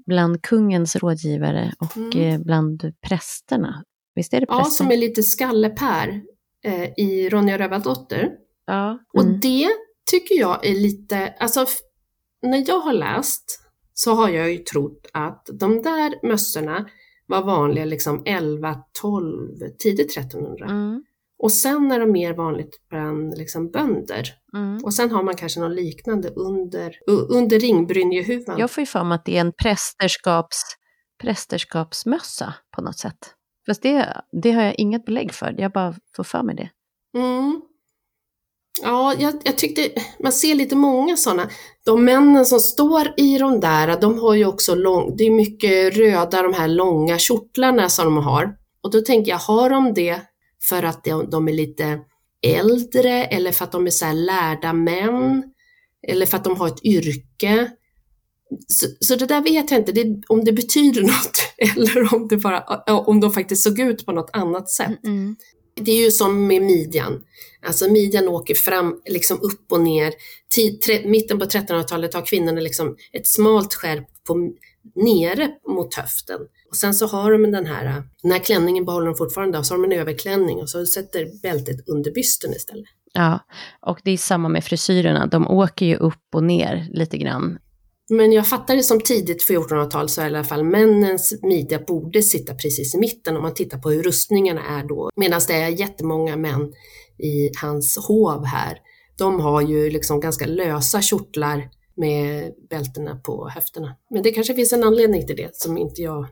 Bland 0.07 0.43
kungens 0.43 0.97
rådgivare 0.97 1.73
och 1.79 1.97
mm. 1.97 2.19
uh, 2.19 2.45
bland 2.45 2.93
prästerna. 3.09 3.85
Visst 4.15 4.35
är 4.35 4.41
det 4.41 4.47
prästen? 4.47 4.65
Ja, 4.65 4.71
som 4.71 4.91
är 4.91 4.97
lite 4.97 5.23
skallepär 5.23 6.23
eh, 6.65 6.91
i 6.97 7.29
Ronja 7.29 7.59
Rövardotter. 7.59 8.31
Ja. 8.67 8.89
Mm. 8.89 9.01
Och 9.15 9.41
det 9.41 9.69
tycker 10.11 10.35
jag 10.35 10.67
är 10.67 10.75
lite, 10.75 11.35
alltså 11.39 11.67
när 12.43 12.65
jag 12.69 12.81
har 12.81 12.93
läst 12.93 13.61
så 13.95 14.15
har 14.15 14.29
jag 14.29 14.53
ju 14.53 14.59
trott 14.59 15.07
att 15.13 15.49
de 15.53 15.83
där 15.83 16.27
mössorna 16.27 16.89
var 17.27 17.43
vanliga 17.43 17.85
liksom 17.85 18.23
11, 18.27 18.77
12, 19.01 19.59
tidigt 19.79 20.17
1300. 20.17 20.67
Mm. 20.67 21.03
Och 21.39 21.53
sen 21.53 21.93
är 21.93 22.01
de 22.01 22.13
mer 22.13 22.35
vanligt 22.35 22.89
bland 22.91 23.39
liksom 23.39 23.71
bönder. 23.71 24.29
Mm. 24.55 24.85
Och 24.85 24.95
sen 24.95 25.11
har 25.11 25.23
man 25.23 25.37
kanske 25.37 25.61
något 25.61 25.77
liknande 25.77 26.29
under, 26.29 26.93
under 27.09 27.59
ringbrynjehuvan. 27.59 28.59
Jag 28.59 28.71
får 28.71 28.83
ju 28.83 28.87
för 28.87 29.05
mig 29.05 29.15
att 29.15 29.25
det 29.25 29.37
är 29.37 29.41
en 29.41 29.53
prästerskaps, 29.63 30.63
prästerskapsmössa 31.23 32.55
på 32.77 32.83
något 32.83 32.99
sätt. 32.99 33.35
Fast 33.69 33.83
det, 33.83 34.21
det 34.43 34.53
har 34.53 34.63
jag 34.63 34.75
inget 34.79 35.05
belägg 35.05 35.35
för, 35.35 35.55
jag 35.59 35.73
bara 35.73 35.95
får 36.17 36.25
för 36.25 36.43
mig 36.43 36.55
det. 36.55 36.71
Mm. 37.19 37.61
Ja, 38.83 39.15
jag, 39.19 39.35
jag, 39.45 39.59
tyckte 39.59 40.01
man 40.19 40.33
ser 40.33 40.55
lite 40.55 40.77
många 40.77 41.17
sådana. 41.17 41.51
De 41.85 42.05
männen 42.05 42.47
som 42.47 42.61
står 42.61 43.15
i 43.17 43.39
de 43.39 43.61
där, 43.61 44.01
de 44.01 44.19
har 44.19 44.35
ju 44.35 44.47
också 44.47 44.75
lång, 44.75 45.17
det 45.17 45.25
är 45.25 45.31
mycket 45.31 45.97
röda, 45.97 46.43
de 46.43 46.55
här 46.55 46.69
långa 46.69 47.19
kjortlarna 47.19 47.89
som 47.89 48.05
de 48.05 48.17
har. 48.17 48.57
Och 48.81 48.91
då 48.91 49.01
tänker 49.01 49.31
jag, 49.31 49.39
har 49.39 49.71
de 49.71 49.95
det 49.95 50.21
för 50.69 50.83
att 50.83 51.05
de, 51.05 51.31
de 51.31 51.49
är 51.49 51.53
lite 51.53 51.99
äldre 52.47 53.25
eller 53.25 53.53
för 53.53 53.65
att 53.65 53.73
de 53.73 53.87
är 53.87 53.91
så 53.91 54.13
lärda 54.13 54.73
män? 54.73 55.43
Eller 56.09 56.27
för 56.27 56.37
att 56.37 56.45
de 56.45 56.57
har 56.57 56.67
ett 56.67 56.85
yrke? 56.85 57.71
Så, 58.69 58.87
så, 59.01 59.17
det 59.17 59.27
där 59.27 59.43
vet 59.43 59.71
jag 59.71 59.81
inte 59.81 59.93
det, 59.93 60.23
om 60.29 60.45
det 60.45 60.53
betyder 60.53 61.03
något 61.13 61.39
eller 61.59 62.15
om, 62.15 62.29
det 62.29 62.37
bara, 62.37 62.61
om 62.87 63.21
de 63.21 63.33
faktiskt 63.33 63.63
såg 63.63 63.81
ut 63.81 64.07
på 64.07 64.13
något 64.13 64.31
annat 64.33 64.71
sätt. 64.71 65.05
Mm. 65.05 65.37
Det 65.75 65.91
är 65.91 66.05
ju 66.05 66.11
som 66.11 66.47
med 66.47 66.63
midjan. 66.63 67.23
Alltså 67.67 67.91
midjan 67.91 68.29
åker 68.29 68.55
fram, 68.55 69.01
liksom 69.09 69.41
upp 69.43 69.73
och 69.73 69.81
ner. 69.81 70.13
Tid, 70.55 70.81
tre, 70.81 71.09
mitten 71.09 71.39
på 71.39 71.45
1300-talet 71.45 72.15
har 72.15 72.27
kvinnorna 72.27 72.61
liksom 72.61 72.97
ett 73.13 73.27
smalt 73.27 73.75
skärp 73.75 74.07
på, 74.27 74.53
nere 74.95 75.51
mot 75.69 75.95
höften. 75.95 76.41
Och 76.71 76.77
sen 76.77 76.95
så 76.95 77.07
har 77.07 77.33
de 77.33 77.51
den 77.51 77.67
här, 77.67 78.03
den 78.23 78.33
här 78.33 78.39
klänningen 78.39 78.85
behåller 78.85 79.07
de 79.07 79.15
fortfarande, 79.15 79.59
och 79.59 79.67
så 79.67 79.75
har 79.75 79.83
de 79.83 79.93
en 79.93 80.01
överklänning 80.01 80.59
och 80.59 80.71
så 80.71 80.87
sätter 80.87 81.41
bältet 81.43 81.89
under 81.89 82.11
bysten 82.11 82.53
istället. 82.53 82.85
Ja, 83.13 83.41
och 83.81 84.01
det 84.05 84.11
är 84.11 84.17
samma 84.17 84.49
med 84.49 84.65
frisyrerna, 84.65 85.27
de 85.27 85.49
åker 85.49 85.87
ju 85.87 85.97
upp 85.97 86.35
och 86.35 86.45
ner 86.45 86.89
lite 86.93 87.19
grann. 87.19 87.59
Men 88.11 88.33
jag 88.33 88.47
fattar 88.47 88.77
det 88.77 88.83
som 88.83 89.01
tidigt 89.01 89.51
1400-tal 89.51 90.09
så 90.09 90.23
i 90.23 90.25
alla 90.25 90.45
fall 90.45 90.65
männens 90.65 91.39
midja 91.43 91.79
borde 91.79 92.23
sitta 92.23 92.55
precis 92.55 92.95
i 92.95 92.99
mitten 92.99 93.37
om 93.37 93.43
man 93.43 93.55
tittar 93.55 93.79
på 93.79 93.91
hur 93.91 94.03
rustningarna 94.03 94.61
är 94.79 94.89
då. 94.89 95.11
Medan 95.17 95.41
det 95.49 95.55
är 95.55 95.69
jättemånga 95.69 96.37
män 96.37 96.73
i 97.19 97.51
hans 97.61 98.07
hov 98.09 98.45
här. 98.45 98.79
De 99.19 99.41
har 99.41 99.63
ju 99.63 99.91
liksom 99.91 100.21
ganska 100.21 100.47
lösa 100.47 101.03
kjortlar 101.03 101.71
med 101.97 102.53
bältena 102.71 103.17
på 103.17 103.49
höfterna. 103.49 103.97
Men 104.11 104.23
det 104.23 104.31
kanske 104.31 104.55
finns 104.55 104.73
en 104.73 104.85
anledning 104.85 105.27
till 105.27 105.37
det 105.37 105.57
som 105.57 105.79
inte 105.79 106.03
jag 106.03 106.27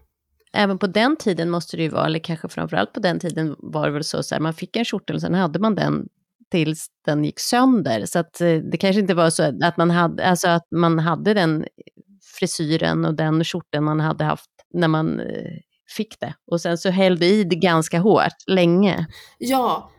Även 0.53 0.79
på 0.79 0.87
den 0.87 1.17
tiden 1.17 1.51
måste 1.51 1.77
det 1.77 1.83
ju 1.83 1.89
vara, 1.89 2.07
eller 2.07 2.19
kanske 2.19 2.49
framförallt 2.49 2.93
på 2.93 3.01
den 3.01 3.21
tiden 3.21 3.57
var 3.59 3.87
det 3.87 3.93
väl 3.93 4.05
så, 4.05 4.23
så 4.23 4.35
här, 4.35 4.43
man 4.43 4.55
fick 4.55 4.77
en 4.77 4.85
kjortel 4.85 5.17
och 5.17 5.23
sen 5.23 5.35
hade 5.35 5.59
man 5.59 5.75
den 5.75 6.09
tills 6.51 6.87
den 7.07 7.25
gick 7.25 7.41
sönder. 7.41 8.07
Så 8.07 8.19
att 8.19 8.41
eh, 8.41 8.57
det 8.57 8.77
kanske 8.77 9.01
inte 9.01 9.15
var 9.15 9.31
så 9.31 9.43
att 9.63 9.77
man 9.77 9.91
hade, 9.91 10.27
alltså 10.29 10.49
att 10.49 10.67
man 10.71 10.99
hade 10.99 11.35
den 11.35 11.67
frisyren 12.39 13.05
och 13.05 13.15
den 13.15 13.45
skjorten 13.45 13.85
man 13.85 14.01
hade 14.01 14.25
haft 14.25 14.51
när 14.75 14.89
man 14.89 15.21
eh, 15.21 15.53
fick 15.97 16.21
det. 16.21 16.35
Och 16.51 16.61
sen 16.61 16.79
så 16.79 16.91
hällde 16.91 17.27
i 17.27 17.45
det 17.45 17.57
ganska 17.57 17.99
hårt, 17.99 18.37
länge. 18.47 19.07
Ja, 19.39 19.91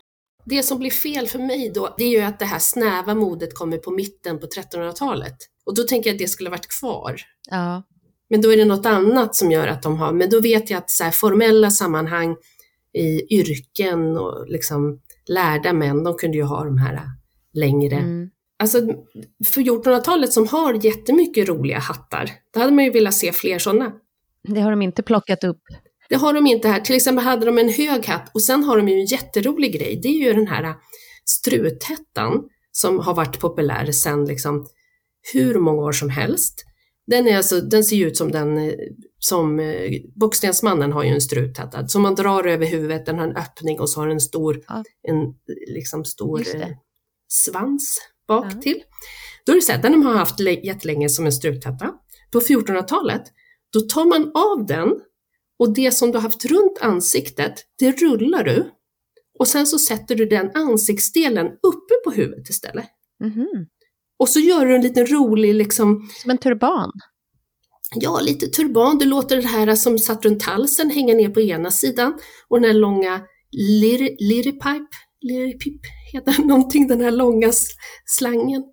det 0.46 0.64
som 0.64 0.80
blir 0.80 0.92
fel 0.92 1.28
för 1.28 1.40
mig 1.40 1.72
då, 1.76 1.96
det 1.98 2.04
är 2.04 2.10
ju 2.10 2.22
att 2.22 2.40
det 2.40 2.46
här 2.46 2.60
snäva 2.60 3.16
modet 3.16 3.56
kommer 3.56 3.78
på 3.78 3.92
mitten 3.92 4.40
på 4.40 4.48
1300-talet. 4.48 5.38
Och 5.66 5.76
då 5.76 5.84
tänker 5.84 6.10
jag 6.10 6.16
att 6.16 6.20
det 6.20 6.28
skulle 6.28 6.50
varit 6.50 6.80
kvar. 6.80 7.22
Ja. 7.50 7.84
Men 8.30 8.42
då 8.42 8.54
är 8.54 8.58
det 8.58 8.66
något 8.66 8.86
annat 8.86 9.36
som 9.36 9.52
gör 9.52 9.68
att 9.68 9.84
de 9.84 9.98
har, 9.98 10.14
men 10.14 10.30
då 10.30 10.42
vet 10.42 10.70
jag 10.70 10.78
att 10.78 10.92
så 10.92 11.04
här, 11.04 11.12
formella 11.12 11.72
sammanhang 11.72 12.36
i 12.94 13.36
yrken 13.40 14.18
och 14.18 14.48
liksom 14.48 15.00
lärda 15.30 15.74
män, 15.74 16.04
de 16.04 16.18
kunde 16.18 16.38
ju 16.38 16.44
ha 16.44 16.64
de 16.64 16.78
här 16.78 17.02
längre. 17.54 17.96
Mm. 17.96 18.30
Alltså 18.60 18.78
för 19.46 19.62
1400-talet 19.62 20.34
som 20.34 20.48
har 20.48 20.86
jättemycket 20.86 21.50
roliga 21.50 21.80
hattar, 21.80 22.32
då 22.54 22.60
hade 22.60 22.72
man 22.72 22.84
ju 22.84 22.92
velat 22.92 23.14
se 23.14 23.32
fler 23.32 23.60
sådana. 23.60 23.92
Det 24.44 24.62
har 24.62 24.72
de 24.72 24.82
inte 24.82 25.04
plockat 25.04 25.44
upp. 25.44 25.62
Det 26.10 26.16
har 26.16 26.34
de 26.34 26.48
inte 26.48 26.68
här. 26.68 26.80
Till 26.80 26.96
exempel 26.96 27.26
hade 27.26 27.46
de 27.46 27.58
en 27.58 27.70
hög 27.70 28.06
hatt 28.06 28.32
och 28.34 28.42
sen 28.42 28.64
har 28.64 28.78
de 28.78 28.88
ju 28.88 29.00
en 29.00 29.06
jätterolig 29.06 29.74
grej. 29.74 30.00
Det 30.04 30.08
är 30.08 30.26
ju 30.26 30.34
den 30.34 30.48
här 30.48 30.76
struthättan 31.26 32.44
som 32.72 33.00
har 33.00 33.14
varit 33.14 33.40
populär 33.40 33.92
sedan 33.92 34.26
liksom 34.26 34.68
hur 35.34 35.60
många 35.60 35.82
år 35.82 35.92
som 35.92 36.10
helst. 36.10 36.64
Den, 37.08 37.28
är 37.28 37.38
alltså, 37.38 37.62
den 37.62 37.84
ser 37.84 38.06
ut 38.06 38.18
som 38.18 38.32
den 38.32 38.74
som 39.20 39.60
eh, 39.60 39.92
Bockstensmannen 40.16 40.92
har 40.92 41.04
ju 41.04 41.10
en 41.10 41.22
struthatt 41.22 41.92
som 41.92 42.02
man 42.02 42.16
drar 42.16 42.44
över 42.48 42.66
huvudet, 42.66 43.06
den 43.06 43.18
har 43.18 43.28
en 43.28 43.36
öppning 43.36 43.80
och 43.80 43.90
så 43.90 44.00
har 44.00 44.08
den 44.08 44.16
en 44.16 44.22
stor, 44.22 44.64
ja. 44.68 44.84
en 45.08 45.36
liksom 45.68 46.06
stor 46.06 46.56
eh, 46.56 46.68
svans 47.28 48.02
bak 48.28 48.46
ja. 48.54 48.62
till. 48.62 48.84
Då 49.46 49.52
är 49.52 49.56
det 49.56 49.62
så 49.62 49.72
här, 49.72 49.82
den 49.82 49.94
har 49.94 50.04
man 50.04 50.18
haft 50.18 50.40
jättelänge 50.40 51.10
som 51.10 51.26
en 51.26 51.32
struthatta. 51.32 51.94
På 52.32 52.40
1400-talet, 52.40 53.24
då 53.74 53.80
tar 53.80 54.06
man 54.06 54.32
av 54.34 54.66
den 54.66 55.00
och 55.60 55.74
det 55.74 55.92
som 55.92 56.12
du 56.12 56.18
har 56.18 56.22
haft 56.22 56.46
runt 56.46 56.78
ansiktet, 56.82 57.66
det 57.80 57.92
rullar 57.92 58.44
du 58.44 58.72
och 59.40 59.48
sen 59.48 59.68
så 59.68 59.80
sätter 59.80 60.16
du 60.16 60.26
den 60.26 60.52
ansiktsdelen 60.54 61.48
uppe 61.48 61.94
på 62.04 62.12
huvudet 62.12 62.50
istället. 62.50 62.86
Mm 63.24 63.34
-hmm. 63.34 63.66
Och 64.20 64.30
så 64.30 64.40
gör 64.40 64.66
du 64.66 64.76
en 64.76 64.82
liten 64.82 65.06
rolig 65.06 65.54
liksom... 65.54 66.10
Som 66.22 66.32
en 66.32 66.38
turban? 66.38 66.92
Ja, 67.96 68.20
lite 68.20 68.48
turban. 68.48 68.98
Du 68.98 69.06
låter 69.06 69.36
det 69.36 69.48
här 69.48 69.76
som 69.76 70.00
satt 70.00 70.26
runt 70.26 70.44
halsen 70.44 70.90
hänga 70.90 71.14
ner 71.14 71.30
på 71.30 71.42
ena 71.42 71.72
sidan 71.72 72.14
och 72.48 72.62
den 72.62 72.70
här 72.70 72.80
långa 72.80 73.22
liripipe, 74.20 74.88
liripip 75.22 75.82
heter 76.14 76.44
någonting, 76.46 76.88
den 76.88 77.02
här 77.02 77.12
långa 77.12 77.52
slangen, 78.06 78.64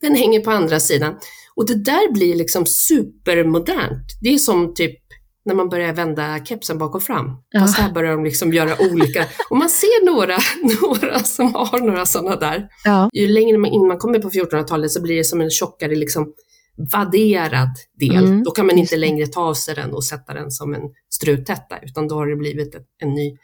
den 0.00 0.14
hänger 0.14 0.40
på 0.40 0.50
andra 0.50 0.80
sidan. 0.80 1.14
Och 1.56 1.66
det 1.66 1.84
där 1.84 2.12
blir 2.12 2.34
liksom 2.34 2.66
supermodernt. 2.66 4.06
Det 4.22 4.28
är 4.28 4.38
som 4.38 4.74
typ 4.74 5.03
när 5.44 5.54
man 5.54 5.68
börjar 5.68 5.92
vända 5.92 6.44
kepsen 6.44 6.78
bak 6.78 6.94
och 6.94 7.02
fram. 7.02 7.30
Ja. 7.50 7.60
Fast 7.60 7.78
här 7.78 7.92
börjar 7.92 8.12
de 8.12 8.24
liksom 8.24 8.52
göra 8.52 8.90
olika. 8.90 9.26
Och 9.50 9.56
man 9.56 9.68
ser 9.68 10.04
några, 10.04 10.38
några 10.82 11.18
som 11.18 11.54
har 11.54 11.78
några 11.78 12.06
sådana 12.06 12.36
där. 12.36 12.68
Ja. 12.84 13.10
Ju 13.12 13.28
längre 13.28 13.58
man, 13.58 13.70
in 13.70 13.86
man 13.86 13.98
kommer 13.98 14.18
på 14.18 14.30
1400-talet 14.30 14.90
så 14.90 15.02
blir 15.02 15.16
det 15.16 15.24
som 15.24 15.40
en 15.40 15.50
tjockare 15.50 15.94
liksom 15.94 16.34
vadderad 16.92 17.76
del. 18.00 18.24
Mm. 18.24 18.42
Då 18.44 18.50
kan 18.50 18.66
man 18.66 18.78
inte 18.78 18.96
längre 18.96 19.26
ta 19.26 19.40
av 19.40 19.54
sig 19.54 19.74
den 19.74 19.92
och 19.92 20.04
sätta 20.04 20.34
den 20.34 20.50
som 20.50 20.74
en 20.74 20.82
struttätta, 21.10 21.78
utan 21.82 22.08
då 22.08 22.14
har 22.14 22.26
det 22.26 22.36
blivit 22.36 22.74
en 23.02 23.14
ny 23.14 23.36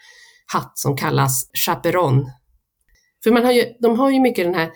hatt 0.53 0.79
som 0.79 0.97
kallas 0.97 1.51
chaperon. 1.67 2.31
För 3.25 3.31
man 3.31 3.45
har 3.45 3.53
ju, 3.53 3.65
de 3.81 3.99
har 3.99 4.11
ju 4.11 4.21
mycket 4.21 4.45
den 4.45 4.55
här, 4.55 4.71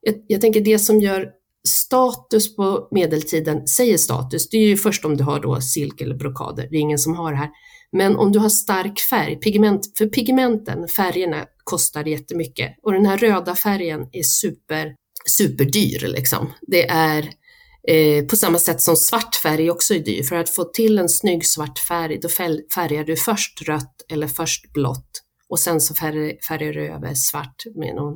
jag, 0.00 0.14
jag 0.26 0.40
tänker 0.40 0.60
det 0.60 0.78
som 0.78 1.00
gör 1.00 1.30
status 1.66 2.56
på 2.56 2.88
medeltiden, 2.90 3.66
säger 3.66 3.98
status, 3.98 4.48
det 4.48 4.56
är 4.56 4.66
ju 4.66 4.76
först 4.76 5.04
om 5.04 5.16
du 5.16 5.24
har 5.24 5.40
då 5.40 5.60
silk 5.60 6.00
eller 6.00 6.14
brokader, 6.14 6.68
det 6.70 6.76
är 6.76 6.80
ingen 6.80 6.98
som 6.98 7.14
har 7.14 7.32
det 7.32 7.38
här. 7.38 7.50
Men 7.92 8.16
om 8.16 8.32
du 8.32 8.38
har 8.38 8.48
stark 8.48 9.00
färg, 9.00 9.36
pigment, 9.36 9.98
för 9.98 10.06
pigmenten, 10.06 10.88
färgerna, 10.88 11.46
kostar 11.64 12.04
jättemycket. 12.04 12.76
Och 12.82 12.92
den 12.92 13.06
här 13.06 13.18
röda 13.18 13.54
färgen 13.54 14.00
är 14.12 14.22
super, 14.22 14.94
superdyr 15.38 16.08
liksom. 16.08 16.52
Det 16.66 16.88
är 16.88 17.30
eh, 17.88 18.24
på 18.24 18.36
samma 18.36 18.58
sätt 18.58 18.82
som 18.82 18.96
svart 18.96 19.34
färg 19.42 19.70
också 19.70 19.94
är 19.94 19.98
dyr. 19.98 20.22
För 20.22 20.36
att 20.36 20.50
få 20.50 20.64
till 20.64 20.98
en 20.98 21.08
snygg 21.08 21.46
svart 21.46 21.78
färg, 21.78 22.18
då 22.20 22.28
färgar 22.74 23.04
du 23.04 23.16
först 23.16 23.68
rött 23.68 23.94
eller 24.10 24.28
först 24.28 24.72
blått 24.72 25.22
och 25.48 25.58
sen 25.58 25.80
så 25.80 25.94
färgar, 25.94 26.46
färgar 26.48 26.72
du 26.72 26.88
över 26.88 27.14
svart 27.14 27.62
med 27.74 27.94
någon 27.94 28.14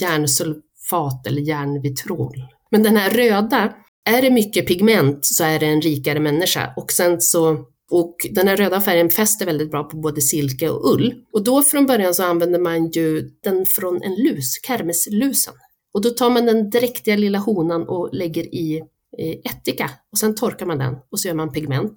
järnsulfat 0.00 1.26
eller 1.26 1.42
järnvitrol. 1.42 2.34
Men 2.74 2.82
den 2.82 2.96
här 2.96 3.10
röda, 3.10 3.74
är 4.10 4.22
det 4.22 4.30
mycket 4.30 4.66
pigment 4.66 5.24
så 5.26 5.44
är 5.44 5.58
det 5.58 5.66
en 5.66 5.80
rikare 5.80 6.20
människa 6.20 6.72
och 6.76 6.92
sen 6.92 7.20
så 7.20 7.58
och 7.90 8.16
den 8.30 8.48
här 8.48 8.56
röda 8.56 8.80
färgen 8.80 9.10
fäster 9.10 9.46
väldigt 9.46 9.70
bra 9.70 9.84
på 9.84 9.96
både 9.96 10.20
silke 10.20 10.70
och 10.70 10.94
ull. 10.94 11.14
Och 11.32 11.44
då 11.44 11.62
från 11.62 11.86
början 11.86 12.14
så 12.14 12.22
använder 12.22 12.58
man 12.58 12.90
ju 12.90 13.30
den 13.42 13.66
från 13.66 14.02
en 14.02 14.14
lus, 14.14 14.60
kermeslusen. 14.66 15.54
Och 15.94 16.02
då 16.02 16.10
tar 16.10 16.30
man 16.30 16.46
den 16.46 16.70
dräktiga 16.70 17.16
lilla 17.16 17.38
honan 17.38 17.88
och 17.88 18.10
lägger 18.12 18.54
i 18.54 18.82
ättika 19.44 19.90
och 20.12 20.18
sen 20.18 20.34
torkar 20.34 20.66
man 20.66 20.78
den 20.78 20.96
och 21.10 21.20
så 21.20 21.28
gör 21.28 21.34
man 21.34 21.52
pigment. 21.52 21.94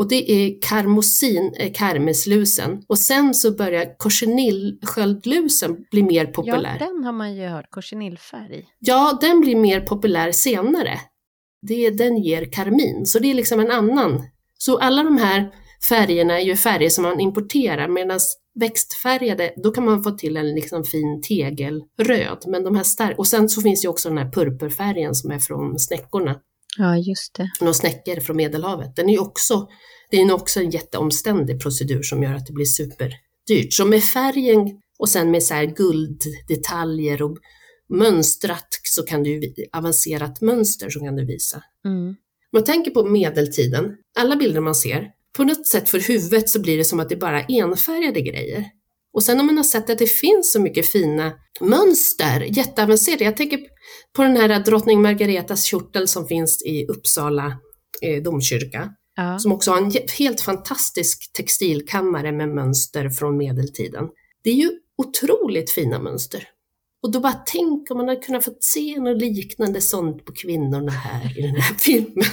Och 0.00 0.08
det 0.08 0.32
är 0.32 0.60
karmosin, 0.62 1.54
eh, 1.56 1.72
kermeslusen. 1.72 2.82
Och 2.86 2.98
sen 2.98 3.34
så 3.34 3.52
börjar 3.52 3.98
korsenillsköldlusen 3.98 5.76
bli 5.90 6.02
mer 6.02 6.26
populär. 6.26 6.76
Ja, 6.80 6.86
den 6.86 7.04
har 7.04 7.12
man 7.12 7.36
ju 7.36 7.46
hört, 7.46 7.70
korsenillfärg. 7.70 8.64
Ja, 8.78 9.18
den 9.20 9.40
blir 9.40 9.56
mer 9.56 9.80
populär 9.80 10.32
senare. 10.32 11.00
Det, 11.62 11.90
den 11.90 12.16
ger 12.16 12.52
karmin, 12.52 13.06
så 13.06 13.18
det 13.18 13.30
är 13.30 13.34
liksom 13.34 13.60
en 13.60 13.70
annan. 13.70 14.22
Så 14.58 14.78
alla 14.78 15.02
de 15.02 15.18
här 15.18 15.50
färgerna 15.88 16.40
är 16.40 16.44
ju 16.44 16.56
färger 16.56 16.90
som 16.90 17.02
man 17.02 17.20
importerar, 17.20 17.88
medan 17.88 18.20
växtfärgade, 18.60 19.52
då 19.56 19.70
kan 19.70 19.84
man 19.84 20.02
få 20.02 20.10
till 20.10 20.36
en 20.36 20.54
liksom 20.54 20.84
fin 20.84 21.22
tegelröd. 21.22 22.44
Men 22.46 22.64
de 22.64 22.76
här 22.76 22.82
stark 22.82 23.18
och 23.18 23.26
sen 23.26 23.48
så 23.48 23.62
finns 23.62 23.84
ju 23.84 23.88
också 23.88 24.08
den 24.08 24.18
här 24.18 24.30
purpurfärgen 24.30 25.14
som 25.14 25.30
är 25.30 25.38
från 25.38 25.78
snäckorna. 25.78 26.36
Ja, 26.78 26.96
just 26.96 27.34
det. 27.34 27.50
Några 27.60 27.74
snäckor 27.74 28.20
från 28.20 28.36
Medelhavet. 28.36 28.96
Den 28.96 29.08
är 29.08 29.20
också, 29.20 29.68
det 30.10 30.20
är 30.20 30.32
också 30.32 30.60
en 30.60 30.70
jätteomständig 30.70 31.62
procedur 31.62 32.02
som 32.02 32.22
gör 32.22 32.34
att 32.34 32.46
det 32.46 32.52
blir 32.52 32.66
superdyrt. 32.66 33.72
Så 33.72 33.84
med 33.84 34.04
färgen 34.04 34.80
och 34.98 35.08
sen 35.08 35.30
med 35.30 35.42
så 35.42 35.54
här 35.54 35.64
gulddetaljer 35.64 37.22
och 37.22 37.38
mönstrat 37.88 38.68
så 38.82 39.02
kan 39.02 39.22
du, 39.22 39.54
avancerat 39.72 40.40
mönster 40.40 40.90
så 40.90 41.00
kan 41.00 41.16
du 41.16 41.26
visa. 41.26 41.62
Mm. 41.84 42.08
Om 42.52 42.56
man 42.58 42.64
tänker 42.64 42.90
på 42.90 43.04
medeltiden, 43.04 43.96
alla 44.18 44.36
bilder 44.36 44.60
man 44.60 44.74
ser, 44.74 45.10
på 45.36 45.44
något 45.44 45.66
sätt 45.66 45.88
för 45.88 45.98
huvudet 45.98 46.48
så 46.48 46.60
blir 46.60 46.78
det 46.78 46.84
som 46.84 47.00
att 47.00 47.08
det 47.08 47.14
är 47.14 47.20
bara 47.20 47.42
enfärgade 47.42 48.20
grejer. 48.20 48.64
Och 49.12 49.22
sen 49.22 49.40
om 49.40 49.46
man 49.46 49.56
har 49.56 49.64
sett 49.64 49.90
att 49.90 49.98
det 49.98 50.06
finns 50.06 50.52
så 50.52 50.60
mycket 50.60 50.86
fina 50.86 51.32
mönster, 51.60 52.40
jätteavancerade. 52.40 53.24
Jag 53.24 53.36
tänker 53.36 53.60
på 54.16 54.22
den 54.22 54.36
här 54.36 54.60
drottning 54.64 55.02
Margaretas 55.02 55.64
kjortel 55.64 56.08
som 56.08 56.26
finns 56.26 56.62
i 56.66 56.86
Uppsala 56.86 57.58
eh, 58.02 58.22
domkyrka. 58.22 58.90
Ja. 59.16 59.38
Som 59.38 59.52
också 59.52 59.70
har 59.70 59.78
en 59.78 59.92
helt 60.18 60.40
fantastisk 60.40 61.32
textilkammare 61.32 62.32
med 62.32 62.48
mönster 62.48 63.08
från 63.08 63.36
medeltiden. 63.36 64.04
Det 64.44 64.50
är 64.50 64.54
ju 64.54 64.70
otroligt 64.98 65.70
fina 65.70 65.98
mönster. 65.98 66.48
Och 67.02 67.12
då 67.12 67.20
bara 67.20 67.42
tänk 67.46 67.90
om 67.90 67.96
man 67.96 68.08
hade 68.08 68.20
kunnat 68.20 68.44
få 68.44 68.54
se 68.60 69.00
något 69.00 69.22
liknande 69.22 69.80
sånt 69.80 70.24
på 70.24 70.32
kvinnorna 70.32 70.92
här 70.92 71.38
i 71.38 71.42
den 71.42 71.56
här 71.56 71.74
filmen. 71.78 72.24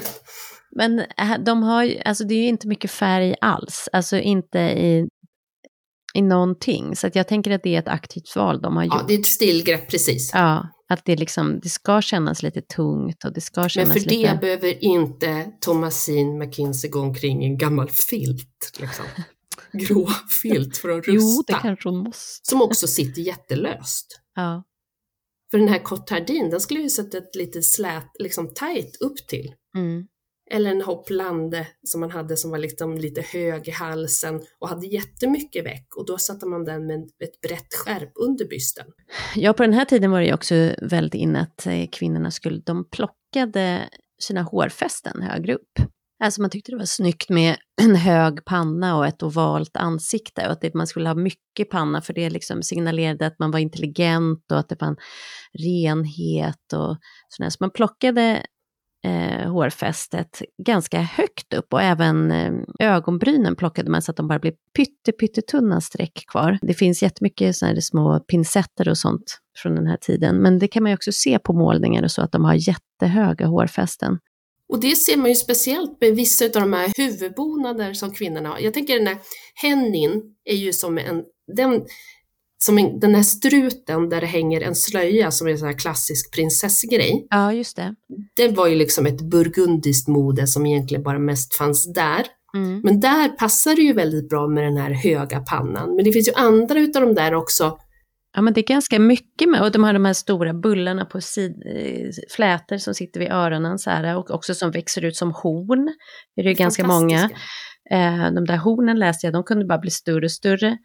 Men 0.72 1.00
äh, 1.00 1.44
de 1.46 1.64
har 1.64 1.84
ju, 1.84 2.00
alltså 2.00 2.24
det 2.24 2.34
är 2.34 2.42
ju 2.42 2.48
inte 2.48 2.68
mycket 2.68 2.92
färg 2.92 3.36
alls, 3.42 3.90
alltså 3.94 4.18
inte 4.18 4.60
i 4.60 5.08
i 6.18 6.22
någonting. 6.22 6.96
Så 6.96 7.08
att 7.08 7.16
jag 7.16 7.28
tänker 7.28 7.52
att 7.52 7.64
det 7.64 7.76
är 7.76 7.80
ett 7.80 7.88
aktivt 7.88 8.36
val 8.36 8.62
de 8.62 8.76
har 8.76 8.84
gjort. 8.84 8.94
Ja, 8.96 9.06
det 9.08 9.14
är 9.14 9.20
ett 9.20 9.26
stilgrepp, 9.26 9.90
precis. 9.90 10.32
Ja, 10.34 10.68
att 10.90 11.06
det, 11.06 11.16
liksom, 11.16 11.60
det 11.60 11.70
ska 11.70 12.02
kännas 12.02 12.44
lite 12.44 12.62
tungt 12.62 13.26
och 13.26 13.34
det 13.34 13.42
ska 13.42 13.70
kännas 13.70 13.88
Men 13.88 14.04
för 14.04 14.10
lite... 14.10 14.34
det 14.34 14.40
behöver 14.42 14.84
inte 14.84 15.52
Thomasin 15.62 16.40
McKinsey 16.40 16.90
gå 16.90 17.00
omkring 17.00 17.44
i 17.44 17.46
en 17.46 17.58
gammal 17.58 17.90
filt. 17.90 18.80
Liksom. 18.80 19.06
Grå 19.74 20.10
filt 20.42 20.78
för 20.78 20.90
att 20.90 21.08
rusta. 21.08 21.12
Jo, 21.12 21.44
det 21.48 21.54
kanske 21.54 21.90
hon 21.90 21.98
måste. 21.98 22.50
Som 22.50 22.62
också 22.62 22.88
sitter 22.88 23.22
jättelöst. 23.22 24.22
Ja. 24.36 24.64
För 25.52 25.58
den 25.58 25.68
här 25.68 25.84
Cotardin, 25.84 26.50
den 26.50 26.62
skulle 26.62 26.80
ju 26.80 26.90
sätta 26.90 27.18
ett 27.18 27.36
lite 27.36 27.62
slät, 27.62 28.12
liksom 28.20 28.54
tight 28.54 28.98
upp 29.02 29.28
till. 29.28 29.54
Mm. 29.76 30.08
Eller 30.50 30.72
en 30.72 30.82
hopplande 30.82 31.68
som 31.84 32.02
man 32.02 32.12
hade 32.12 32.38
som 32.38 32.52
var 32.52 32.58
liksom 32.58 32.98
lite 32.98 33.22
hög 33.22 33.68
i 33.68 33.72
halsen 33.72 34.42
och 34.60 34.70
hade 34.70 34.88
jättemycket 34.88 35.66
väck 35.66 35.88
och 35.98 36.06
då 36.06 36.18
satte 36.18 36.46
man 36.46 36.66
den 36.66 36.86
med 36.86 37.04
ett 37.04 37.42
brett 37.42 37.74
skärp 37.74 38.12
under 38.16 38.46
bysten. 38.46 38.86
Ja, 39.36 39.54
på 39.54 39.64
den 39.64 39.74
här 39.74 39.86
tiden 39.86 40.12
var 40.12 40.20
det 40.20 40.26
ju 40.26 40.34
också 40.34 40.72
väldigt 40.82 41.14
inne 41.22 41.42
att 41.42 41.68
eh, 41.68 41.88
kvinnorna 41.92 42.32
skulle, 42.32 42.62
de 42.66 42.90
plockade 42.90 43.90
sina 44.22 44.42
hårfästen 44.42 45.22
högre 45.22 45.56
upp. 45.56 45.80
Alltså 46.24 46.42
man 46.42 46.50
tyckte 46.50 46.72
det 46.72 46.78
var 46.78 46.86
snyggt 46.86 47.30
med 47.30 47.58
en 47.82 47.96
hög 47.96 48.46
panna 48.46 48.98
och 48.98 49.08
ett 49.08 49.24
ovalt 49.24 49.78
ansikte 49.78 50.48
och 50.48 50.66
att 50.66 50.74
man 50.74 50.88
skulle 50.88 51.10
ha 51.10 51.16
mycket 51.16 51.70
panna 51.70 52.02
för 52.02 52.14
det 52.14 52.30
liksom 52.30 52.64
signalerade 52.64 53.28
att 53.28 53.40
man 53.40 53.52
var 53.52 53.60
intelligent 53.60 54.52
och 54.52 54.60
att 54.60 54.70
det 54.70 54.76
fanns 54.76 55.00
renhet 55.64 56.74
och 56.74 56.98
sådär. 57.30 57.50
Så 57.50 57.58
man 57.60 57.72
plockade 57.72 58.46
eh, 59.06 59.52
hårfästet 59.52 60.42
ganska 60.64 61.02
högt 61.02 61.54
upp 61.54 61.74
och 61.74 61.82
även 61.82 62.32
eh, 62.32 62.54
ögonbrynen 62.80 63.56
plockade 63.56 63.92
man 63.92 64.02
så 64.02 64.12
att 64.12 64.18
de 64.18 64.28
bara 64.28 64.40
blev 64.40 64.54
pytte, 64.76 65.12
pyttetunna 65.12 65.82
streck 65.82 66.24
kvar. 66.32 66.58
Det 66.62 66.74
finns 66.74 67.04
jättemycket 67.04 67.56
sådana 67.56 67.74
här 67.74 67.82
små 67.82 68.20
pincetter 68.20 68.90
och 68.90 68.98
sånt 68.98 69.40
från 69.58 69.76
den 69.76 69.88
här 69.88 69.98
tiden, 69.98 70.36
men 70.36 70.60
det 70.60 70.68
kan 70.68 70.84
man 70.84 70.92
ju 70.92 70.96
också 70.96 71.12
se 71.12 71.40
på 71.40 71.54
målningar 71.54 72.04
och 72.04 72.12
så 72.12 72.22
att 72.22 72.32
de 72.32 72.46
har 72.46 72.70
jättehöga 72.70 73.46
hårfästen. 73.46 74.20
Och 74.70 74.80
det 74.80 74.96
ser 74.96 75.18
man 75.18 75.30
ju 75.30 75.36
speciellt 75.36 76.02
med 76.02 76.16
vissa 76.16 76.46
av 76.46 76.52
de 76.52 76.74
här 76.74 76.92
huvudbonader 76.98 77.94
som 77.94 78.12
kvinnorna 78.12 78.50
har. 78.50 78.60
Jag 78.60 78.74
tänker 78.74 78.98
den 78.98 79.08
här 79.08 79.18
hennin 79.56 80.24
är 80.46 80.56
ju 80.56 80.74
som 80.74 80.98
en, 80.98 81.24
den 81.56 81.86
som 82.58 82.78
en, 82.78 83.00
den 83.00 83.16
här 83.16 83.24
struten 83.24 84.10
där 84.10 84.22
det 84.22 84.28
hänger 84.28 84.62
en 84.62 84.76
slöja 84.76 85.32
som 85.32 85.48
är 85.48 85.52
en 85.52 85.58
sån 85.58 85.68
här 85.68 85.78
klassisk 85.78 86.34
prinsessgrej. 86.36 87.28
Ja, 87.30 87.54
just 87.54 87.76
det. 87.76 87.96
Det 88.36 88.48
var 88.48 88.68
ju 88.68 88.76
liksom 88.76 89.06
ett 89.06 89.22
burgundiskt 89.22 90.08
mode 90.08 90.48
som 90.48 90.66
egentligen 90.66 91.04
bara 91.04 91.20
mest 91.20 91.56
fanns 91.56 91.94
där. 91.94 92.26
Mm. 92.56 92.82
Men 92.84 93.00
där 93.00 93.30
passar 93.30 93.76
det 93.76 93.82
ju 93.82 93.94
väldigt 93.94 94.30
bra 94.30 94.48
med 94.48 94.64
den 94.64 94.78
här 94.78 94.92
höga 94.92 95.40
pannan. 95.40 95.96
Men 95.96 96.06
det 96.06 96.12
finns 96.12 96.28
ju 96.28 96.34
andra 96.34 96.80
utav 96.80 97.02
de 97.02 97.16
där 97.16 97.34
också. 97.34 97.78
Ja, 98.36 98.42
men 98.42 98.54
det 98.54 98.62
är 98.62 98.68
ganska 98.68 99.00
mycket 99.00 99.50
med, 99.50 99.62
och 99.62 99.72
de 99.72 99.84
har 99.84 99.94
de 99.94 100.06
här 100.06 100.14
stora 100.14 100.54
bullarna 100.54 101.06
på 101.06 101.22
sid, 101.22 101.52
eh, 101.76 102.10
flätor 102.36 102.78
som 102.78 102.94
sitter 102.94 103.20
vid 103.20 103.32
öronen 103.32 103.80
så 103.80 103.90
här, 103.90 104.18
och 104.18 104.32
också 104.32 104.54
som 104.54 104.72
växer 104.72 105.06
ut 105.06 105.16
som 105.16 105.32
horn. 105.32 105.90
Det 106.36 106.42
är 106.42 106.46
ju 106.46 106.54
ganska 106.54 106.88
många. 106.88 107.30
Eh, 107.92 108.32
de 108.36 108.46
där 108.46 108.58
hornen 108.58 109.00
läste 109.00 109.28
jag, 109.28 109.34
de 109.34 109.44
kunde 109.44 109.66
bara 109.66 109.80
bli 109.80 109.92
större 109.92 110.26
och 110.26 110.32
större 110.32 110.78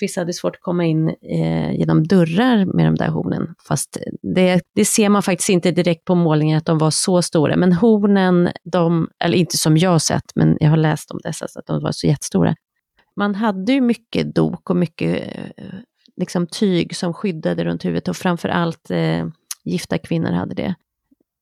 vissa 0.00 0.20
hade 0.20 0.32
svårt 0.32 0.56
att 0.56 0.62
komma 0.62 0.84
in 0.84 1.08
eh, 1.08 1.72
genom 1.72 2.06
dörrar 2.06 2.64
med 2.64 2.86
de 2.86 2.94
där 2.94 3.08
hornen. 3.08 3.54
Fast 3.68 3.98
det, 4.34 4.60
det, 4.74 4.84
ser 4.84 5.08
man 5.08 5.22
faktiskt 5.22 5.48
inte 5.48 5.70
direkt 5.70 6.04
på 6.04 6.14
målningen 6.14 6.58
att 6.58 6.66
de 6.66 6.78
var 6.78 6.90
så 6.90 7.22
stora. 7.22 7.56
Men 7.56 7.72
hornen, 7.72 8.50
de, 8.64 9.08
eller 9.24 9.38
inte 9.38 9.56
som 9.56 9.76
jag 9.76 9.90
har 9.90 9.98
sett, 9.98 10.32
men 10.34 10.56
jag 10.60 10.70
har 10.70 10.76
läst 10.76 11.10
om 11.10 11.20
dessa, 11.22 11.48
så 11.48 11.58
att 11.58 11.66
de 11.66 11.82
var 11.82 11.92
så 11.92 12.06
jättestora. 12.06 12.54
Man 13.16 13.34
hade 13.34 13.72
ju 13.72 13.80
mycket 13.80 14.34
dok 14.34 14.70
och 14.70 14.76
mycket 14.76 15.36
eh, 15.56 15.64
liksom, 16.16 16.46
tyg 16.46 16.96
som 16.96 17.14
skyddade 17.14 17.64
runt 17.64 17.84
huvudet 17.84 18.08
och 18.08 18.16
framför 18.16 18.48
allt 18.48 18.90
eh, 18.90 19.26
gifta 19.64 19.98
kvinnor 19.98 20.32
hade 20.32 20.54
det. 20.54 20.74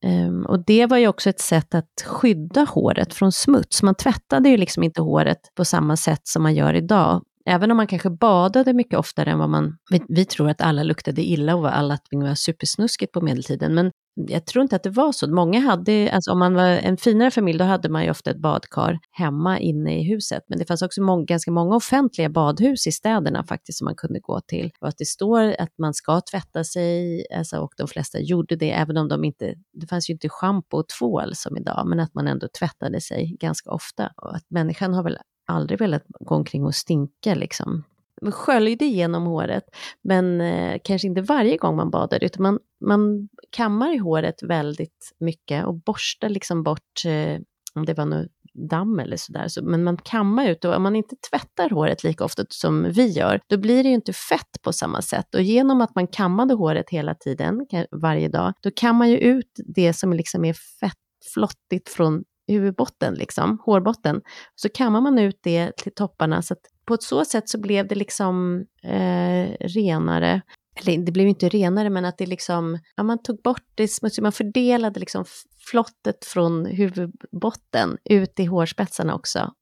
Um, 0.04 0.46
och 0.46 0.64
det 0.64 0.86
var 0.86 0.96
ju 0.96 1.08
också 1.08 1.30
ett 1.30 1.40
sätt 1.40 1.74
att 1.74 2.04
skydda 2.06 2.60
håret 2.60 3.14
från 3.14 3.32
smuts. 3.32 3.82
Man 3.82 3.94
tvättade 3.94 4.48
ju 4.48 4.56
liksom 4.56 4.82
inte 4.82 5.02
håret 5.02 5.38
på 5.54 5.64
samma 5.64 5.96
sätt 5.96 6.20
som 6.28 6.42
man 6.42 6.54
gör 6.54 6.74
idag. 6.74 7.22
Även 7.48 7.70
om 7.70 7.76
man 7.76 7.86
kanske 7.86 8.10
badade 8.10 8.72
mycket 8.72 8.98
oftare 8.98 9.30
än 9.30 9.38
vad 9.38 9.48
man... 9.48 9.76
Vi, 9.90 10.02
vi 10.08 10.24
tror 10.24 10.50
att 10.50 10.60
alla 10.60 10.82
luktade 10.82 11.22
illa 11.22 11.56
och 11.56 11.76
alla 11.76 11.94
allting 11.94 12.22
var 12.22 12.34
supersnuskigt 12.34 13.12
på 13.12 13.20
medeltiden, 13.20 13.74
men 13.74 13.90
jag 14.14 14.46
tror 14.46 14.62
inte 14.62 14.76
att 14.76 14.82
det 14.82 14.90
var 14.90 15.12
så. 15.12 15.30
Många 15.30 15.60
hade, 15.60 16.10
alltså 16.12 16.32
om 16.32 16.38
man 16.38 16.54
var 16.54 16.64
en 16.64 16.96
finare 16.96 17.30
familj, 17.30 17.58
då 17.58 17.64
hade 17.64 17.88
man 17.88 18.04
ju 18.04 18.10
ofta 18.10 18.30
ett 18.30 18.40
badkar 18.40 18.98
hemma 19.10 19.58
inne 19.58 20.00
i 20.00 20.02
huset. 20.02 20.42
Men 20.48 20.58
det 20.58 20.64
fanns 20.64 20.82
också 20.82 21.02
många, 21.02 21.24
ganska 21.24 21.50
många 21.50 21.76
offentliga 21.76 22.28
badhus 22.28 22.86
i 22.86 22.92
städerna 22.92 23.44
faktiskt 23.44 23.78
som 23.78 23.84
man 23.84 23.94
kunde 23.94 24.20
gå 24.20 24.40
till. 24.40 24.70
Och 24.80 24.88
att 24.88 24.98
det 24.98 25.06
står 25.06 25.54
att 25.58 25.78
man 25.78 25.94
ska 25.94 26.20
tvätta 26.30 26.64
sig, 26.64 27.24
alltså, 27.36 27.58
och 27.58 27.72
de 27.76 27.88
flesta 27.88 28.20
gjorde 28.20 28.56
det, 28.56 28.70
även 28.70 28.96
om 28.96 29.08
de 29.08 29.24
inte, 29.24 29.54
det 29.72 29.86
fanns 29.86 30.10
ju 30.10 30.12
inte 30.12 30.28
schampo 30.28 30.76
och 30.76 30.88
tvål 30.98 31.34
som 31.34 31.56
idag, 31.56 31.86
men 31.86 32.00
att 32.00 32.14
man 32.14 32.28
ändå 32.28 32.48
tvättade 32.58 33.00
sig 33.00 33.36
ganska 33.40 33.70
ofta. 33.70 34.12
Och 34.22 34.36
att 34.36 34.44
människan 34.50 34.94
har 34.94 35.02
väl 35.02 35.18
aldrig 35.48 35.80
velat 35.80 36.04
gå 36.20 36.34
omkring 36.34 36.64
och 36.64 36.74
stinka 36.74 37.34
liksom. 37.34 37.84
Man 38.22 38.32
sköljde 38.32 38.84
igenom 38.84 39.26
håret, 39.26 39.64
men 40.02 40.40
eh, 40.40 40.78
kanske 40.84 41.08
inte 41.08 41.20
varje 41.20 41.56
gång 41.56 41.76
man 41.76 41.90
badade, 41.90 42.26
utan 42.26 42.42
man, 42.42 42.58
man 42.80 43.28
kammar 43.50 43.94
i 43.94 43.98
håret 43.98 44.42
väldigt 44.42 45.14
mycket 45.18 45.66
och 45.66 45.74
borstar 45.74 46.28
liksom 46.28 46.62
bort, 46.62 47.04
eh, 47.06 47.40
om 47.74 47.84
det 47.84 47.94
var 47.94 48.04
något 48.04 48.26
damm 48.54 48.98
eller 48.98 49.16
sådär, 49.16 49.48
så, 49.48 49.62
men 49.62 49.84
man 49.84 49.96
kammar 49.96 50.48
ut 50.48 50.64
och 50.64 50.74
om 50.74 50.82
man 50.82 50.96
inte 50.96 51.16
tvättar 51.30 51.70
håret 51.70 52.04
lika 52.04 52.24
ofta 52.24 52.44
som 52.48 52.92
vi 52.92 53.06
gör, 53.06 53.40
då 53.46 53.56
blir 53.56 53.82
det 53.82 53.88
ju 53.88 53.94
inte 53.94 54.12
fett 54.12 54.62
på 54.62 54.72
samma 54.72 55.02
sätt. 55.02 55.34
Och 55.34 55.42
genom 55.42 55.80
att 55.80 55.94
man 55.94 56.06
kammade 56.06 56.54
håret 56.54 56.90
hela 56.90 57.14
tiden, 57.14 57.66
varje 57.90 58.28
dag, 58.28 58.52
då 58.60 58.70
kammar 58.76 59.06
ju 59.06 59.18
ut 59.18 59.60
det 59.66 59.92
som 59.92 60.12
liksom 60.12 60.44
är 60.44 60.52
fett, 60.52 60.92
flottigt 61.34 61.88
från 61.88 62.24
huvudbotten, 62.48 63.14
liksom, 63.14 63.58
hårbotten, 63.64 64.20
så 64.54 64.68
kammar 64.68 65.00
man 65.00 65.18
ut 65.18 65.40
det 65.42 65.76
till 65.76 65.94
topparna. 65.94 66.42
Så 66.42 66.54
att 66.54 66.60
på 66.84 66.94
ett 66.94 67.02
så 67.02 67.24
sätt 67.24 67.48
så 67.48 67.60
blev 67.60 67.88
det 67.88 67.94
liksom 67.94 68.64
eh, 68.82 69.52
renare. 69.60 70.42
Eller 70.80 70.98
det 70.98 71.12
blev 71.12 71.28
inte 71.28 71.48
renare, 71.48 71.90
men 71.90 72.04
att 72.04 72.18
det 72.18 72.26
liksom, 72.26 72.78
ja, 72.96 73.02
man 73.02 73.22
tog 73.22 73.42
bort 73.42 73.64
det 73.74 73.88
smutsiga, 73.88 74.22
man 74.22 74.32
fördelade 74.32 75.00
liksom 75.00 75.24
flottet 75.70 76.24
från 76.24 76.66
huvudbotten 76.66 77.98
ut 78.04 78.40
i 78.40 78.44
hårspetsarna 78.44 79.14
också. 79.14 79.52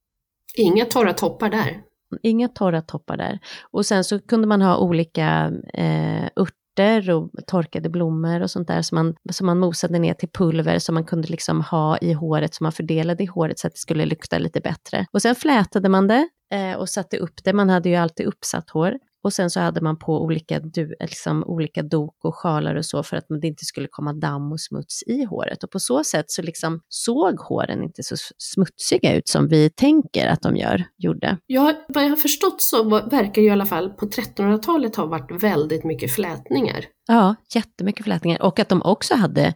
Inga 0.57 0.85
torra 0.85 1.13
toppar 1.13 1.51
där. 1.51 1.83
Inga 2.23 2.49
torra 2.49 2.83
toppar 2.83 3.17
där. 3.17 3.39
Och 3.71 3.87
sen 3.87 4.05
så 4.05 4.21
kunde 4.21 4.47
man 4.47 4.63
ha 4.63 4.77
olika 4.77 5.53
eh, 5.75 6.25
örter 6.25 6.66
örter 6.77 7.11
och 7.11 7.31
torkade 7.47 7.89
blommor 7.89 8.43
och 8.43 8.51
sånt 8.51 8.69
där 8.69 8.83
som 8.83 8.97
man, 8.97 9.15
som 9.33 9.47
man 9.47 9.59
mosade 9.59 9.99
ner 9.99 10.15
till 10.15 10.29
pulver 10.29 10.79
som 10.79 10.95
man 10.95 11.05
kunde 11.05 11.29
liksom 11.29 11.61
ha 11.61 11.99
i 11.99 12.13
håret, 12.13 12.55
som 12.55 12.65
man 12.65 12.73
fördelade 12.73 13.23
i 13.23 13.27
håret 13.27 13.59
så 13.59 13.67
att 13.67 13.73
det 13.73 13.79
skulle 13.79 14.07
lukta 14.07 14.39
lite 14.39 14.61
bättre. 14.61 15.07
Och 15.13 15.23
sen 15.23 15.35
flätade 15.35 15.89
man 15.89 16.09
det 16.09 16.29
eh, 16.53 16.77
och 16.77 16.89
satte 16.89 17.19
upp 17.19 17.45
det. 17.45 17.53
Man 17.53 17.71
hade 17.71 17.89
ju 17.89 17.95
alltid 17.95 18.27
uppsatt 18.27 18.71
hår. 18.71 18.99
Och 19.27 19.33
sen 19.33 19.51
så 19.51 19.61
hade 19.61 19.81
man 19.81 19.99
på 19.99 20.23
olika, 20.23 20.61
du, 20.61 20.95
liksom, 21.01 21.45
olika 21.45 21.83
dok 21.83 22.25
och 22.25 22.35
sjalar 22.35 22.75
och 22.75 22.85
så 22.85 23.03
för 23.03 23.17
att 23.17 23.25
det 23.41 23.47
inte 23.47 23.65
skulle 23.65 23.89
komma 23.91 24.13
damm 24.13 24.53
och 24.53 24.61
smuts 24.61 25.03
i 25.03 25.25
håret. 25.25 25.65
Och 25.65 25.71
på 25.71 25.81
så 25.81 26.05
sätt 26.05 26.31
så 26.31 26.43
liksom 26.43 26.81
såg 26.89 27.41
håren 27.41 27.83
inte 27.83 28.03
så 28.03 28.17
smutsiga 28.39 29.17
ut 29.17 29.29
som 29.29 29.49
vi 29.49 29.71
tänker 29.71 30.27
att 30.27 30.43
de 30.43 30.57
gör, 30.57 30.85
gjorde. 30.97 31.39
Ja, 31.47 31.75
vad 31.89 32.05
jag 32.05 32.09
har 32.09 32.17
förstått 32.17 32.63
så 32.63 32.85
verkar 32.85 33.43
ju 33.43 33.49
i 33.49 33.51
alla 33.51 33.67
fall 33.67 33.91
på 33.91 34.07
1300-talet 34.07 34.97
ha 34.97 35.07
varit 35.07 35.43
väldigt 35.43 35.85
mycket 35.85 36.13
flätningar. 36.13 36.85
Ja, 37.07 37.35
jättemycket 37.55 38.05
flätningar. 38.05 38.43
Och 38.43 38.59
att 38.59 38.69
de 38.69 38.83
också 38.83 39.15
hade 39.15 39.55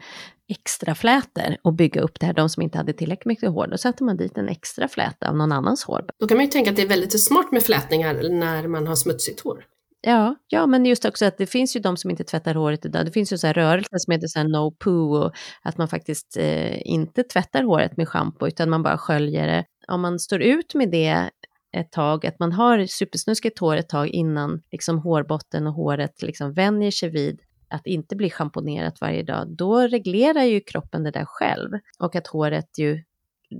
extra 0.50 0.94
flätor 0.94 1.56
och 1.62 1.74
bygga 1.74 2.00
upp 2.00 2.20
det 2.20 2.26
här. 2.26 2.32
De 2.32 2.48
som 2.48 2.62
inte 2.62 2.78
hade 2.78 2.92
tillräckligt 2.92 3.26
mycket 3.26 3.50
hår, 3.50 3.66
då 3.66 3.78
satte 3.78 4.04
man 4.04 4.16
dit 4.16 4.38
en 4.38 4.48
extra 4.48 4.88
fläta 4.88 5.28
av 5.28 5.36
någon 5.36 5.52
annans 5.52 5.84
hår. 5.84 6.04
Då 6.18 6.26
kan 6.26 6.36
man 6.36 6.44
ju 6.44 6.50
tänka 6.50 6.70
att 6.70 6.76
det 6.76 6.82
är 6.82 6.88
väldigt 6.88 7.24
smart 7.24 7.52
med 7.52 7.62
flätningar 7.62 8.14
när 8.30 8.68
man 8.68 8.86
har 8.86 8.94
smutsigt 8.94 9.40
hår. 9.40 9.64
Ja, 10.02 10.36
ja, 10.48 10.66
men 10.66 10.86
just 10.86 11.04
också 11.04 11.24
att 11.24 11.38
det 11.38 11.46
finns 11.46 11.76
ju 11.76 11.80
de 11.80 11.96
som 11.96 12.10
inte 12.10 12.24
tvättar 12.24 12.54
håret 12.54 12.84
idag. 12.84 13.06
Det 13.06 13.12
finns 13.12 13.32
ju 13.32 13.38
så 13.38 13.46
här 13.46 13.54
rörelser 13.54 13.98
som 13.98 14.12
heter 14.12 14.26
så 14.26 14.38
här 14.38 14.48
no 14.48 14.70
poo 14.70 15.16
och 15.16 15.32
att 15.62 15.78
man 15.78 15.88
faktiskt 15.88 16.36
eh, 16.36 16.88
inte 16.88 17.22
tvättar 17.22 17.62
håret 17.62 17.96
med 17.96 18.08
schampo 18.08 18.46
utan 18.46 18.70
man 18.70 18.82
bara 18.82 18.98
sköljer 18.98 19.46
det. 19.46 19.64
Om 19.88 20.00
man 20.00 20.18
står 20.18 20.42
ut 20.42 20.74
med 20.74 20.90
det 20.90 21.30
ett 21.72 21.92
tag, 21.92 22.26
att 22.26 22.38
man 22.38 22.52
har 22.52 22.86
supersnuskigt 22.86 23.58
hår 23.58 23.76
ett 23.76 23.88
tag 23.88 24.08
innan 24.08 24.62
liksom 24.72 24.98
hårbotten 24.98 25.66
och 25.66 25.74
håret 25.74 26.22
liksom 26.22 26.52
vänjer 26.52 26.90
sig 26.90 27.10
vid 27.10 27.40
att 27.70 27.86
inte 27.86 28.16
bli 28.16 28.30
schamponerat 28.30 29.00
varje 29.00 29.22
dag, 29.22 29.56
då 29.56 29.80
reglerar 29.80 30.42
ju 30.42 30.60
kroppen 30.60 31.02
det 31.02 31.10
där 31.10 31.24
själv. 31.24 31.70
Och 31.98 32.16
att 32.16 32.26
håret 32.26 32.78
ju, 32.78 33.02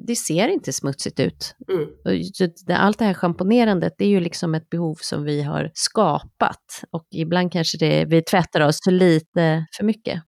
det 0.06 0.16
ser 0.16 0.48
inte 0.48 0.72
smutsigt 0.72 1.20
ut. 1.20 1.54
Mm. 1.68 2.80
Allt 2.80 2.98
det 2.98 3.04
här 3.04 3.14
schamponerandet, 3.14 3.94
det 3.98 4.04
är 4.04 4.08
ju 4.08 4.20
liksom 4.20 4.54
ett 4.54 4.70
behov 4.70 4.96
som 5.00 5.24
vi 5.24 5.42
har 5.42 5.70
skapat. 5.74 6.84
Och 6.90 7.06
ibland 7.10 7.52
kanske 7.52 7.78
det, 7.78 8.04
vi 8.04 8.22
tvättar 8.22 8.60
oss 8.60 8.78
lite 8.86 9.66
för 9.76 9.84
mycket. 9.84 10.22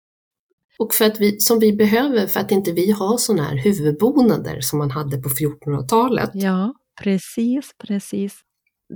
Och 0.78 0.94
för 0.94 1.04
att 1.04 1.20
vi, 1.20 1.40
som 1.40 1.58
vi 1.58 1.72
behöver 1.72 2.26
för 2.26 2.40
att 2.40 2.50
inte 2.50 2.72
vi 2.72 2.90
har 2.90 3.18
sådana 3.18 3.42
här 3.42 3.56
huvudbonader 3.56 4.60
som 4.60 4.78
man 4.78 4.90
hade 4.90 5.18
på 5.18 5.28
1400-talet. 5.28 6.30
Ja, 6.34 6.74
precis, 7.02 7.70
precis. 7.86 8.34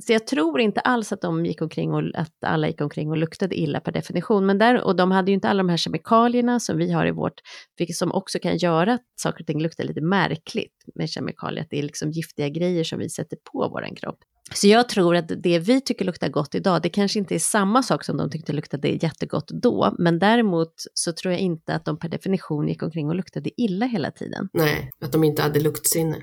Så 0.01 0.13
jag 0.13 0.27
tror 0.27 0.61
inte 0.61 0.81
alls 0.81 1.13
att 1.13 1.21
de 1.21 1.47
gick 1.47 1.63
omkring 1.63 1.95
och 1.95 2.03
att 2.15 2.33
alla 2.47 2.69
gick 2.69 2.81
omkring 2.81 3.11
och 3.11 3.17
luktade 3.17 3.55
illa 3.55 3.81
per 3.81 3.93
definition. 3.93 4.47
Men 4.47 4.59
där, 4.59 4.85
och 4.85 4.97
de 4.97 5.11
hade 5.11 5.31
ju 5.31 5.35
inte 5.35 5.49
alla 5.49 5.63
de 5.63 5.69
här 5.69 5.77
kemikalierna 5.77 6.61
som 6.61 6.77
vi 6.77 6.93
har 6.93 7.07
i 7.07 7.11
vårt, 7.11 7.41
vilket 7.79 7.97
som 7.97 8.13
också 8.13 8.39
kan 8.39 8.57
göra 8.57 8.93
att 8.93 9.05
saker 9.21 9.43
och 9.43 9.47
ting 9.47 9.63
luktar 9.63 9.85
lite 9.85 10.01
märkligt 10.01 10.75
med 10.95 11.11
kemikalier, 11.11 11.63
att 11.63 11.71
det 11.71 11.79
är 11.79 11.83
liksom 11.83 12.11
giftiga 12.11 12.49
grejer 12.49 12.85
som 12.85 12.99
vi 12.99 13.09
sätter 13.09 13.39
på 13.53 13.69
vår 13.73 13.97
kropp. 13.97 14.19
Så 14.55 14.67
jag 14.69 14.89
tror 14.89 15.17
att 15.17 15.33
det 15.43 15.59
vi 15.59 15.81
tycker 15.81 16.05
luktar 16.05 16.29
gott 16.29 16.55
idag, 16.55 16.83
det 16.83 16.89
kanske 16.89 17.19
inte 17.19 17.35
är 17.35 17.39
samma 17.39 17.83
sak 17.83 18.05
som 18.05 18.17
de 18.17 18.31
tyckte 18.31 18.53
luktade 18.53 18.89
jättegott 18.89 19.49
då, 19.63 19.95
men 19.99 20.19
däremot 20.19 20.73
så 20.95 21.13
tror 21.13 21.33
jag 21.33 21.41
inte 21.41 21.75
att 21.75 21.85
de 21.85 21.99
per 21.99 22.09
definition 22.09 22.69
gick 22.69 22.83
omkring 22.83 23.09
och 23.09 23.15
luktade 23.15 23.51
illa 23.57 23.87
hela 23.87 24.11
tiden. 24.11 24.49
Nej, 24.53 24.91
att 25.01 25.13
de 25.13 25.25
inte 25.25 25.43
hade 25.43 25.61
luktsinne. 25.61 26.17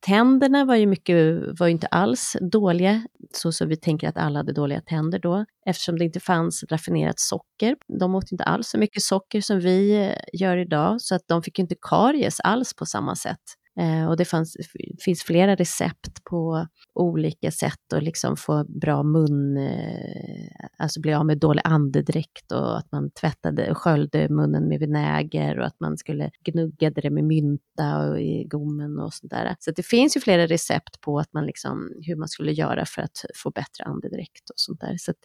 Tänderna 0.00 0.64
var 0.64 0.74
ju 0.74 0.86
mycket, 0.86 1.16
var 1.60 1.66
ju 1.66 1.72
inte 1.72 1.86
alls 1.86 2.36
dåliga, 2.40 3.02
så 3.32 3.52
som 3.52 3.68
vi 3.68 3.76
tänker 3.76 4.08
att 4.08 4.16
alla 4.16 4.38
hade 4.38 4.52
dåliga 4.52 4.80
tänder 4.80 5.18
då, 5.18 5.44
eftersom 5.66 5.98
det 5.98 6.04
inte 6.04 6.20
fanns 6.20 6.64
raffinerat 6.70 7.20
socker. 7.20 7.76
De 8.00 8.14
åt 8.14 8.32
inte 8.32 8.44
alls 8.44 8.68
så 8.68 8.78
mycket 8.78 9.02
socker 9.02 9.40
som 9.40 9.60
vi 9.60 10.06
eh, 10.06 10.40
gör 10.40 10.56
idag, 10.56 11.00
så 11.00 11.14
att 11.14 11.22
de 11.28 11.42
fick 11.42 11.58
inte 11.58 11.74
karies 11.82 12.40
alls 12.40 12.74
på 12.74 12.86
samma 12.86 13.16
sätt. 13.16 13.40
Eh, 13.78 14.08
och 14.08 14.16
det 14.16 14.24
fanns, 14.24 14.56
finns 15.04 15.22
flera 15.22 15.54
recept 15.54 16.24
på 16.30 16.66
olika 16.94 17.50
sätt 17.50 17.92
att 17.94 18.02
liksom 18.02 18.36
få 18.36 18.64
bra 18.64 19.02
mun, 19.02 19.56
eh, 19.56 20.68
alltså 20.78 21.00
bli 21.00 21.14
av 21.14 21.26
med 21.26 21.38
dålig 21.38 21.62
andedräkt 21.64 22.52
och 22.52 22.78
att 22.78 22.92
man 22.92 23.10
tvättade 23.10 23.70
och 23.70 23.78
sköljde 23.78 24.28
munnen 24.28 24.68
med 24.68 24.80
vinäger 24.80 25.58
och 25.58 25.66
att 25.66 25.80
man 25.80 25.96
skulle 25.96 26.30
gnugga 26.44 26.90
det 26.90 27.10
med 27.10 27.24
mynta 27.24 28.08
och 28.08 28.20
i 28.20 28.44
gommen 28.44 28.98
och 28.98 29.14
sådär. 29.14 29.56
Så 29.58 29.70
det 29.70 29.86
finns 29.86 30.16
ju 30.16 30.20
flera 30.20 30.46
recept 30.46 31.00
på 31.00 31.18
att 31.18 31.32
man 31.32 31.46
liksom, 31.46 31.92
hur 32.02 32.16
man 32.16 32.28
skulle 32.28 32.52
göra 32.52 32.86
för 32.86 33.02
att 33.02 33.24
få 33.42 33.50
bättre 33.50 33.84
andedräkt 33.84 34.50
och 34.50 34.56
sånt 34.56 34.80
där. 34.80 34.96
Så 34.98 35.10
att... 35.10 35.18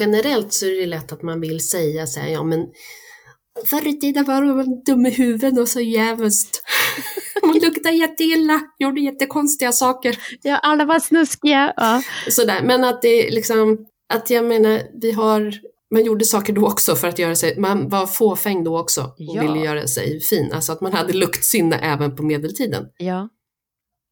Generellt 0.00 0.52
så 0.52 0.66
är 0.66 0.80
det 0.80 0.86
lätt 0.86 1.12
att 1.12 1.22
man 1.22 1.40
vill 1.40 1.68
säga 1.68 2.06
så 2.06 2.20
här, 2.20 2.28
ja 2.28 2.42
men 2.42 2.66
förr 3.64 3.86
i 3.86 3.98
tiden 3.98 4.24
var 4.24 4.42
de 4.42 4.82
dum 4.86 5.06
i 5.06 5.10
huvudet 5.10 5.58
och 5.58 5.68
så 5.68 5.80
jävligt. 5.80 6.62
Hon 7.42 7.58
luktade 7.58 7.96
jätteilla, 7.96 8.60
gjorde 8.78 9.00
jättekonstiga 9.00 9.72
saker. 9.72 10.18
Ja, 10.42 10.56
alla 10.56 10.84
var 10.84 10.98
snuskiga. 10.98 11.72
Ja. 11.76 12.02
Sådär, 12.28 12.62
men 12.62 12.84
att 12.84 13.02
det 13.02 13.30
liksom, 13.30 13.78
att 14.14 14.30
jag 14.30 14.44
menar, 14.44 14.82
vi 15.02 15.12
har, 15.12 15.54
man 15.94 16.04
gjorde 16.04 16.24
saker 16.24 16.52
då 16.52 16.66
också 16.66 16.96
för 16.96 17.08
att 17.08 17.18
göra 17.18 17.36
sig, 17.36 17.58
man 17.58 17.88
var 17.88 18.06
fåfäng 18.06 18.64
då 18.64 18.78
också 18.78 19.00
och 19.00 19.14
ja. 19.16 19.42
ville 19.42 19.64
göra 19.64 19.86
sig 19.86 20.20
fin. 20.20 20.52
Alltså 20.52 20.72
att 20.72 20.80
man 20.80 20.92
hade 20.92 21.12
luktsinne 21.12 21.76
även 21.76 22.16
på 22.16 22.22
medeltiden. 22.22 22.84
Ja. 22.98 23.28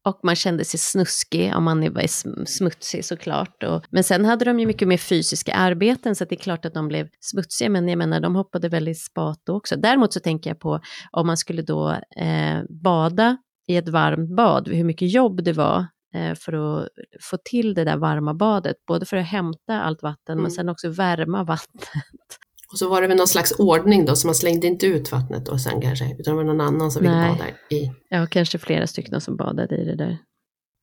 Och 0.05 0.19
man 0.23 0.35
kände 0.35 0.65
sig 0.65 0.79
snuskig 0.79 1.55
om 1.55 1.63
man 1.63 1.93
var 1.93 2.07
smutsig 2.45 3.05
såklart. 3.05 3.63
Och, 3.63 3.85
men 3.89 4.03
sen 4.03 4.25
hade 4.25 4.45
de 4.45 4.59
ju 4.59 4.65
mycket 4.65 4.87
mer 4.87 4.97
fysiska 4.97 5.53
arbeten 5.53 6.15
så 6.15 6.25
det 6.25 6.35
är 6.35 6.39
klart 6.39 6.65
att 6.65 6.73
de 6.73 6.87
blev 6.87 7.07
smutsiga. 7.19 7.69
Men 7.69 7.87
jag 7.87 7.97
menar, 7.97 8.19
de 8.19 8.35
hoppade 8.35 8.69
väldigt 8.69 9.01
spat 9.01 9.41
då 9.45 9.55
också. 9.55 9.75
Däremot 9.75 10.13
så 10.13 10.19
tänker 10.19 10.49
jag 10.49 10.59
på 10.59 10.79
om 11.11 11.27
man 11.27 11.37
skulle 11.37 11.61
då 11.61 11.91
eh, 12.17 12.63
bada 12.83 13.37
i 13.67 13.75
ett 13.77 13.89
varmt 13.89 14.35
bad, 14.35 14.67
hur 14.67 14.83
mycket 14.83 15.13
jobb 15.13 15.43
det 15.43 15.53
var 15.53 15.85
eh, 16.15 16.35
för 16.35 16.53
att 16.53 16.89
få 17.21 17.37
till 17.43 17.73
det 17.73 17.83
där 17.83 17.97
varma 17.97 18.33
badet. 18.33 18.75
Både 18.87 19.05
för 19.05 19.17
att 19.17 19.27
hämta 19.27 19.81
allt 19.81 20.03
vatten 20.03 20.33
mm. 20.33 20.41
men 20.41 20.51
sen 20.51 20.69
också 20.69 20.89
värma 20.89 21.43
vattnet. 21.53 22.39
Och 22.71 22.77
så 22.77 22.89
var 22.89 23.01
det 23.01 23.07
väl 23.07 23.17
någon 23.17 23.27
slags 23.27 23.51
ordning 23.59 24.05
då, 24.05 24.15
så 24.15 24.27
man 24.27 24.35
slängde 24.35 24.67
inte 24.67 24.85
ut 24.85 25.11
vattnet 25.11 25.45
då 25.45 25.57
sen 25.57 25.81
kanske, 25.81 26.15
utan 26.19 26.33
det 26.33 26.43
var 26.43 26.53
någon 26.53 26.61
annan 26.61 26.91
som 26.91 27.01
ville 27.01 27.15
bada 27.15 27.49
i. 27.69 27.91
Ja, 28.09 28.27
kanske 28.27 28.57
flera 28.57 28.87
stycken 28.87 29.21
som 29.21 29.35
badade 29.35 29.75
i 29.75 29.85
det 29.85 29.95
där. 29.95 30.17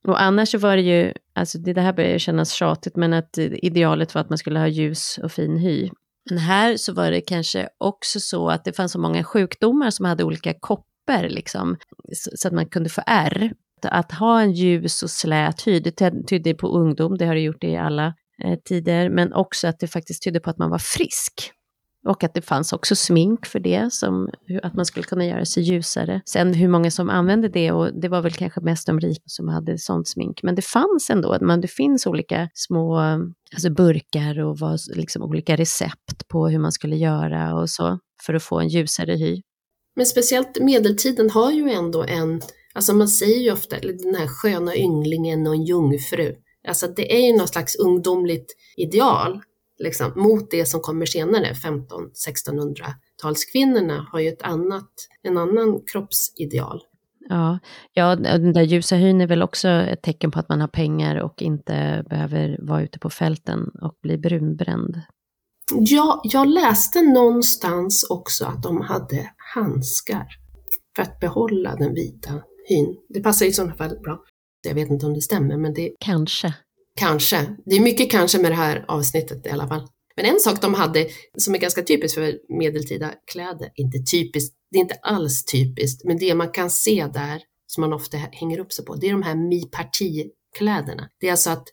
Och 0.08 0.22
annars 0.22 0.48
så 0.48 0.58
var 0.58 0.76
det 0.76 0.82
ju, 0.82 1.12
alltså 1.34 1.58
det, 1.58 1.72
det 1.72 1.80
här 1.80 1.92
börjar 1.92 2.18
kännas 2.18 2.52
tjatigt, 2.52 2.96
men 2.96 3.12
att 3.12 3.38
idealet 3.38 4.14
var 4.14 4.20
att 4.20 4.28
man 4.28 4.38
skulle 4.38 4.58
ha 4.58 4.66
ljus 4.66 5.18
och 5.22 5.32
fin 5.32 5.56
hy. 5.56 5.90
Men 6.30 6.38
här 6.38 6.76
så 6.76 6.92
var 6.92 7.10
det 7.10 7.20
kanske 7.20 7.68
också 7.78 8.20
så 8.20 8.48
att 8.48 8.64
det 8.64 8.72
fanns 8.72 8.92
så 8.92 8.98
många 8.98 9.24
sjukdomar 9.24 9.90
som 9.90 10.04
hade 10.04 10.24
olika 10.24 10.54
koppor, 10.60 11.28
liksom, 11.28 11.76
så 12.12 12.48
att 12.48 12.54
man 12.54 12.66
kunde 12.66 12.88
få 12.88 13.02
ärr. 13.06 13.52
Att 13.82 14.12
ha 14.12 14.40
en 14.40 14.52
ljus 14.52 15.02
och 15.02 15.10
slät 15.10 15.66
hy, 15.66 15.80
det 15.80 16.26
tydde 16.28 16.54
på 16.54 16.68
ungdom, 16.68 17.18
det 17.18 17.26
har 17.26 17.34
det 17.34 17.40
gjort 17.40 17.64
i 17.64 17.76
alla 17.76 18.14
eh, 18.44 18.58
tider, 18.64 19.08
men 19.08 19.32
också 19.32 19.68
att 19.68 19.80
det 19.80 19.88
faktiskt 19.88 20.22
tydde 20.22 20.40
på 20.40 20.50
att 20.50 20.58
man 20.58 20.70
var 20.70 20.78
frisk. 20.78 21.52
Och 22.08 22.24
att 22.24 22.34
det 22.34 22.42
fanns 22.42 22.72
också 22.72 22.96
smink 22.96 23.46
för 23.46 23.60
det, 23.60 23.92
som 23.92 24.28
att 24.62 24.74
man 24.74 24.86
skulle 24.86 25.04
kunna 25.04 25.26
göra 25.26 25.44
sig 25.44 25.62
ljusare. 25.62 26.22
Sen 26.26 26.54
hur 26.54 26.68
många 26.68 26.90
som 26.90 27.10
använde 27.10 27.48
det, 27.48 27.72
och 27.72 28.00
det 28.00 28.08
var 28.08 28.22
väl 28.22 28.32
kanske 28.32 28.60
mest 28.60 28.86
de 28.86 29.00
rika 29.00 29.22
som 29.26 29.48
hade 29.48 29.78
sånt 29.78 30.08
smink, 30.08 30.42
men 30.42 30.54
det 30.54 30.62
fanns 30.62 31.10
ändå, 31.10 31.38
men 31.40 31.60
det 31.60 31.68
finns 31.68 32.06
olika 32.06 32.48
små 32.54 32.98
alltså 33.52 33.70
burkar 33.70 34.40
och 34.40 34.58
var, 34.58 34.96
liksom 34.96 35.22
olika 35.22 35.56
recept 35.56 36.28
på 36.28 36.48
hur 36.48 36.58
man 36.58 36.72
skulle 36.72 36.96
göra 36.96 37.54
och 37.54 37.70
så, 37.70 37.98
för 38.26 38.34
att 38.34 38.42
få 38.42 38.60
en 38.60 38.68
ljusare 38.68 39.12
hy. 39.12 39.42
Men 39.96 40.06
speciellt 40.06 40.60
medeltiden 40.60 41.30
har 41.30 41.52
ju 41.52 41.70
ändå 41.70 42.04
en, 42.04 42.40
alltså 42.74 42.94
man 42.94 43.08
säger 43.08 43.40
ju 43.40 43.52
ofta 43.52 43.76
den 43.78 44.14
här 44.14 44.26
sköna 44.26 44.76
ynglingen 44.76 45.46
och 45.46 45.54
en 45.54 45.64
jungfru. 45.64 46.34
Alltså 46.68 46.86
det 46.86 47.14
är 47.16 47.26
ju 47.26 47.38
något 47.38 47.48
slags 47.48 47.76
ungdomligt 47.76 48.46
ideal 48.76 49.40
liksom, 49.82 50.12
mot 50.16 50.50
det 50.50 50.66
som 50.66 50.80
kommer 50.80 51.06
senare, 51.06 51.52
1500-1600-talskvinnorna 51.52 54.06
har 54.12 54.20
ju 54.20 54.28
ett 54.28 54.42
annat, 54.42 54.90
en 55.22 55.38
annan 55.38 55.80
kroppsideal. 55.92 56.80
Ja, 57.28 57.58
ja, 57.92 58.16
den 58.16 58.52
där 58.52 58.62
ljusa 58.62 58.96
hyn 58.96 59.20
är 59.20 59.26
väl 59.26 59.42
också 59.42 59.68
ett 59.68 60.02
tecken 60.02 60.30
på 60.30 60.38
att 60.38 60.48
man 60.48 60.60
har 60.60 60.68
pengar 60.68 61.16
och 61.16 61.42
inte 61.42 62.04
behöver 62.10 62.58
vara 62.62 62.82
ute 62.82 62.98
på 62.98 63.10
fälten 63.10 63.70
och 63.82 63.98
bli 64.02 64.18
brunbränd. 64.18 65.00
Ja, 65.74 66.20
jag 66.24 66.48
läste 66.48 67.02
någonstans 67.02 68.06
också 68.10 68.44
att 68.44 68.62
de 68.62 68.80
hade 68.80 69.30
handskar 69.54 70.26
för 70.96 71.02
att 71.02 71.20
behålla 71.20 71.76
den 71.76 71.94
vita 71.94 72.42
hyn. 72.68 72.96
Det 73.08 73.20
passar 73.20 73.46
i 73.46 73.52
sådana 73.52 73.74
fall 73.74 73.98
bra. 74.02 74.22
Jag 74.68 74.74
vet 74.74 74.90
inte 74.90 75.06
om 75.06 75.14
det 75.14 75.20
stämmer, 75.20 75.56
men 75.56 75.74
det... 75.74 75.92
Kanske. 76.00 76.54
Kanske. 76.98 77.56
Det 77.66 77.76
är 77.76 77.80
mycket 77.80 78.10
kanske 78.10 78.38
med 78.38 78.50
det 78.50 78.56
här 78.56 78.84
avsnittet 78.88 79.46
i 79.46 79.50
alla 79.50 79.68
fall. 79.68 79.88
Men 80.16 80.26
en 80.26 80.40
sak 80.40 80.60
de 80.60 80.74
hade 80.74 81.06
som 81.38 81.54
är 81.54 81.58
ganska 81.58 81.82
typiskt 81.82 82.14
för 82.14 82.38
medeltida 82.58 83.14
kläder, 83.32 83.70
inte 83.74 83.98
typiskt, 83.98 84.56
det 84.70 84.78
är 84.78 84.80
inte 84.80 84.98
alls 85.02 85.44
typiskt, 85.44 86.04
men 86.04 86.18
det 86.18 86.34
man 86.34 86.50
kan 86.50 86.70
se 86.70 87.06
där 87.14 87.42
som 87.66 87.80
man 87.80 87.92
ofta 87.92 88.16
hänger 88.16 88.58
upp 88.58 88.72
sig 88.72 88.84
på, 88.84 88.94
det 88.94 89.06
är 89.06 89.12
de 89.12 89.22
här 89.22 89.34
mi-parti-kläderna. 89.34 91.08
Det 91.20 91.26
är 91.26 91.30
alltså 91.30 91.50
att 91.50 91.64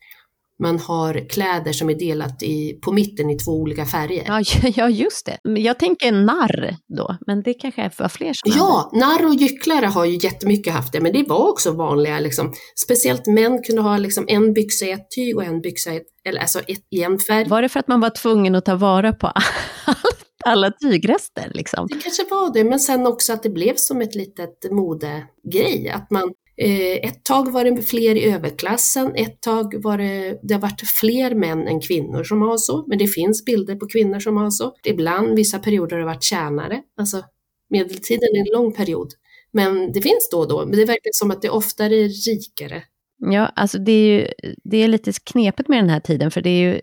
man 0.60 0.80
har 0.80 1.30
kläder 1.30 1.74
som 1.74 1.90
är 1.90 1.96
delat 1.96 2.44
i, 2.44 2.80
på 2.82 2.92
mitten 2.92 3.30
i 3.30 3.38
två 3.38 3.52
olika 3.52 3.86
färger. 3.86 4.24
Ja, 4.28 4.42
ja, 4.76 4.90
just 4.90 5.26
det. 5.26 5.60
Jag 5.60 5.80
tänker 5.80 6.12
narr 6.12 6.76
då, 6.98 7.18
men 7.28 7.44
det 7.44 7.54
kanske 7.54 7.82
är 7.82 7.90
för 7.90 8.08
fler 8.08 8.34
som 8.34 8.52
Ja, 8.58 8.92
narr 8.94 9.26
och 9.26 9.36
gycklare 9.36 9.86
har 9.86 10.06
ju 10.06 10.20
jättemycket 10.22 10.74
haft 10.74 10.94
det, 10.94 11.00
men 11.00 11.14
det 11.14 11.24
var 11.28 11.50
också 11.50 11.72
vanliga, 11.72 12.20
liksom, 12.20 12.54
speciellt 12.86 13.28
män 13.28 13.64
kunde 13.64 13.82
ha 13.82 13.98
liksom 13.98 14.26
en 14.28 14.54
byxa 14.54 14.86
i 14.86 14.92
ett 14.92 15.12
tyg 15.16 15.38
och 15.38 15.44
en 15.44 15.62
byxa 15.62 15.94
i, 15.94 15.98
ett, 15.98 16.08
eller 16.26 16.42
alltså 16.42 16.60
ett, 16.60 16.88
i 16.92 17.04
en 17.04 17.20
färg. 17.20 17.48
Var 17.48 17.62
det 17.62 17.70
för 17.70 17.80
att 17.80 17.88
man 17.88 18.00
var 18.00 18.10
tvungen 18.10 18.56
att 18.56 18.66
ta 18.66 18.76
vara 18.76 19.14
på 19.14 19.32
alla 20.46 20.72
tygrester? 20.72 21.52
Liksom? 21.54 21.88
Det 21.88 22.00
kanske 22.00 22.24
var 22.30 22.54
det, 22.54 22.64
men 22.64 22.80
sen 22.80 23.08
också 23.08 23.34
att 23.34 23.44
det 23.44 23.50
blev 23.50 23.74
som 23.76 24.02
ett 24.02 24.16
litet 24.16 24.72
modegrej, 24.72 25.90
att 25.90 26.12
man 26.12 26.34
Eh, 26.62 27.10
ett 27.10 27.24
tag 27.24 27.52
var 27.52 27.66
det 27.66 27.82
fler 27.82 28.16
i 28.16 28.32
överklassen, 28.32 29.16
ett 29.16 29.42
tag 29.42 29.84
var 29.84 29.98
det, 29.98 30.40
det 30.44 30.54
har 30.54 30.62
varit 30.62 30.82
fler 30.82 31.36
män 31.36 31.68
än 31.68 31.82
kvinnor 31.82 32.24
som 32.24 32.42
har 32.42 32.58
så, 32.58 32.86
men 32.88 32.98
det 32.98 33.08
finns 33.08 33.46
bilder 33.46 33.76
på 33.76 33.88
kvinnor 33.88 34.20
som 34.20 34.38
har 34.38 34.50
så. 34.50 34.74
Ibland, 34.84 35.36
vissa 35.36 35.60
perioder 35.60 35.92
har 35.92 36.00
det 36.00 36.06
varit 36.06 36.24
tjänare, 36.24 36.82
alltså 36.98 37.24
medeltiden 37.70 38.30
är 38.36 38.40
en 38.40 38.62
lång 38.62 38.74
period. 38.74 39.14
Men 39.52 39.92
det 39.92 40.02
finns 40.02 40.30
då 40.32 40.40
och 40.40 40.48
då, 40.48 40.66
men 40.66 40.80
det 40.80 40.86
verkar 40.86 41.12
som 41.14 41.32
att 41.32 41.42
det 41.42 41.50
oftare 41.50 41.96
är 41.96 42.10
rikare. 42.10 42.84
Ja, 43.18 43.46
alltså 43.56 43.78
det 43.78 43.92
är 43.92 44.20
ju 44.20 44.28
det 44.64 44.78
är 44.78 44.88
lite 44.88 45.12
knepigt 45.24 45.70
med 45.70 45.80
den 45.80 45.90
här 45.90 46.00
tiden, 46.00 46.32
för 46.32 46.42
det 46.42 46.50
är 46.50 46.74
ju 46.74 46.82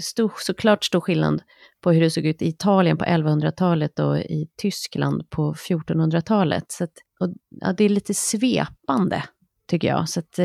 stor, 0.00 0.32
såklart 0.38 0.84
stor 0.84 1.00
skillnad 1.00 1.42
på 1.80 1.92
hur 1.92 2.00
det 2.00 2.10
såg 2.10 2.26
ut 2.26 2.42
i 2.42 2.48
Italien 2.48 2.96
på 2.96 3.04
1100-talet 3.04 3.98
och 3.98 4.18
i 4.18 4.48
Tyskland 4.56 5.30
på 5.30 5.54
1400-talet. 5.54 6.64
Så 6.68 6.84
att, 6.84 6.92
och, 7.20 7.28
ja, 7.60 7.72
det 7.72 7.84
är 7.84 7.88
lite 7.88 8.14
svepande, 8.14 9.22
tycker 9.70 9.88
jag. 9.88 10.08
Så 10.08 10.20
att, 10.20 10.38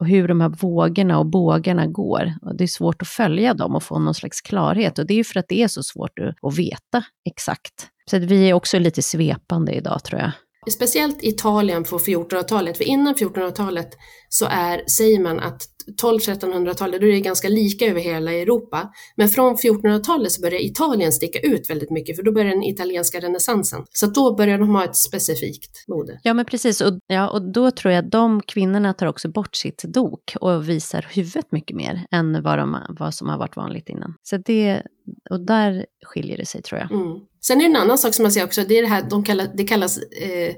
och 0.00 0.06
hur 0.06 0.28
de 0.28 0.40
här 0.40 0.48
vågorna 0.48 1.18
och 1.18 1.26
bågarna 1.26 1.86
går. 1.86 2.32
Och 2.42 2.56
det 2.56 2.64
är 2.64 2.68
svårt 2.68 3.02
att 3.02 3.08
följa 3.08 3.54
dem 3.54 3.74
och 3.74 3.82
få 3.82 3.98
någon 3.98 4.14
slags 4.14 4.40
klarhet. 4.40 4.98
Och 4.98 5.06
det 5.06 5.14
är 5.14 5.16
ju 5.18 5.24
för 5.24 5.40
att 5.40 5.48
det 5.48 5.62
är 5.62 5.68
så 5.68 5.82
svårt 5.82 6.18
att, 6.18 6.34
att 6.42 6.58
veta 6.58 7.04
exakt. 7.30 7.88
Så 8.10 8.16
att 8.16 8.22
vi 8.22 8.50
är 8.50 8.54
också 8.54 8.78
lite 8.78 9.02
svepande 9.02 9.72
idag, 9.72 10.04
tror 10.04 10.20
jag. 10.20 10.32
Speciellt 10.72 11.22
Italien 11.22 11.84
på 11.84 11.98
1400-talet, 11.98 12.76
för 12.76 12.84
innan 12.84 13.14
1400-talet 13.14 13.88
så 14.28 14.46
är, 14.50 14.82
säger 14.88 15.20
man 15.20 15.40
att 15.40 15.62
1200-1300-talet, 16.02 17.00
då 17.00 17.06
är 17.06 17.12
det 17.12 17.20
ganska 17.20 17.48
lika 17.48 17.86
över 17.86 18.00
hela 18.00 18.32
Europa. 18.32 18.90
Men 19.16 19.28
från 19.28 19.56
1400-talet 19.56 20.32
så 20.32 20.42
börjar 20.42 20.64
Italien 20.64 21.12
sticka 21.12 21.38
ut 21.38 21.70
väldigt 21.70 21.90
mycket, 21.90 22.16
för 22.16 22.22
då 22.22 22.32
börjar 22.32 22.50
den 22.50 22.62
italienska 22.62 23.20
renässansen. 23.20 23.84
Så 23.92 24.06
då 24.06 24.34
börjar 24.34 24.58
de 24.58 24.68
ha 24.68 24.84
ett 24.84 24.96
specifikt 24.96 25.88
mode. 25.88 26.20
Ja, 26.22 26.34
men 26.34 26.44
precis. 26.44 26.80
Och, 26.80 26.92
ja, 27.06 27.28
och 27.28 27.52
då 27.52 27.70
tror 27.70 27.94
jag 27.94 28.04
att 28.04 28.10
de 28.10 28.42
kvinnorna 28.42 28.94
tar 28.94 29.06
också 29.06 29.28
bort 29.28 29.56
sitt 29.56 29.82
dok 29.82 30.34
och 30.40 30.68
visar 30.68 31.06
huvudet 31.10 31.52
mycket 31.52 31.76
mer 31.76 32.06
än 32.10 32.42
vad, 32.42 32.58
de, 32.58 32.76
vad 32.88 33.14
som 33.14 33.28
har 33.28 33.38
varit 33.38 33.56
vanligt 33.56 33.88
innan. 33.88 34.14
Så 34.22 34.36
det, 34.36 34.82
och 35.30 35.40
där 35.40 35.86
skiljer 36.06 36.36
det 36.36 36.46
sig 36.46 36.62
tror 36.62 36.80
jag. 36.80 36.92
Mm. 36.92 37.18
Sen 37.40 37.60
är 37.60 37.64
det 37.64 37.70
en 37.70 37.76
annan 37.76 37.98
sak 37.98 38.14
som 38.14 38.22
man 38.22 38.32
ser 38.32 38.44
också, 38.44 38.62
det 38.68 38.78
är 38.78 38.82
det 38.82 38.88
här, 38.88 39.04
de 39.10 39.24
kallar, 39.24 39.46
det 39.54 39.64
kallas 39.64 39.98
eh, 39.98 40.54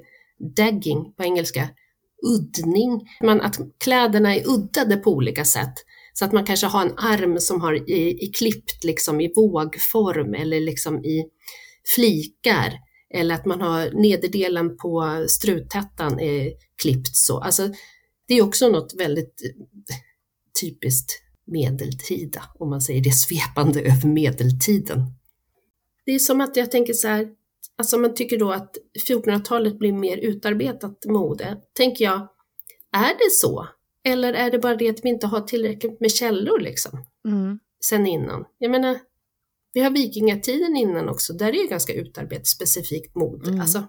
dagging 0.56 1.12
på 1.16 1.24
engelska 1.24 1.68
uddning, 2.22 3.08
man, 3.22 3.40
att 3.40 3.58
kläderna 3.84 4.36
är 4.36 4.48
uddade 4.48 4.96
på 4.96 5.10
olika 5.10 5.44
sätt. 5.44 5.74
Så 6.12 6.24
att 6.24 6.32
man 6.32 6.46
kanske 6.46 6.66
har 6.66 6.86
en 6.86 6.98
arm 6.98 7.40
som 7.40 7.60
har 7.60 7.90
i, 7.90 8.24
i 8.24 8.32
klippt 8.34 8.84
liksom 8.84 9.20
i 9.20 9.32
vågform 9.36 10.34
eller 10.34 10.60
liksom 10.60 11.04
i 11.04 11.24
flikar. 11.94 12.72
Eller 13.14 13.34
att 13.34 13.46
man 13.46 13.60
har 13.60 13.90
nederdelen 13.90 14.76
på 14.76 15.24
struttättan 15.28 16.20
är 16.20 16.52
klippt 16.82 17.16
så. 17.16 17.38
Alltså, 17.38 17.68
det 18.28 18.34
är 18.34 18.42
också 18.42 18.68
något 18.68 18.94
väldigt 18.98 19.34
typiskt 20.60 21.12
medeltida, 21.46 22.42
om 22.58 22.70
man 22.70 22.80
säger 22.80 23.00
det 23.00 23.12
svepande 23.12 23.80
över 23.80 24.08
medeltiden. 24.08 25.14
Det 26.06 26.12
är 26.14 26.18
som 26.18 26.40
att 26.40 26.56
jag 26.56 26.70
tänker 26.70 26.92
så 26.92 27.08
här, 27.08 27.28
alltså 27.80 27.98
man 27.98 28.14
tycker 28.14 28.38
då 28.38 28.50
att 28.50 28.76
1400-talet 29.08 29.78
blir 29.78 29.92
mer 29.92 30.16
utarbetat 30.16 31.04
mode, 31.06 31.56
tänker 31.76 32.04
jag, 32.04 32.28
är 32.96 33.14
det 33.14 33.30
så? 33.30 33.68
Eller 34.04 34.32
är 34.32 34.50
det 34.50 34.58
bara 34.58 34.76
det 34.76 34.90
att 34.90 35.04
vi 35.04 35.08
inte 35.08 35.26
har 35.26 35.40
tillräckligt 35.40 36.00
med 36.00 36.12
källor 36.12 36.60
liksom, 36.60 37.04
mm. 37.28 37.58
sen 37.84 38.06
innan? 38.06 38.44
Jag 38.58 38.70
menar, 38.70 38.98
vi 39.72 39.80
har 39.80 39.90
vikingatiden 39.90 40.76
innan 40.76 41.08
också, 41.08 41.32
där 41.32 41.48
är 41.48 41.62
det 41.62 41.70
ganska 41.70 41.92
utarbetat 41.92 42.46
specifikt 42.46 43.16
mode. 43.16 43.48
Mm. 43.48 43.60
Alltså, 43.60 43.82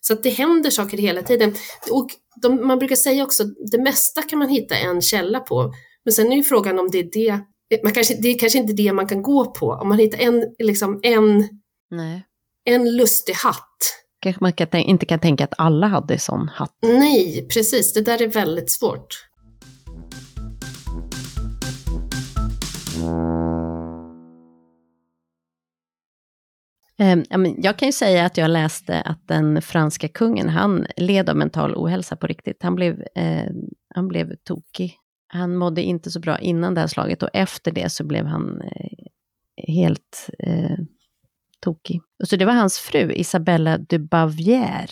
så 0.00 0.12
att 0.12 0.22
det 0.22 0.30
händer 0.30 0.70
saker 0.70 0.98
hela 0.98 1.22
tiden. 1.22 1.54
Och 1.90 2.08
de, 2.42 2.66
man 2.66 2.78
brukar 2.78 2.96
säga 2.96 3.24
också, 3.24 3.44
det 3.44 3.78
mesta 3.78 4.22
kan 4.22 4.38
man 4.38 4.48
hitta 4.48 4.76
en 4.76 5.02
källa 5.02 5.40
på, 5.40 5.74
men 6.04 6.12
sen 6.12 6.32
är 6.32 6.36
ju 6.36 6.42
frågan 6.42 6.78
om 6.78 6.90
det 6.90 6.98
är 6.98 7.10
det, 7.12 7.82
man 7.82 7.92
kanske, 7.92 8.14
det 8.22 8.28
är 8.28 8.38
kanske 8.38 8.58
inte 8.58 8.72
det 8.72 8.92
man 8.92 9.08
kan 9.08 9.22
gå 9.22 9.44
på. 9.44 9.66
Om 9.66 9.88
man 9.88 9.98
hittar 9.98 10.18
en, 10.18 10.54
liksom 10.58 11.00
en 11.02 11.48
Nej 11.90 12.24
en 12.64 12.96
lustig 12.96 13.32
hatt. 13.34 13.78
Kanske 14.20 14.44
man 14.44 14.52
kan 14.52 14.80
inte 14.80 15.06
kan 15.06 15.18
tänka 15.18 15.44
att 15.44 15.54
alla 15.58 15.86
hade 15.86 16.18
sån 16.18 16.48
hatt. 16.48 16.78
Nej, 16.82 17.48
precis. 17.54 17.92
Det 17.92 18.00
där 18.00 18.22
är 18.22 18.28
väldigt 18.28 18.70
svårt. 18.70 19.26
Ehm, 26.98 27.54
jag 27.58 27.78
kan 27.78 27.88
ju 27.88 27.92
säga 27.92 28.24
att 28.24 28.36
jag 28.36 28.50
läste 28.50 29.00
att 29.00 29.28
den 29.28 29.62
franska 29.62 30.08
kungen, 30.08 30.48
han 30.48 30.86
led 30.96 31.30
av 31.30 31.36
mental 31.36 31.74
ohälsa 31.76 32.16
på 32.16 32.26
riktigt. 32.26 32.62
Han 32.62 32.74
blev, 32.74 33.04
eh, 33.14 33.50
han 33.94 34.08
blev 34.08 34.36
tokig. 34.36 34.96
Han 35.28 35.56
mådde 35.56 35.82
inte 35.82 36.10
så 36.10 36.20
bra 36.20 36.38
innan 36.38 36.74
det 36.74 36.80
här 36.80 36.88
slaget 36.88 37.22
och 37.22 37.30
efter 37.32 37.72
det 37.72 37.92
så 37.92 38.04
blev 38.04 38.26
han 38.26 38.60
eh, 38.60 39.06
helt 39.74 40.30
eh, 40.38 40.78
tokig. 41.64 42.00
Och 42.22 42.28
så 42.28 42.36
det 42.36 42.44
var 42.44 42.52
hans 42.52 42.78
fru, 42.78 43.12
Isabella 43.12 43.78
de 43.78 43.98
Bavière, 43.98 44.90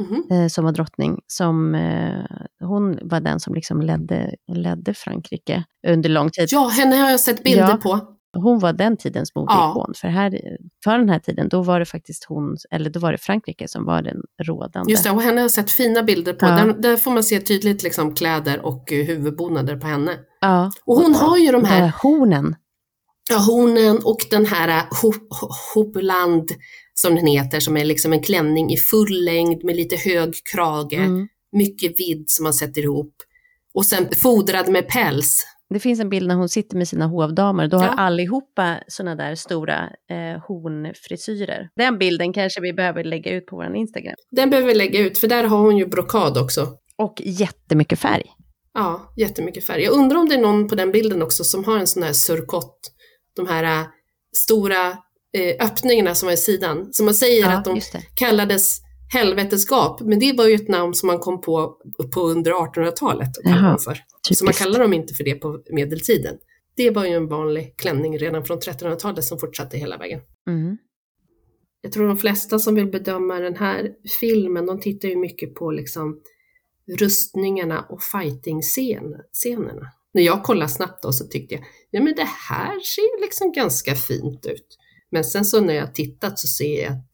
mm 0.00 0.24
-hmm. 0.30 0.48
som 0.48 0.64
var 0.64 0.72
drottning, 0.72 1.20
som 1.26 1.74
eh, 1.74 2.24
hon 2.60 2.98
var 3.02 3.20
den 3.20 3.40
som 3.40 3.54
liksom 3.54 3.82
ledde, 3.82 4.34
ledde 4.52 4.94
Frankrike 4.94 5.64
under 5.88 6.08
lång 6.08 6.30
tid. 6.30 6.48
Ja, 6.50 6.68
henne 6.68 6.96
har 6.96 7.10
jag 7.10 7.20
sett 7.20 7.44
bilder 7.44 7.70
ja, 7.70 7.76
på. 7.82 8.00
Hon 8.36 8.58
var 8.58 8.72
den 8.72 8.96
tidens 8.96 9.34
modeikon. 9.34 9.84
Ja. 9.88 9.94
För, 9.96 10.08
här, 10.08 10.40
för 10.84 10.98
den 10.98 11.08
här 11.08 11.18
tiden, 11.18 11.48
då 11.48 11.62
var 11.62 11.78
det 11.78 11.86
faktiskt 11.86 12.24
hon, 12.24 12.56
eller 12.70 12.90
då 12.90 13.00
var 13.00 13.12
det 13.12 13.18
Frankrike 13.18 13.68
som 13.68 13.84
var 13.84 14.02
den 14.02 14.22
rådande. 14.42 14.92
Just 14.92 15.04
det, 15.04 15.10
och 15.10 15.22
henne 15.22 15.36
har 15.36 15.42
jag 15.42 15.50
sett 15.50 15.70
fina 15.70 16.02
bilder 16.02 16.32
på. 16.32 16.46
Ja. 16.46 16.50
Där, 16.50 16.72
där, 16.72 16.96
får 16.96 17.10
man 17.10 17.22
se 17.22 17.40
tydligt 17.40 17.82
liksom 17.82 18.14
kläder 18.14 18.66
och 18.66 18.90
huvudbonader 18.90 19.76
på 19.76 19.86
henne. 19.86 20.12
Ja. 20.40 20.70
Och 20.84 20.96
hon 20.96 21.14
har 21.14 21.38
ju 21.38 21.52
de 21.52 21.64
här... 21.64 21.92
Hornen. 22.02 22.54
Ja, 23.30 23.36
hornen 23.36 23.98
och 24.04 24.18
den 24.30 24.46
här 24.46 24.84
Hopeland 25.74 26.48
som 26.94 27.14
den 27.14 27.26
heter, 27.26 27.60
som 27.60 27.76
är 27.76 27.84
liksom 27.84 28.12
en 28.12 28.22
klänning 28.22 28.72
i 28.72 28.76
full 28.76 29.24
längd 29.24 29.64
med 29.64 29.76
lite 29.76 29.96
hög 29.96 30.34
krage, 30.54 30.92
mm. 30.92 31.28
mycket 31.52 32.00
vidd 32.00 32.24
som 32.26 32.42
man 32.42 32.54
sätter 32.54 32.82
ihop. 32.82 33.14
Och 33.74 33.86
sen 33.86 34.08
fodrad 34.22 34.68
med 34.68 34.88
päls. 34.88 35.46
Det 35.74 35.80
finns 35.80 36.00
en 36.00 36.08
bild 36.08 36.28
när 36.28 36.34
hon 36.34 36.48
sitter 36.48 36.76
med 36.76 36.88
sina 36.88 37.06
hovdamer. 37.06 37.68
Då 37.68 37.76
har 37.76 37.86
ja. 37.86 37.92
allihopa 37.92 38.76
sådana 38.88 39.14
där 39.14 39.34
stora 39.34 39.78
eh, 40.10 40.42
hornfrisyrer. 40.48 41.68
Den 41.76 41.98
bilden 41.98 42.32
kanske 42.32 42.60
vi 42.60 42.72
behöver 42.72 43.04
lägga 43.04 43.32
ut 43.32 43.46
på 43.46 43.56
vår 43.56 43.76
Instagram. 43.76 44.14
Den 44.30 44.50
behöver 44.50 44.68
vi 44.68 44.74
lägga 44.74 45.00
ut, 45.00 45.18
för 45.18 45.28
där 45.28 45.44
har 45.44 45.58
hon 45.58 45.76
ju 45.76 45.86
brokad 45.86 46.38
också. 46.38 46.68
Och 46.96 47.22
jättemycket 47.24 47.98
färg. 47.98 48.24
Ja, 48.74 49.12
jättemycket 49.16 49.66
färg. 49.66 49.82
Jag 49.82 49.92
undrar 49.92 50.18
om 50.18 50.28
det 50.28 50.34
är 50.34 50.40
någon 50.40 50.68
på 50.68 50.74
den 50.74 50.92
bilden 50.92 51.22
också 51.22 51.44
som 51.44 51.64
har 51.64 51.78
en 51.78 51.86
sån 51.86 52.02
här 52.02 52.12
surkott. 52.12 52.80
De 53.36 53.46
här 53.46 53.80
äh, 53.80 53.86
stora 54.36 54.88
äh, 55.32 55.66
öppningarna 55.66 56.14
som 56.14 56.26
var 56.26 56.32
i 56.32 56.36
sidan. 56.36 56.92
Som 56.92 57.06
man 57.06 57.14
säger 57.14 57.40
ja, 57.40 57.58
att 57.58 57.64
de 57.64 57.80
kallades 58.14 58.80
helvetesgap, 59.12 60.00
men 60.00 60.18
det 60.18 60.32
var 60.32 60.46
ju 60.46 60.54
ett 60.54 60.68
namn 60.68 60.94
som 60.94 61.06
man 61.06 61.18
kom 61.18 61.40
på, 61.40 61.76
på 62.14 62.20
under 62.20 62.52
1800-talet. 62.52 63.30
Så 64.34 64.44
man 64.44 64.54
kallar 64.54 64.78
dem 64.78 64.92
inte 64.92 65.14
för 65.14 65.24
det 65.24 65.34
på 65.34 65.62
medeltiden. 65.70 66.38
Det 66.76 66.90
var 66.90 67.04
ju 67.04 67.10
en 67.10 67.28
vanlig 67.28 67.74
klänning 67.76 68.18
redan 68.18 68.44
från 68.44 68.58
1300-talet 68.58 69.24
som 69.24 69.38
fortsatte 69.38 69.76
hela 69.76 69.96
vägen. 69.96 70.20
Mm. 70.48 70.78
Jag 71.80 71.92
tror 71.92 72.08
de 72.08 72.18
flesta 72.18 72.58
som 72.58 72.74
vill 72.74 72.90
bedöma 72.90 73.34
den 73.34 73.56
här 73.56 73.90
filmen, 74.20 74.66
de 74.66 74.80
tittar 74.80 75.08
ju 75.08 75.16
mycket 75.16 75.54
på 75.54 75.70
liksom 75.70 76.20
rustningarna 76.98 77.86
och 77.88 78.02
fighting-scenerna. 78.02 79.86
När 80.14 80.22
jag 80.22 80.42
kollade 80.42 80.70
snabbt 80.70 81.02
då 81.02 81.12
så 81.12 81.24
tyckte 81.24 81.54
jag, 81.54 81.64
ja 81.90 82.00
men 82.00 82.14
det 82.14 82.28
här 82.48 82.80
ser 82.80 83.02
ju 83.02 83.24
liksom 83.24 83.52
ganska 83.52 83.94
fint 83.94 84.46
ut. 84.46 84.76
Men 85.10 85.24
sen 85.24 85.44
så 85.44 85.60
när 85.60 85.74
jag 85.74 85.94
tittat 85.94 86.38
så 86.38 86.46
ser 86.46 86.82
jag 86.82 86.92
att 86.92 87.10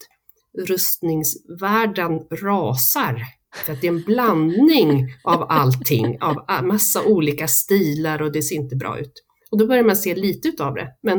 rustningsvärlden 0.69 2.21
rasar. 2.31 3.23
För 3.65 3.73
att 3.73 3.81
det 3.81 3.87
är 3.87 3.93
en 3.93 4.03
blandning 4.03 5.15
av 5.25 5.47
allting, 5.49 6.19
av 6.21 6.65
massa 6.65 7.03
olika 7.03 7.49
stilar 7.49 8.23
och 8.23 8.33
det 8.33 8.43
ser 8.43 8.57
inte 8.57 8.77
bra 8.77 8.99
ut. 8.99 9.13
Och 9.51 9.59
då 9.59 9.67
börjar 9.67 9.85
man 9.85 9.97
se 9.97 10.15
lite 10.15 10.49
utav 10.49 10.75
det. 10.75 10.89
Men, 11.03 11.19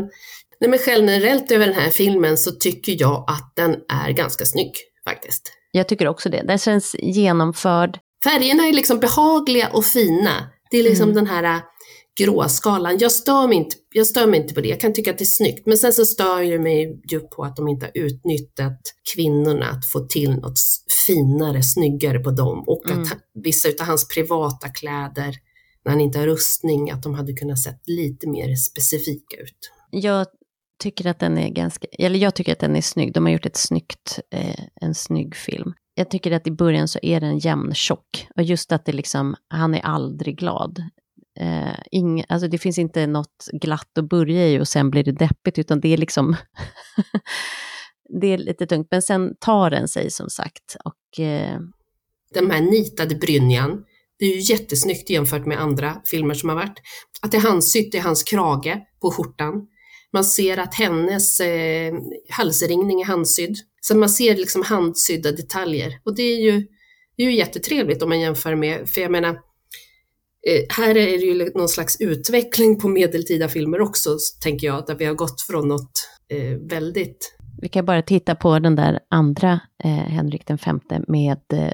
nej 0.59 0.69
men 0.69 0.79
generellt 0.85 1.51
över 1.51 1.65
den 1.65 1.75
här 1.75 1.89
filmen 1.89 2.37
så 2.37 2.51
tycker 2.51 2.95
jag 2.99 3.25
att 3.27 3.53
den 3.55 3.75
är 3.89 4.11
ganska 4.11 4.45
snygg 4.45 4.71
faktiskt. 5.03 5.51
Jag 5.71 5.87
tycker 5.87 6.07
också 6.07 6.29
det. 6.29 6.43
Den 6.47 6.57
känns 6.57 6.95
genomförd. 6.99 7.99
Färgerna 8.23 8.67
är 8.67 8.73
liksom 8.73 8.99
behagliga 8.99 9.69
och 9.69 9.85
fina. 9.85 10.49
Det 10.71 10.77
är 10.77 10.83
liksom 10.83 11.09
mm. 11.09 11.15
den 11.15 11.27
här 11.27 11.61
gråskalan. 12.17 12.97
Jag 12.99 13.11
stör, 13.11 13.47
mig 13.47 13.57
inte, 13.57 13.75
jag 13.93 14.07
stör 14.07 14.27
mig 14.27 14.39
inte 14.39 14.53
på 14.53 14.61
det, 14.61 14.69
jag 14.69 14.79
kan 14.79 14.93
tycka 14.93 15.11
att 15.11 15.17
det 15.17 15.23
är 15.23 15.25
snyggt. 15.25 15.65
Men 15.65 15.77
sen 15.77 15.93
så 15.93 16.05
stör 16.05 16.41
jag 16.41 16.61
mig 16.61 17.01
ju 17.11 17.19
på 17.19 17.43
att 17.43 17.55
de 17.55 17.67
inte 17.67 17.85
har 17.85 17.91
utnyttjat 18.03 18.79
kvinnorna 19.15 19.69
att 19.69 19.85
få 19.85 19.99
till 19.99 20.35
något 20.35 20.59
finare, 21.07 21.63
snyggare 21.63 22.19
på 22.19 22.31
dem. 22.31 22.63
Och 22.67 22.89
mm. 22.89 23.01
att 23.01 23.07
vissa 23.43 23.69
av 23.79 23.87
hans 23.87 24.07
privata 24.07 24.69
kläder, 24.69 25.35
när 25.85 25.91
han 25.91 26.01
inte 26.01 26.19
har 26.19 26.25
rustning, 26.25 26.91
att 26.91 27.03
de 27.03 27.13
hade 27.13 27.33
kunnat 27.33 27.59
sett 27.59 27.81
lite 27.87 28.29
mer 28.29 28.55
specifika 28.55 29.37
ut. 29.37 29.71
Jag 29.91 30.27
tycker 30.83 31.07
att 31.07 31.19
den 31.19 31.37
är 31.37 31.49
ganska, 31.49 31.87
eller 31.91 32.19
jag 32.19 32.35
tycker 32.35 32.51
att 32.51 32.59
den 32.59 32.75
är 32.75 32.81
snygg. 32.81 33.13
De 33.13 33.25
har 33.25 33.31
gjort 33.31 33.45
ett 33.45 33.57
snyggt, 33.57 34.19
eh, 34.31 34.59
en 34.81 34.95
snygg 34.95 35.35
film 35.35 35.73
jag 35.97 36.09
tycker 36.09 36.31
att 36.31 36.47
i 36.47 36.51
början 36.51 36.87
så 36.87 36.99
är 37.01 37.19
den 37.19 37.39
jämntjock. 37.39 38.27
Och 38.35 38.43
just 38.43 38.71
att 38.71 38.85
det 38.85 38.91
liksom, 38.91 39.35
han 39.47 39.75
är 39.75 39.79
aldrig 39.79 40.37
glad. 40.37 40.83
Eh, 41.39 41.79
ing, 41.91 42.23
alltså 42.29 42.47
det 42.47 42.57
finns 42.57 42.77
inte 42.77 43.07
något 43.07 43.49
glatt 43.53 43.97
att 43.97 44.09
börja 44.09 44.47
i 44.47 44.59
och 44.59 44.67
sen 44.67 44.89
blir 44.89 45.03
det 45.03 45.11
deppigt, 45.11 45.59
utan 45.59 45.79
det 45.79 45.93
är 45.93 45.97
liksom... 45.97 46.35
det 48.21 48.27
är 48.27 48.37
lite 48.37 48.65
tungt, 48.67 48.87
men 48.91 49.01
sen 49.01 49.35
tar 49.39 49.69
den 49.69 49.87
sig 49.87 50.11
som 50.11 50.29
sagt. 50.29 50.77
Och, 50.85 51.19
eh... 51.19 51.59
Den 52.33 52.51
här 52.51 52.61
nitade 52.61 53.15
brynjan, 53.15 53.83
det 54.19 54.25
är 54.25 54.35
ju 54.35 54.53
jättesnyggt 54.53 55.09
jämfört 55.09 55.45
med 55.45 55.61
andra 55.61 56.01
filmer 56.05 56.33
som 56.33 56.49
har 56.49 56.55
varit. 56.55 56.79
Att 57.21 57.31
det 57.31 57.37
är 57.37 57.41
handsytt 57.41 57.95
i 57.95 57.97
hans 57.97 58.23
krage 58.23 58.77
på 59.01 59.11
skjortan. 59.11 59.67
Man 60.13 60.23
ser 60.23 60.57
att 60.57 60.73
hennes 60.73 61.39
eh, 61.39 61.93
halsringning 62.29 63.01
är 63.01 63.05
handsydd. 63.05 63.55
Så 63.81 63.97
man 63.97 64.09
ser 64.09 64.35
liksom 64.35 64.63
handsydda 64.63 65.31
detaljer 65.31 65.99
och 66.05 66.15
det 66.15 66.23
är 66.23 66.39
ju, 66.39 66.67
det 67.17 67.23
är 67.23 67.29
ju 67.29 67.35
jättetrevligt 67.35 68.03
om 68.03 68.09
man 68.09 68.19
jämför 68.19 68.55
med, 68.55 68.89
för 68.89 69.01
jag 69.01 69.11
menar, 69.11 69.39
Eh, 70.47 70.63
här 70.69 70.89
är 70.89 71.17
det 71.17 71.25
ju 71.25 71.51
någon 71.55 71.69
slags 71.69 72.01
utveckling 72.01 72.79
på 72.79 72.87
medeltida 72.87 73.47
filmer 73.47 73.81
också, 73.81 74.17
tänker 74.43 74.67
jag, 74.67 74.85
där 74.87 74.95
vi 74.95 75.05
har 75.05 75.13
gått 75.13 75.41
från 75.41 75.67
något 75.67 75.91
eh, 76.33 76.57
väldigt... 76.69 77.35
Vi 77.61 77.69
kan 77.69 77.85
bara 77.85 78.01
titta 78.01 78.35
på 78.35 78.59
den 78.59 78.75
där 78.75 78.99
andra 79.09 79.59
eh, 79.83 79.89
Henrik 79.89 80.47
den 80.47 80.57
femte 80.57 81.03
med 81.07 81.41
eh, 81.53 81.73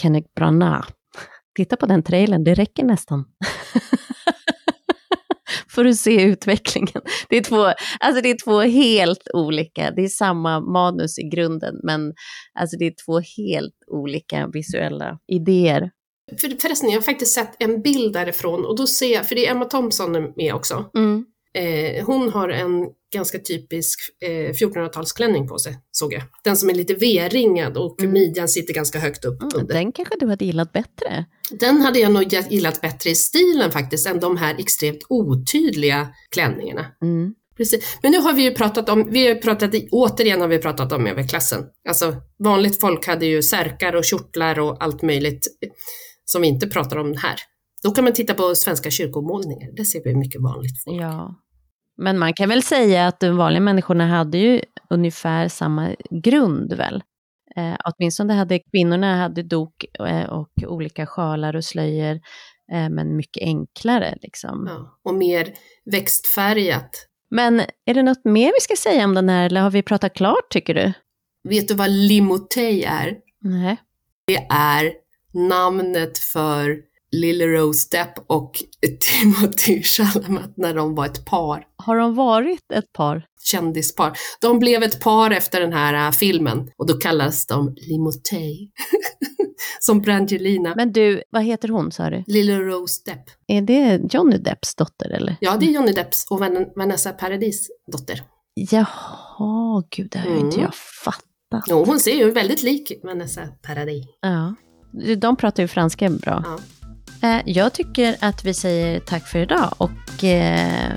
Kenneth 0.00 0.28
Branagh. 0.36 0.88
Titta 1.56 1.76
på 1.76 1.86
den 1.86 2.02
trailern, 2.02 2.44
det 2.44 2.54
räcker 2.54 2.84
nästan. 2.84 3.24
för 5.74 5.84
att 5.84 5.96
se 5.96 6.22
utvecklingen. 6.22 7.02
Det 7.28 7.36
är, 7.36 7.42
två, 7.42 7.64
alltså 8.00 8.22
det 8.22 8.30
är 8.30 8.44
två 8.44 8.60
helt 8.60 9.28
olika, 9.34 9.90
det 9.90 10.04
är 10.04 10.08
samma 10.08 10.60
manus 10.60 11.18
i 11.18 11.28
grunden, 11.28 11.74
men 11.82 12.14
alltså 12.58 12.76
det 12.78 12.84
är 12.84 12.94
två 13.06 13.20
helt 13.42 13.78
olika 13.90 14.48
visuella 14.52 15.18
idéer. 15.32 15.90
För, 16.40 16.60
förresten, 16.60 16.90
jag 16.90 16.96
har 16.96 17.02
faktiskt 17.02 17.34
sett 17.34 17.56
en 17.58 17.82
bild 17.82 18.12
därifrån 18.12 18.64
och 18.64 18.76
då 18.76 18.86
ser 18.86 19.12
jag, 19.12 19.28
för 19.28 19.34
det 19.34 19.46
är 19.46 19.50
Emma 19.50 19.64
Thompson 19.64 20.32
med 20.36 20.54
också. 20.54 20.90
Mm. 20.96 21.24
Eh, 21.58 22.04
hon 22.06 22.28
har 22.28 22.48
en 22.48 22.86
ganska 23.14 23.38
typisk 23.38 24.00
eh, 24.22 24.52
1400-talsklänning 24.52 25.48
på 25.48 25.58
sig, 25.58 25.78
såg 25.90 26.12
jag. 26.12 26.22
Den 26.44 26.56
som 26.56 26.70
är 26.70 26.74
lite 26.74 26.94
V-ringad 26.94 27.76
och 27.76 28.00
mm. 28.00 28.12
midjan 28.12 28.48
sitter 28.48 28.74
ganska 28.74 28.98
högt 28.98 29.24
upp. 29.24 29.42
Mm, 29.42 29.66
den 29.66 29.92
kanske 29.92 30.16
du 30.20 30.26
hade 30.26 30.44
gillat 30.44 30.72
bättre? 30.72 31.24
Den 31.50 31.80
hade 31.80 31.98
jag 31.98 32.12
nog 32.12 32.32
gillat 32.50 32.80
bättre 32.80 33.10
i 33.10 33.14
stilen 33.14 33.70
faktiskt, 33.70 34.06
än 34.06 34.20
de 34.20 34.36
här 34.36 34.54
extremt 34.58 35.06
otydliga 35.08 36.08
klänningarna. 36.30 36.86
Mm. 37.02 37.34
Precis. 37.56 37.98
Men 38.02 38.12
nu 38.12 38.18
har 38.18 38.32
vi 38.32 38.42
ju 38.42 38.50
pratat 38.50 38.88
om, 38.88 39.10
vi 39.10 39.28
har 39.28 39.34
pratat, 39.34 39.74
återigen 39.90 40.40
har 40.40 40.48
vi 40.48 40.58
pratat 40.58 40.92
om 40.92 41.06
överklassen. 41.06 41.64
Alltså 41.88 42.16
vanligt 42.38 42.80
folk 42.80 43.06
hade 43.06 43.26
ju 43.26 43.42
särkar 43.42 43.96
och 43.96 44.04
kjortlar 44.04 44.58
och 44.58 44.82
allt 44.82 45.02
möjligt 45.02 45.46
som 46.24 46.42
vi 46.42 46.48
inte 46.48 46.66
pratar 46.66 46.96
om 46.96 47.14
här. 47.16 47.36
Då 47.82 47.90
kan 47.90 48.04
man 48.04 48.12
titta 48.12 48.34
på 48.34 48.54
svenska 48.54 48.90
kyrkomålningar, 48.90 49.70
det 49.76 49.84
ser 49.84 50.04
vi 50.04 50.14
mycket 50.14 50.42
vanligt 50.42 50.84
folk. 50.84 51.02
Ja. 51.02 51.40
Men 51.96 52.18
man 52.18 52.34
kan 52.34 52.48
väl 52.48 52.62
säga 52.62 53.06
att 53.06 53.20
de 53.20 53.36
vanliga 53.36 53.60
människorna 53.60 54.06
hade 54.06 54.38
ju 54.38 54.60
ungefär 54.90 55.48
samma 55.48 55.96
grund 56.10 56.72
väl? 56.72 57.02
Eh, 57.56 57.76
åtminstone 57.84 58.34
hade 58.34 58.58
kvinnorna 58.58 59.16
hade 59.16 59.42
dok 59.42 59.84
eh, 60.08 60.24
och 60.24 60.50
olika 60.66 61.06
sjalar 61.06 61.56
och 61.56 61.64
slöjor, 61.64 62.20
eh, 62.72 62.88
men 62.90 63.16
mycket 63.16 63.42
enklare 63.42 64.18
liksom. 64.22 64.66
Ja, 64.68 64.98
och 65.04 65.14
mer 65.14 65.54
växtfärgat. 65.84 67.08
Men 67.30 67.60
är 67.84 67.94
det 67.94 68.02
något 68.02 68.24
mer 68.24 68.46
vi 68.46 68.60
ska 68.60 68.90
säga 68.90 69.04
om 69.04 69.14
den 69.14 69.28
här, 69.28 69.46
eller 69.46 69.60
har 69.60 69.70
vi 69.70 69.82
pratat 69.82 70.14
klart 70.14 70.50
tycker 70.50 70.74
du? 70.74 70.92
Vet 71.48 71.68
du 71.68 71.74
vad 71.74 71.90
limotej 71.90 72.84
är? 72.84 73.16
Nej. 73.40 73.76
Det 74.26 74.46
är 74.50 75.03
namnet 75.34 76.18
för 76.18 76.76
Lily 77.14 77.46
Rose 77.46 77.88
Depp 77.90 78.12
och 78.26 78.62
Timothy 79.00 79.82
Chalamet 79.82 80.56
när 80.56 80.74
de 80.74 80.94
var 80.94 81.06
ett 81.06 81.24
par. 81.24 81.66
Har 81.76 81.96
de 81.96 82.14
varit 82.14 82.72
ett 82.72 82.92
par? 82.92 83.26
Kändispar. 83.42 84.12
De 84.40 84.58
blev 84.58 84.82
ett 84.82 85.00
par 85.00 85.30
efter 85.30 85.60
den 85.60 85.72
här 85.72 86.08
uh, 86.08 86.12
filmen 86.12 86.70
och 86.76 86.86
då 86.86 86.94
kallas 86.94 87.46
de 87.46 87.74
Limotej. 87.76 88.70
Som 89.80 90.00
Brangelina. 90.00 90.72
Men 90.76 90.92
du, 90.92 91.22
vad 91.30 91.42
heter 91.42 91.68
hon 91.68 91.92
sa 91.92 92.10
du? 92.10 92.24
Lily 92.26 92.54
Rose 92.54 93.02
Depp. 93.04 93.24
Är 93.46 93.62
det 93.62 94.00
Johnny 94.14 94.38
Depps 94.38 94.74
dotter 94.74 95.10
eller? 95.10 95.36
Ja, 95.40 95.56
det 95.56 95.66
är 95.66 95.70
Johnny 95.70 95.92
Depps 95.92 96.26
och 96.30 96.38
Vanessa 96.76 97.12
Paradis 97.12 97.68
dotter. 97.92 98.22
Jaha, 98.54 99.82
gud, 99.90 100.08
det 100.10 100.18
har 100.18 100.26
mm. 100.26 100.38
inte 100.38 100.60
jag 100.60 100.74
fattat. 100.74 101.64
Jo, 101.66 101.84
hon 101.84 102.00
ser 102.00 102.14
ju 102.14 102.30
väldigt 102.30 102.62
lik 102.62 102.92
Vanessa 103.02 103.48
Paradis. 103.62 104.06
Ja, 104.20 104.54
de 105.16 105.36
pratar 105.36 105.62
ju 105.62 105.68
franska 105.68 106.10
bra. 106.10 106.44
Ja. 106.44 106.58
Eh, 107.28 107.42
jag 107.46 107.72
tycker 107.72 108.16
att 108.20 108.44
vi 108.44 108.54
säger 108.54 109.00
tack 109.00 109.28
för 109.28 109.38
idag 109.38 109.74
och 109.78 110.24
eh, 110.24 110.92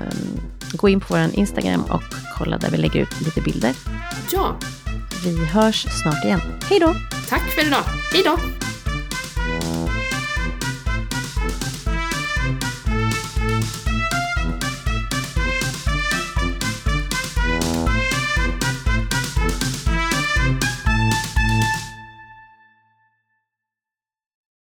gå 0.72 0.88
in 0.88 1.00
på 1.00 1.06
vår 1.08 1.28
Instagram 1.34 1.84
och 1.84 2.02
kolla 2.38 2.58
där 2.58 2.70
vi 2.70 2.76
lägger 2.76 3.00
ut 3.00 3.20
lite 3.20 3.40
bilder. 3.40 3.74
Ja. 4.32 4.56
Vi 5.24 5.44
hörs 5.44 5.86
snart 6.02 6.24
igen. 6.24 6.40
Hej 6.70 6.80
då! 6.80 6.94
Tack 7.28 7.42
för 7.42 7.66
idag. 7.66 7.84
Hej 8.12 8.22
då! 8.24 8.67